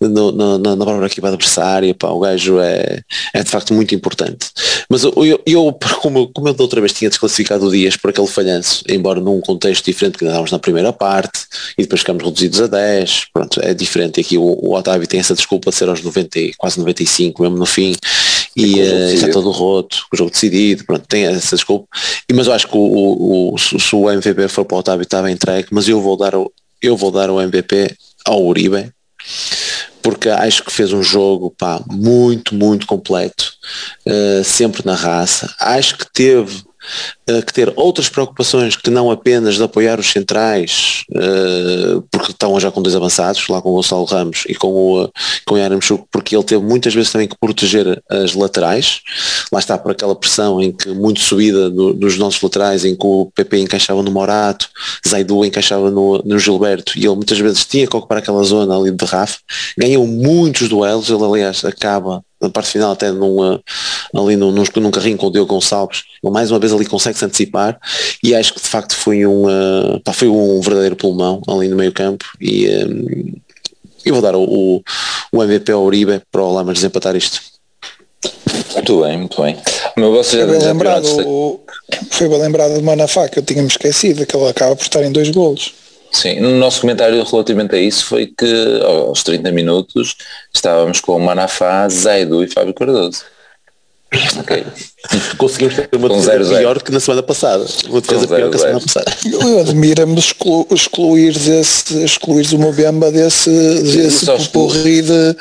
[0.00, 3.00] no, no, na, própria equipa adversária, pá, o gajo é,
[3.32, 4.48] é de facto muito importante.
[4.88, 8.10] Mas eu, eu, eu como, como eu da outra vez tinha desclassificado o Dias por
[8.10, 11.44] aquele falhanço, embora num contexto diferente que andávamos na primeira parte
[11.78, 14.20] e depois ficamos reduzidos a 10, pronto, é diferente.
[14.20, 17.66] Aqui o, o Otávio tem essa desculpa de ser aos 90, quase 95, mesmo no
[17.66, 17.96] fim,
[18.56, 21.86] e uh, já todo roto, o jogo decidido, pronto, tem essa desculpa.
[22.28, 25.02] E, mas eu acho que o, o, o, se o MVP for para o Otávio
[25.02, 28.90] estava entregue, mas eu vou dar o, eu vou dar o MVP ao Uribe,
[30.02, 33.52] porque acho que fez um jogo pá, muito, muito completo,
[34.06, 35.52] uh, sempre na raça.
[35.58, 36.62] Acho que teve
[37.46, 42.70] que ter outras preocupações que não apenas de apoiar os centrais, uh, porque estão já
[42.70, 45.10] com dois avançados, lá com o Gonçalo Ramos e com o,
[45.46, 49.00] com o Yaramchuk, porque ele teve muitas vezes também que proteger as laterais,
[49.52, 53.06] lá está por aquela pressão em que muito subida do, dos nossos laterais, em que
[53.06, 54.68] o PP encaixava no Morato,
[55.06, 58.90] Zaidu encaixava no, no Gilberto, e ele muitas vezes tinha que ocupar aquela zona ali
[58.90, 59.38] de Rafa,
[59.78, 63.42] ganhou muitos duelos, ele aliás acaba na parte final até num,
[64.14, 67.18] ali num, num, num carrinho com o Diogo Gonçalves, ele mais uma vez ali consegue
[67.18, 67.78] se antecipar
[68.22, 71.76] e acho que de facto foi um, uh, pá, foi um verdadeiro pulmão ali no
[71.76, 73.34] meio campo e um,
[74.04, 74.82] eu vou dar o,
[75.32, 77.40] o, MVP ao Uribe para o Lamas desempatar isto.
[78.74, 79.56] Muito bem, muito bem.
[79.96, 81.60] Meu, você foi, bem lembrado, o,
[82.10, 85.12] foi bem lembrado do Manafá que eu tinha-me esquecido, que ele acaba por estar em
[85.12, 85.72] dois golos.
[86.14, 90.16] Sim, no nosso comentário relativamente a isso foi que aos 30 minutos
[90.54, 93.24] estávamos com o Manafá, Zaidu e Fábio Cardoso.
[94.38, 94.64] Ok.
[95.36, 96.84] Conseguimos ter uma defesa zero, pior zero.
[96.84, 97.66] que na semana passada.
[97.88, 99.16] Uma defesa pior que a semana passada.
[99.24, 105.36] Eu admiro-me exclu, excluir esse, excluir o Mobemba desse, desse porri de,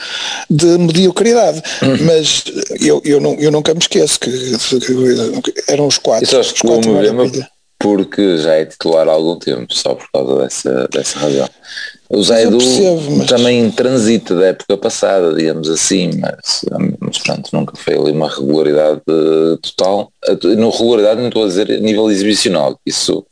[0.49, 1.61] de mediocridade.
[1.83, 1.97] Uhum.
[2.01, 2.45] Mas
[2.81, 6.23] eu, eu, não, eu nunca me esqueço que, que eram os quatro.
[6.23, 7.47] E só excluo o Mobemba
[7.83, 11.49] porque já é titular há algum tempo, só por causa dessa, dessa razão.
[12.09, 12.57] O Zé Edu
[13.17, 13.27] mas...
[13.27, 16.63] também transita da época passada, digamos assim, mas,
[16.97, 19.01] mas pronto, nunca foi ali uma regularidade
[19.61, 20.13] total.
[20.57, 23.25] No regularidade não estou a dizer a nível exibicional, isso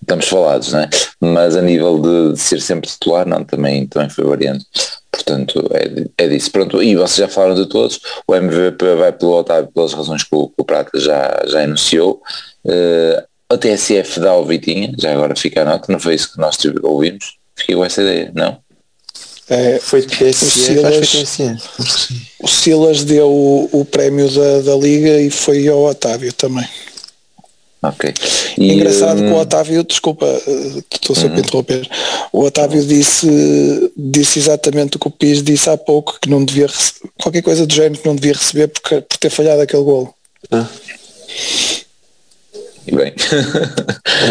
[0.00, 0.88] estamos falados, né?
[1.20, 4.64] mas a nível de, de, ser sempre titular, não, também, também foi variante.
[5.10, 6.52] Portanto, é, é disso.
[6.52, 7.98] Pronto, e vocês já falaram de todos.
[8.28, 12.22] O MVP vai pelo Otávio pelas razões que o, que o Prata já, já anunciou.
[12.64, 16.38] Uh, a TSF dá ao Vitinha, já agora fica a nota, não foi isso que
[16.38, 17.36] nós ouvimos?
[17.56, 18.58] Fiquei com essa ideia, não?
[19.50, 21.38] É, Foi TSF, o Silas,
[22.40, 26.68] o Silas deu o, o prémio da, da Liga e foi ao Otávio também.
[27.82, 28.12] Ok.
[28.58, 30.26] E, Engraçado que o hum, Otávio, desculpa,
[30.92, 31.88] estou sempre a interromper,
[32.32, 36.66] o Otávio disse, disse exatamente o que o Pis disse há pouco, que não devia
[37.18, 40.12] qualquer coisa do género que não devia receber porque, por ter falhado aquele golo.
[40.50, 40.66] Ah,
[42.90, 43.12] e bem.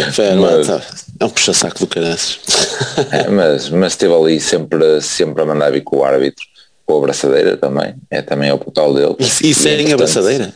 [0.07, 0.81] é, foi, Mas- tá.
[1.19, 2.39] é um puxa-saco do caraças.
[3.11, 6.43] É, mas, mas esteve ali sempre, sempre a mandar vir com o árbitro,
[6.85, 9.15] com a abraçadeira também, é também é o total dele.
[9.19, 9.93] E sem é a importante.
[9.93, 10.53] abraçadeira.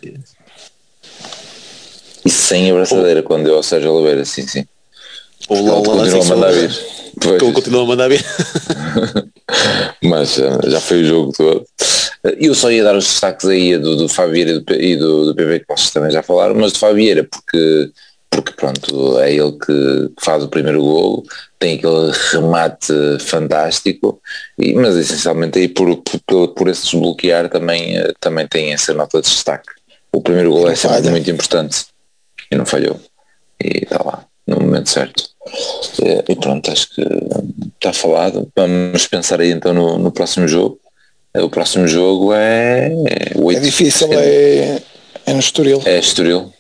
[2.26, 4.66] E sem abraçadeira, quando deu ao Sérgio Oliveira, sim, sim.
[5.50, 6.72] Ou continua a mandar vir.
[7.24, 8.26] Ele continua a mandar vir.
[10.04, 11.66] mas eh, já foi o jogo todo.
[12.24, 15.36] Eu só ia dar os destaques aí do, do Fabieira e do, e do, do
[15.36, 17.92] PV que vocês também já falaram, mas do Fabieira porque,
[18.30, 21.24] porque pronto, é ele que faz o primeiro golo,
[21.58, 24.22] tem aquele remate fantástico,
[24.58, 29.28] e, mas essencialmente aí por, por, por esse desbloquear também, também tem essa nota de
[29.28, 29.70] destaque.
[30.12, 31.12] O primeiro golo é sempre falha.
[31.12, 31.86] muito importante
[32.52, 33.00] e não falhou.
[33.64, 35.24] E está lá, no momento certo.
[36.04, 37.02] Eh, E pronto, acho que
[37.76, 38.48] está falado.
[38.56, 40.80] Vamos pensar aí então no, no próximo jogo.
[41.34, 44.82] Eh, O próximo jogo é, é, o É difícil, é,
[45.26, 45.82] é no Estoril.
[45.86, 46.52] é Estoril.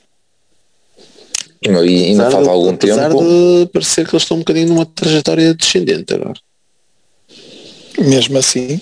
[1.63, 3.23] E ainda Apesar falta de- algum apesar tempo.
[3.23, 6.33] de parecer que eles estão um bocadinho numa trajetória descendente agora.
[7.99, 8.81] Mesmo assim,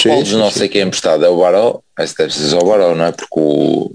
[0.00, 1.24] Qual dos nossos é que é emprestado?
[1.24, 1.80] É o Baró?
[1.98, 3.10] Esse deve ser o Baró, não é?
[3.10, 3.90] Porque o,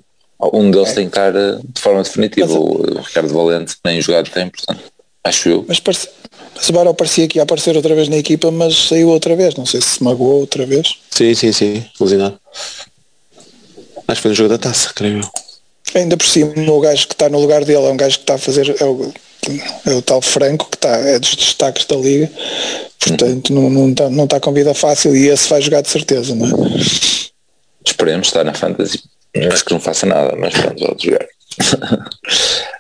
[0.52, 2.48] um deles tem que estar de forma definitiva.
[2.48, 4.82] Mas- o Ricardo Valente nem jogado tem, portanto,
[5.24, 5.66] acho eu.
[5.68, 6.10] mas, parece,
[6.56, 9.56] mas o Baró parecia que ia aparecer outra vez na equipa, mas saiu outra vez.
[9.56, 10.96] Não sei se se magoou outra vez.
[11.12, 11.86] Sim, sim, sim.
[12.00, 12.40] Lesionado.
[14.08, 15.30] Acho que foi no jogo da taça, creio eu.
[15.96, 18.36] Ainda por cima, o gajo que está no lugar dele é um gajo que está
[18.36, 18.76] a fazer.
[18.80, 19.14] É o,
[19.86, 22.30] é o tal Franco, que está, é dos destaques da liga.
[23.00, 26.34] Portanto, não, não, está, não está com vida fácil e esse vai jogar de certeza,
[26.34, 26.50] não é?
[27.86, 29.04] Esperemos estar na Fantasy.
[29.52, 31.28] Acho que não faça nada, mas pronto, vou jogar.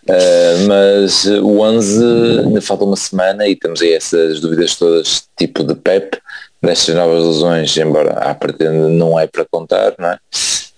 [0.10, 2.04] Uh, mas o 11
[2.46, 6.18] ainda falta uma semana e temos aí essas dúvidas todas tipo de Pep
[6.62, 10.20] destas novas lesões, embora à partida não é para contar, não é?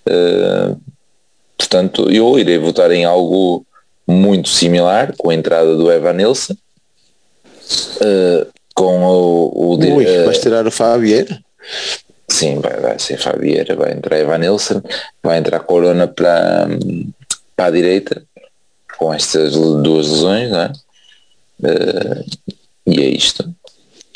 [0.08, 0.80] Uh,
[1.58, 3.66] portanto, eu irei votar em algo
[4.08, 10.40] muito similar com a entrada do Evan Nilsson uh, com o, o Ui, uh, vais
[10.40, 11.40] tirar o Fabieira?
[12.28, 14.82] Sim, vai, vai ser Fabieira, vai entrar Evan Nilsson,
[15.24, 16.68] vai entrar Corona para,
[17.56, 18.24] para a direita,
[18.98, 20.72] com estas duas lesões, não é?
[21.62, 22.26] Uh,
[22.88, 23.54] e é isto.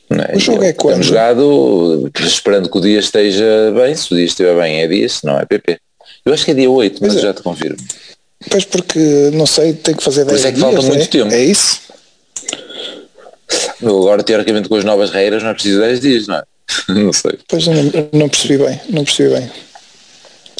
[0.09, 0.35] É?
[0.35, 0.93] O jogo é quando?
[0.93, 5.07] Temos jogado esperando que o dia esteja bem, se o dia estiver bem é dia,
[5.07, 5.79] se não é PP.
[6.25, 7.27] Eu acho que é dia 8, mas Pois é.
[7.27, 7.77] já te confirmo.
[8.49, 8.99] Pois porque,
[9.33, 11.07] não sei, tem que fazer Por 10 isso é que dias, falta muito é?
[11.07, 11.33] tempo.
[11.33, 11.81] É isso?
[13.83, 16.43] Agora, teoricamente, com as novas regras, não é preciso 10 dias, não é?
[16.89, 17.37] não sei.
[17.47, 19.51] Pois eu não, eu não percebi bem, não percebi bem.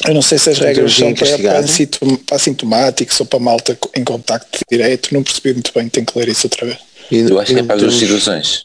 [0.06, 3.38] Eu não sei se as Então, regras são para, para assintom- para assintomáticos ou para
[3.38, 6.78] malta em contacto direto, não percebi muito bem, tenho que ler isso outra vez.
[7.10, 8.64] E, Eu acho que é para as duas situações.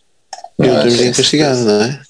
[0.59, 2.01] e não temos investigado, não é?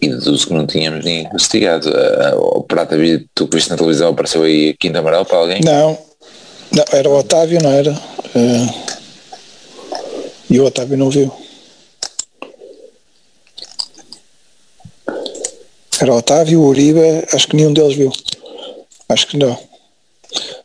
[0.00, 1.90] e deduzo que não tínhamos ninguém investigado.
[1.94, 2.96] Ah, o Prata,
[3.34, 5.60] tu que viste na televisão, apareceu aí Quinta Amarelo para alguém?
[5.64, 5.98] Não,
[6.70, 7.90] não, era o Otávio, não era?
[8.34, 8.74] Eh,
[10.50, 11.32] e o Otávio não viu.
[16.00, 17.00] Era o Otávio, o Uribe,
[17.32, 18.12] acho que nenhum deles viu.
[19.08, 19.58] Acho que não.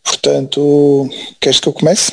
[0.03, 1.09] Portanto,
[1.39, 2.11] queres que eu comece?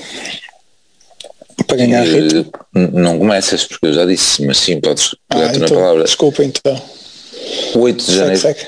[1.67, 2.51] Para ganhar Eh, ritmo.
[2.75, 6.05] não começas, porque eu já disse, mas sim, podes pegar Ah, tu na então, palavra.
[6.05, 6.81] desculpa então.
[7.75, 8.41] 8 de Segue, janeiro.
[8.41, 8.67] segue.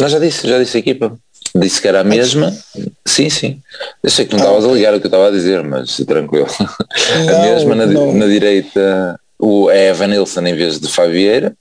[0.00, 1.18] Não, já disse, já disse a equipa.
[1.54, 2.54] Disse que era a mesma.
[3.06, 3.60] Sim, sim.
[4.02, 5.96] Eu sei que não Ah, estavas a ligar o que eu estava a dizer, mas
[6.06, 6.46] tranquilo.
[6.60, 11.54] a Não, mesma na, na direita o, é Evan Nilsson em vez de Fabieira.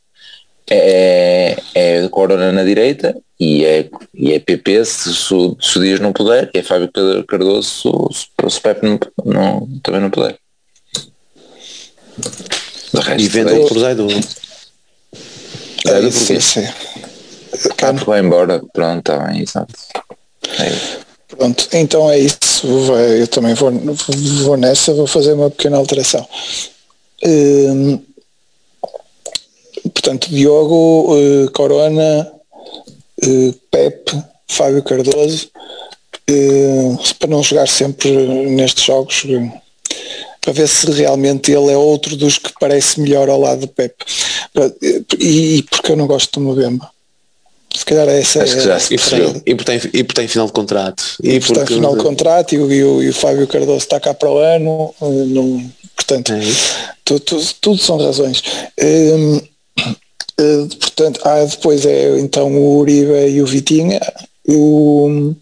[0.69, 5.81] É, é Corona na direita e é, e é PP se, se, o- se o
[5.81, 6.89] Dias não puder, e é Fábio
[7.27, 10.38] Cardoso se, se o Pepe não, não, também não puder.
[12.94, 13.80] De resto, E venda é o isto.
[13.80, 14.07] Zaidu.
[15.85, 16.41] É Zaidu porquê?
[16.41, 16.64] sim.
[17.81, 18.61] Ah, porque vai embora.
[18.73, 19.73] Pronto, está bem, exato.
[20.60, 20.98] É.
[21.35, 22.68] Pronto, então é isso.
[22.85, 26.27] Vai- Eu também vou, vou nessa, vou fazer uma pequena alteração.
[27.23, 27.99] Hum,
[30.08, 32.32] portanto, Diogo, eh, Corona,
[33.22, 35.50] eh, Pepe, Fábio Cardoso,
[36.30, 39.52] eh, para não jogar sempre nestes jogos, eh,
[40.40, 43.94] para ver se realmente ele é outro dos que parece melhor ao lado do Pep.
[45.20, 46.90] E, e porque eu não gosto do Mbemba.
[47.76, 49.42] Se calhar essa Acho que já se percebeu.
[49.46, 51.04] E porque, tem, e porque tem final de contrato.
[51.22, 54.00] E, e porque tem final de contrato e, e, o, e o Fábio Cardoso está
[54.00, 54.96] cá para o ano.
[55.02, 56.40] Não, portanto, é
[57.04, 58.42] tudo, tudo, tudo, são razões.
[58.82, 59.42] Hum,
[60.40, 64.00] hum, portanto, ah, depois é então o Uribe e o Vitinha,
[64.48, 65.34] o,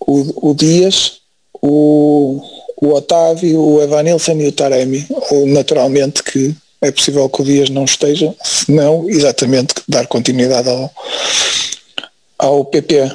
[0.00, 1.20] o, o Dias,
[1.60, 2.40] o,
[2.80, 5.06] o Otávio, o Evanilson e o Taremi.
[5.46, 10.92] Naturalmente que é possível que o Dias não esteja, se não, exatamente, dar continuidade ao,
[12.38, 13.10] ao PP.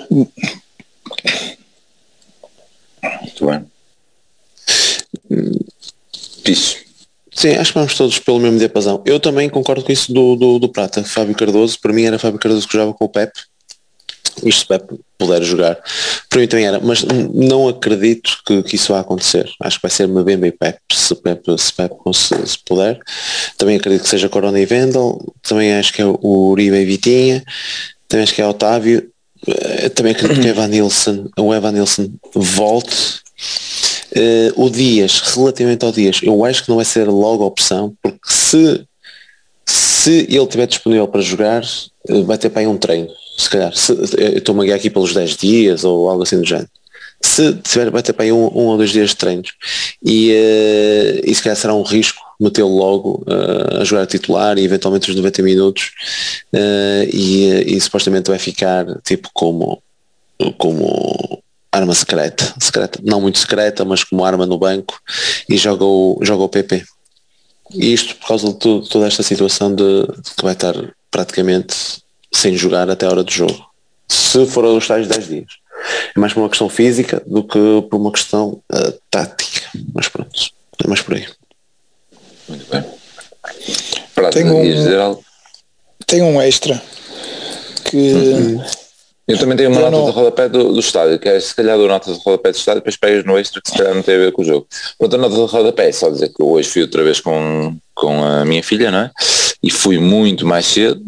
[3.21, 3.65] Muito bem.
[6.45, 6.82] Isso.
[7.43, 9.03] Sim, acho que vamos todos pelo mesmo diapasão.
[9.05, 11.03] Eu também concordo com isso do, do, do Prata.
[11.03, 13.33] Fábio Cardoso, para mim era Fábio Cardoso que jogava com o Pep
[14.45, 15.77] isto se Pep puder jogar,
[16.29, 19.49] para mim também era, mas não acredito que, que isso vá acontecer.
[19.61, 22.99] Acho que vai ser uma Bemba e Pep, se Pep, se, Pep se, se, puder.
[23.57, 27.43] Também acredito que seja Corona e Vendel, também acho que é o Uribe e Vitinha,
[28.07, 29.07] também acho que é Otávio,
[29.47, 33.21] eh, também acredito que o Evan Nilsson, o Evan Nilsson volte.
[34.15, 37.95] Uh, o Dias, relativamente ao Dias, eu acho que não vai ser logo a opção,
[38.01, 38.85] porque se
[39.65, 41.63] se ele estiver disponível para jogar,
[42.09, 44.89] eh, vai ter para aí um treino se calhar, se, eu estou-me a guiar aqui
[44.89, 46.69] pelos 10 dias ou algo assim do género.
[47.21, 49.53] Se tiver, vai ter para aí um, um ou dois dias de treinos
[50.03, 54.65] e, uh, e se calhar será um risco metê-lo logo uh, a jogar titular e
[54.65, 55.91] eventualmente os 90 minutos
[57.13, 59.81] e, e supostamente vai ficar tipo como
[60.57, 61.41] como
[61.73, 64.99] arma secreta, secreta, não muito secreta, mas como arma no banco
[65.49, 66.83] e joga o, joga o PP.
[67.73, 70.75] E isto por causa de tudo, toda esta situação de, de que vai estar
[71.09, 71.75] praticamente
[72.31, 73.65] sem jogar até a hora do jogo.
[74.07, 75.47] Se for os tais 10 dias.
[76.15, 77.59] É mais por uma questão física do que
[77.89, 79.61] por uma questão uh, tática.
[79.93, 80.31] Mas pronto,
[80.83, 81.27] é mais por aí.
[82.47, 82.83] Muito bem.
[84.13, 85.19] Prato, tem um,
[86.05, 86.81] tem um extra
[87.85, 88.63] que uhum.
[89.25, 90.05] Eu também tenho uma eu nota não...
[90.05, 92.81] de rodapé do, do estádio, que é se calhar do nota de rodapé do estádio,
[92.81, 94.67] depois pegas no extra que se calhar não tem a ver com o jogo.
[94.97, 98.23] Pronto, a nota de rodapé é só dizer que hoje fui outra vez com, com
[98.23, 99.11] a minha filha, não é?
[99.61, 101.01] E fui muito mais cedo,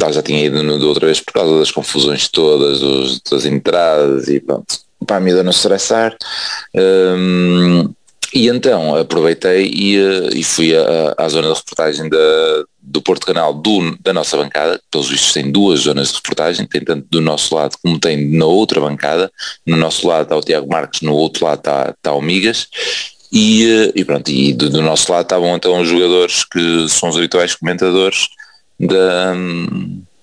[0.00, 4.26] Ela já tinha ido no, outra vez por causa das confusões todas, dos, das entradas
[4.26, 4.66] e pronto,
[5.06, 6.16] para a miúda não estressar.
[6.74, 7.88] Um,
[8.32, 13.52] e então aproveitei e, eh, e fui à, zona de reportagem da, do Porto Canal
[13.52, 17.54] do, da nossa bancada, pelos vistos tem duas zonas de reportagem, tem tanto do nosso
[17.54, 19.30] lado como tem na outra bancada,
[19.66, 22.68] no nosso lado está o Tiago Marques, no outro lado está, está o Migas,
[23.32, 27.08] e, eh, e pronto, e do, do, nosso lado estavam então os jogadores que são
[27.08, 28.28] os habituais comentadores
[28.78, 29.34] da,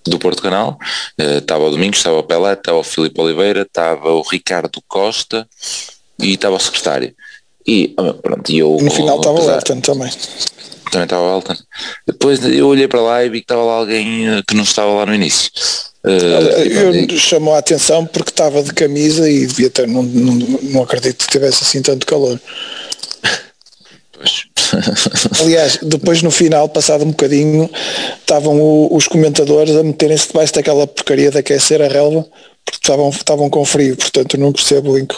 [0.10, 0.78] do Porto Canal,
[1.20, 5.48] uh, estava o Domingos, estava o Pelé, estava o Filipe Oliveira, estava o Ricardo Costa
[6.20, 7.14] e estava o secretário.
[7.68, 10.10] E ah, pronto, e eu, no final estava o Elton também
[10.92, 11.56] também estava o Elton.
[12.06, 14.92] Depois eu olhei para lá e vi que estava lá alguém eh, que não estava
[14.92, 15.52] lá no início.
[16.04, 20.84] Uh, eu chamou a atenção porque estava de camisa e devia ter, não, não, não
[20.84, 22.40] acredito que tivesse assim tanto calor.
[25.42, 27.70] Aliás, depois no final, passado um bocadinho,
[28.20, 32.26] estavam o, os comentadores a meterem-se debaixo daquela porcaria de aquecer a relva,
[32.64, 35.16] porque estavam, estavam com frio, portanto não percebo em que,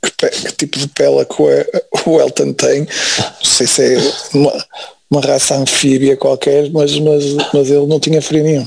[0.00, 2.80] que, que tipo de pele que o Elton tem.
[2.80, 3.98] Não sei se é
[4.34, 4.66] uma,
[5.10, 8.66] uma raça anfíbia qualquer, mas, mas, mas ele não tinha frio nenhum.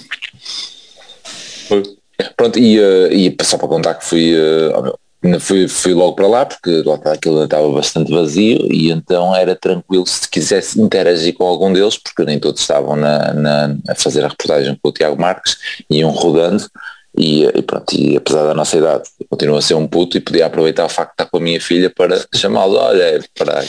[2.36, 6.46] Pronto, e, uh, e só para contar que fui, uh, fui, fui logo para lá,
[6.46, 11.74] porque lá aquilo estava bastante vazio e então era tranquilo se quisesse interagir com algum
[11.74, 15.58] deles, porque nem todos estavam na, na a fazer a reportagem com o Tiago Marques,
[15.90, 16.70] iam rodando
[17.16, 20.48] e, e, pronto, e apesar da nossa idade, continua a ser um puto e podia
[20.48, 23.68] aproveitar o facto de estar com a minha filha para chamá-lo, olha, para aí.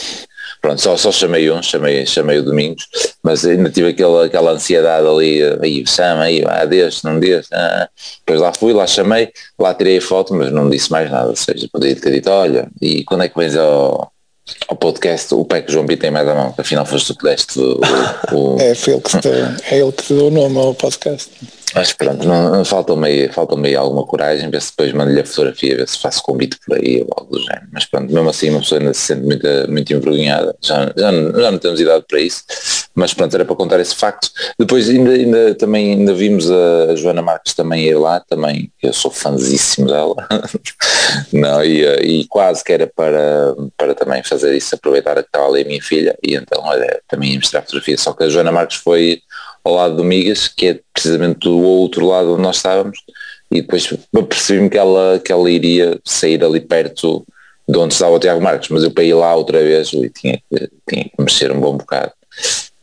[0.61, 2.87] Pronto, só, só chamei um, chamei, chamei o Domingos,
[3.21, 7.87] mas ainda tive aquela, aquela ansiedade ali, aí chama, aí, ah, deixa, não deixa, ah.
[8.19, 11.35] depois lá fui, lá chamei, lá tirei a foto, mas não disse mais nada, ou
[11.35, 14.11] seja, podia ter dito, olha, e quando é que vens ao,
[14.67, 17.25] ao podcast, o PEC João P tem mais a mão, que afinal foste tu que
[17.25, 17.79] deste o,
[18.31, 18.57] o...
[18.61, 21.29] é, foi ele que te, é ele que deu o nome ao podcast.
[21.75, 25.75] Mas pronto, não, falta-me aí, falta aí alguma coragem, ver se depois mando-lhe a fotografia,
[25.75, 27.67] ver se faço convite por aí ou algo do género.
[27.73, 31.51] Mas pronto, mesmo assim uma pessoa ainda se sente muito, muito envergonhada, já, já, já
[31.51, 32.45] não temos idade para isso,
[32.95, 34.29] mas pronto, era para contar esse facto.
[34.57, 39.11] Depois ainda, ainda também ainda vimos a Joana Marques também ir lá, também, eu sou
[39.11, 40.15] fãzíssimo dela,
[41.33, 41.83] não, e,
[42.21, 45.81] e quase que era para, para também fazer isso, aproveitar que estava ali a minha
[45.81, 49.19] filha, e então olha, também mostrar a fotografia, só que a Joana Marques foi
[49.65, 52.99] ao lado do Migas, que é precisamente do outro lado onde nós estávamos,
[53.51, 53.91] e depois
[54.29, 57.35] percebi-me que ela, que ela iria sair ali perto de
[57.67, 60.39] de onde estava o Tiago Marques, mas eu para ir lá outra vez ui, tinha,
[60.49, 62.11] que, tinha que mexer um bom bocado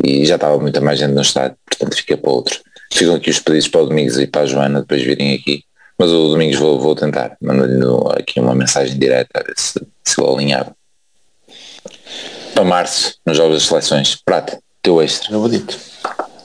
[0.03, 2.61] e já estava muita mais gente no estádio, portanto fiquei para outro.
[2.93, 5.65] Ficam aqui os pedidos para o Domingos e para a Joana depois virem aqui,
[5.97, 7.85] mas o Domingos vou, vou tentar, mando-lhe
[8.19, 10.75] aqui uma mensagem direta a ver se, se ele alinhava.
[12.55, 15.35] Para março, nos Jogos das Seleções, Prata, teu extra.
[15.35, 15.79] É bonito.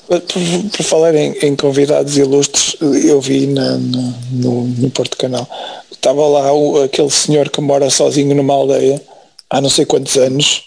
[0.07, 5.47] Por, por falar em, em, convidados ilustres, eu vi na, no, no, Porto Canal,
[5.91, 9.01] estava lá o, aquele senhor que mora sozinho numa aldeia
[9.49, 10.63] há não sei quantos anos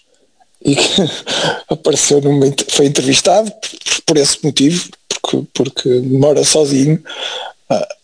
[0.63, 0.83] e que
[1.73, 7.03] apareceu numa, foi entrevistado por, por esse motivo, porque, porque mora sozinho.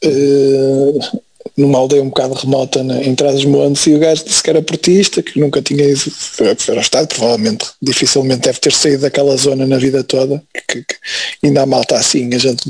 [0.05, 1.26] Uh,
[1.57, 4.51] numa aldeia um bocado remota na, em trás dos montes e o gajo disse que
[4.51, 6.01] era portista, que nunca tinha ido
[6.37, 10.97] para o estado, provavelmente, dificilmente deve ter saído daquela zona na vida toda, que, que
[11.43, 12.65] ainda há malta assim, a gente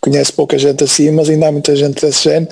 [0.00, 2.48] conhece pouca gente assim, mas ainda há muita gente desse género.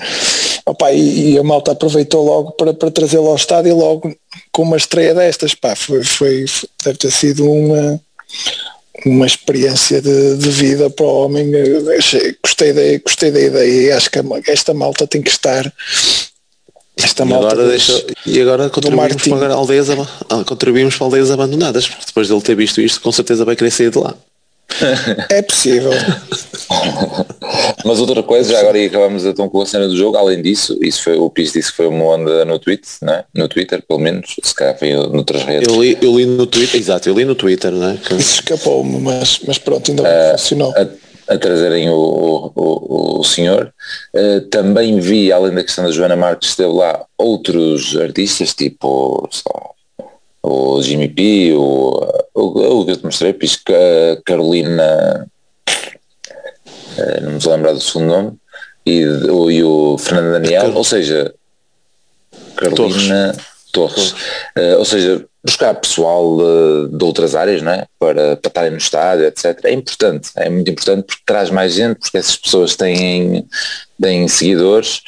[0.65, 4.15] Opa, e, e, a malta aproveitou logo para, para trazê-lo ao estádio e logo
[4.51, 6.45] com uma estreia destas, pá, foi, foi,
[6.83, 8.01] deve ter sido uma
[9.05, 11.51] uma experiência de, de, vida para o homem.
[12.43, 15.71] Gostei da, gostei da ideia e acho que esta malta tem que estar.
[16.95, 22.05] Esta e, agora deixa, e agora contribuímos para, aldeias, ah, contribuímos para aldeias abandonadas, porque
[22.05, 24.15] depois dele ter visto isto, com certeza vai querer sair de lá.
[25.29, 25.91] É possível.
[27.85, 30.77] Mas outra coisa, já agora e acabamos então com a cena do jogo, além disso,
[30.81, 33.23] isso foi, o PIS disse que foi uma onda no Twitter, né?
[33.33, 35.67] no Twitter, pelo menos, se calhar foi noutras redes.
[35.67, 37.99] Eu li, eu li no Twitter, exato, eu li no Twitter, né?
[38.03, 38.15] Que...
[38.15, 40.73] Isso escapou-me, mas, mas pronto, ainda uh, funcionou.
[40.75, 43.73] A, a trazerem o, o, o senhor.
[44.13, 49.72] Uh, também vi, além da questão da Joana Marques, esteve lá outros artistas, tipo só,
[50.43, 53.73] o Jimmy P, o, o, o que eu te mostrei, Pisca,
[54.25, 55.25] Carolina,
[56.97, 58.37] eh, não me vou lembrar do segundo nome,
[58.85, 61.33] e, o, e o Fernando Daniel, ou seja,
[62.57, 63.33] Carolina
[63.71, 64.11] Torres, Torres.
[64.57, 69.25] Uh, ou seja, buscar pessoal de, de, outras áreas né, para, para estarem no estádio,
[69.25, 69.59] etc.
[69.63, 73.47] É importante, é muito importante porque traz mais gente, porque essas pessoas têm,
[74.01, 75.01] têm seguidores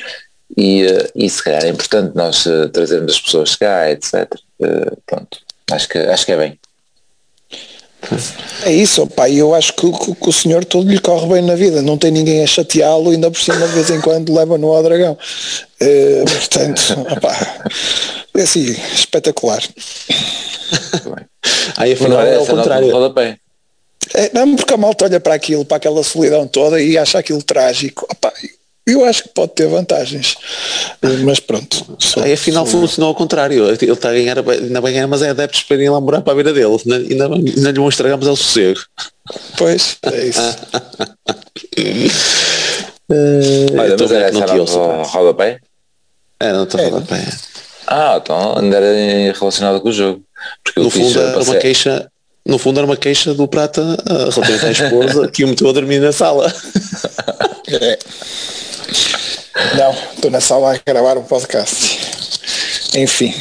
[0.58, 4.32] e, uh, e se calhar é importante nós uh, trazermos as pessoas cá, etc.
[4.60, 5.40] Uh, pronto,
[5.72, 6.60] acho que, acho que é bem.
[8.64, 11.56] É isso, pá, eu acho que, que, que, o senhor tudo lhe corre bem na
[11.56, 14.72] vida, não tem ninguém a chateá-lo, ainda por cima de vez em quando leva no
[14.72, 15.18] ao dragão.
[15.82, 16.82] Uh, portanto,
[17.12, 17.66] opá,
[18.36, 19.64] é assim, espetacular.
[21.78, 22.92] Aí afinal é, é ao contrário.
[24.14, 27.42] É, não, porque a malta olha para aquilo, para aquela solidão toda e acha aquilo
[27.42, 28.06] trágico.
[28.10, 28.32] Opá,
[28.88, 30.36] eu acho que pode ter vantagens,
[31.24, 31.98] mas pronto.
[32.00, 32.82] Sou, Aí afinal sou...
[32.82, 33.68] funcionou ao contrário.
[33.68, 36.36] Ele está a ganhar, ainda ganhar, mas é adeptos para irem lá morar para a
[36.36, 36.78] beira dele.
[36.86, 38.80] Ainda, ainda lhe vão estragarmos ao sossego.
[39.58, 40.58] Pois, é isso.
[43.10, 45.60] uh, Olha, mas era não tinha rodapé?
[46.40, 47.26] Era, não estou rodapé.
[47.88, 50.24] Ah, então ainda era relacionado com o jogo.
[50.64, 52.12] Porque no fundo era uma queixa,
[52.46, 55.74] no fundo era uma queixa do Prata uh, relativamente à esposa que o meteu a
[55.74, 56.54] dormir na sala.
[57.68, 57.98] é.
[59.78, 62.00] Não, estou na sala a gravar um podcast.
[62.96, 63.34] Enfim.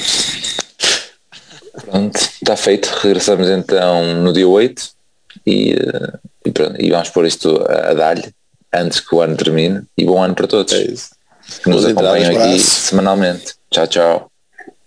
[1.84, 2.86] Pronto, está feito.
[3.02, 4.90] Regressamos então no dia 8
[5.46, 5.76] e,
[6.44, 8.32] e, pronto, e vamos pôr isto a, a dar-lhe
[8.72, 9.82] antes que o ano termine.
[9.98, 10.72] E bom ano para todos.
[10.72, 11.10] É isso.
[11.62, 13.54] Que nos acompanham aqui semanalmente.
[13.70, 14.30] Tchau, tchau.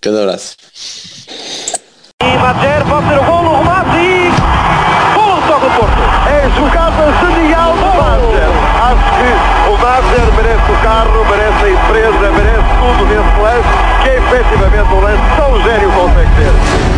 [0.02, 0.58] Cada abraço.
[2.24, 4.32] E bater, pode ser o golo, o remate e...
[5.14, 6.02] Golo só do Porto.
[6.28, 8.50] É jogada genial do Madger.
[8.90, 13.70] Acho que o Madger merece o carro, merece a empresa, merece tudo nesse lance,
[14.02, 16.97] que é efetivamente um lance tão gênio consegue ter.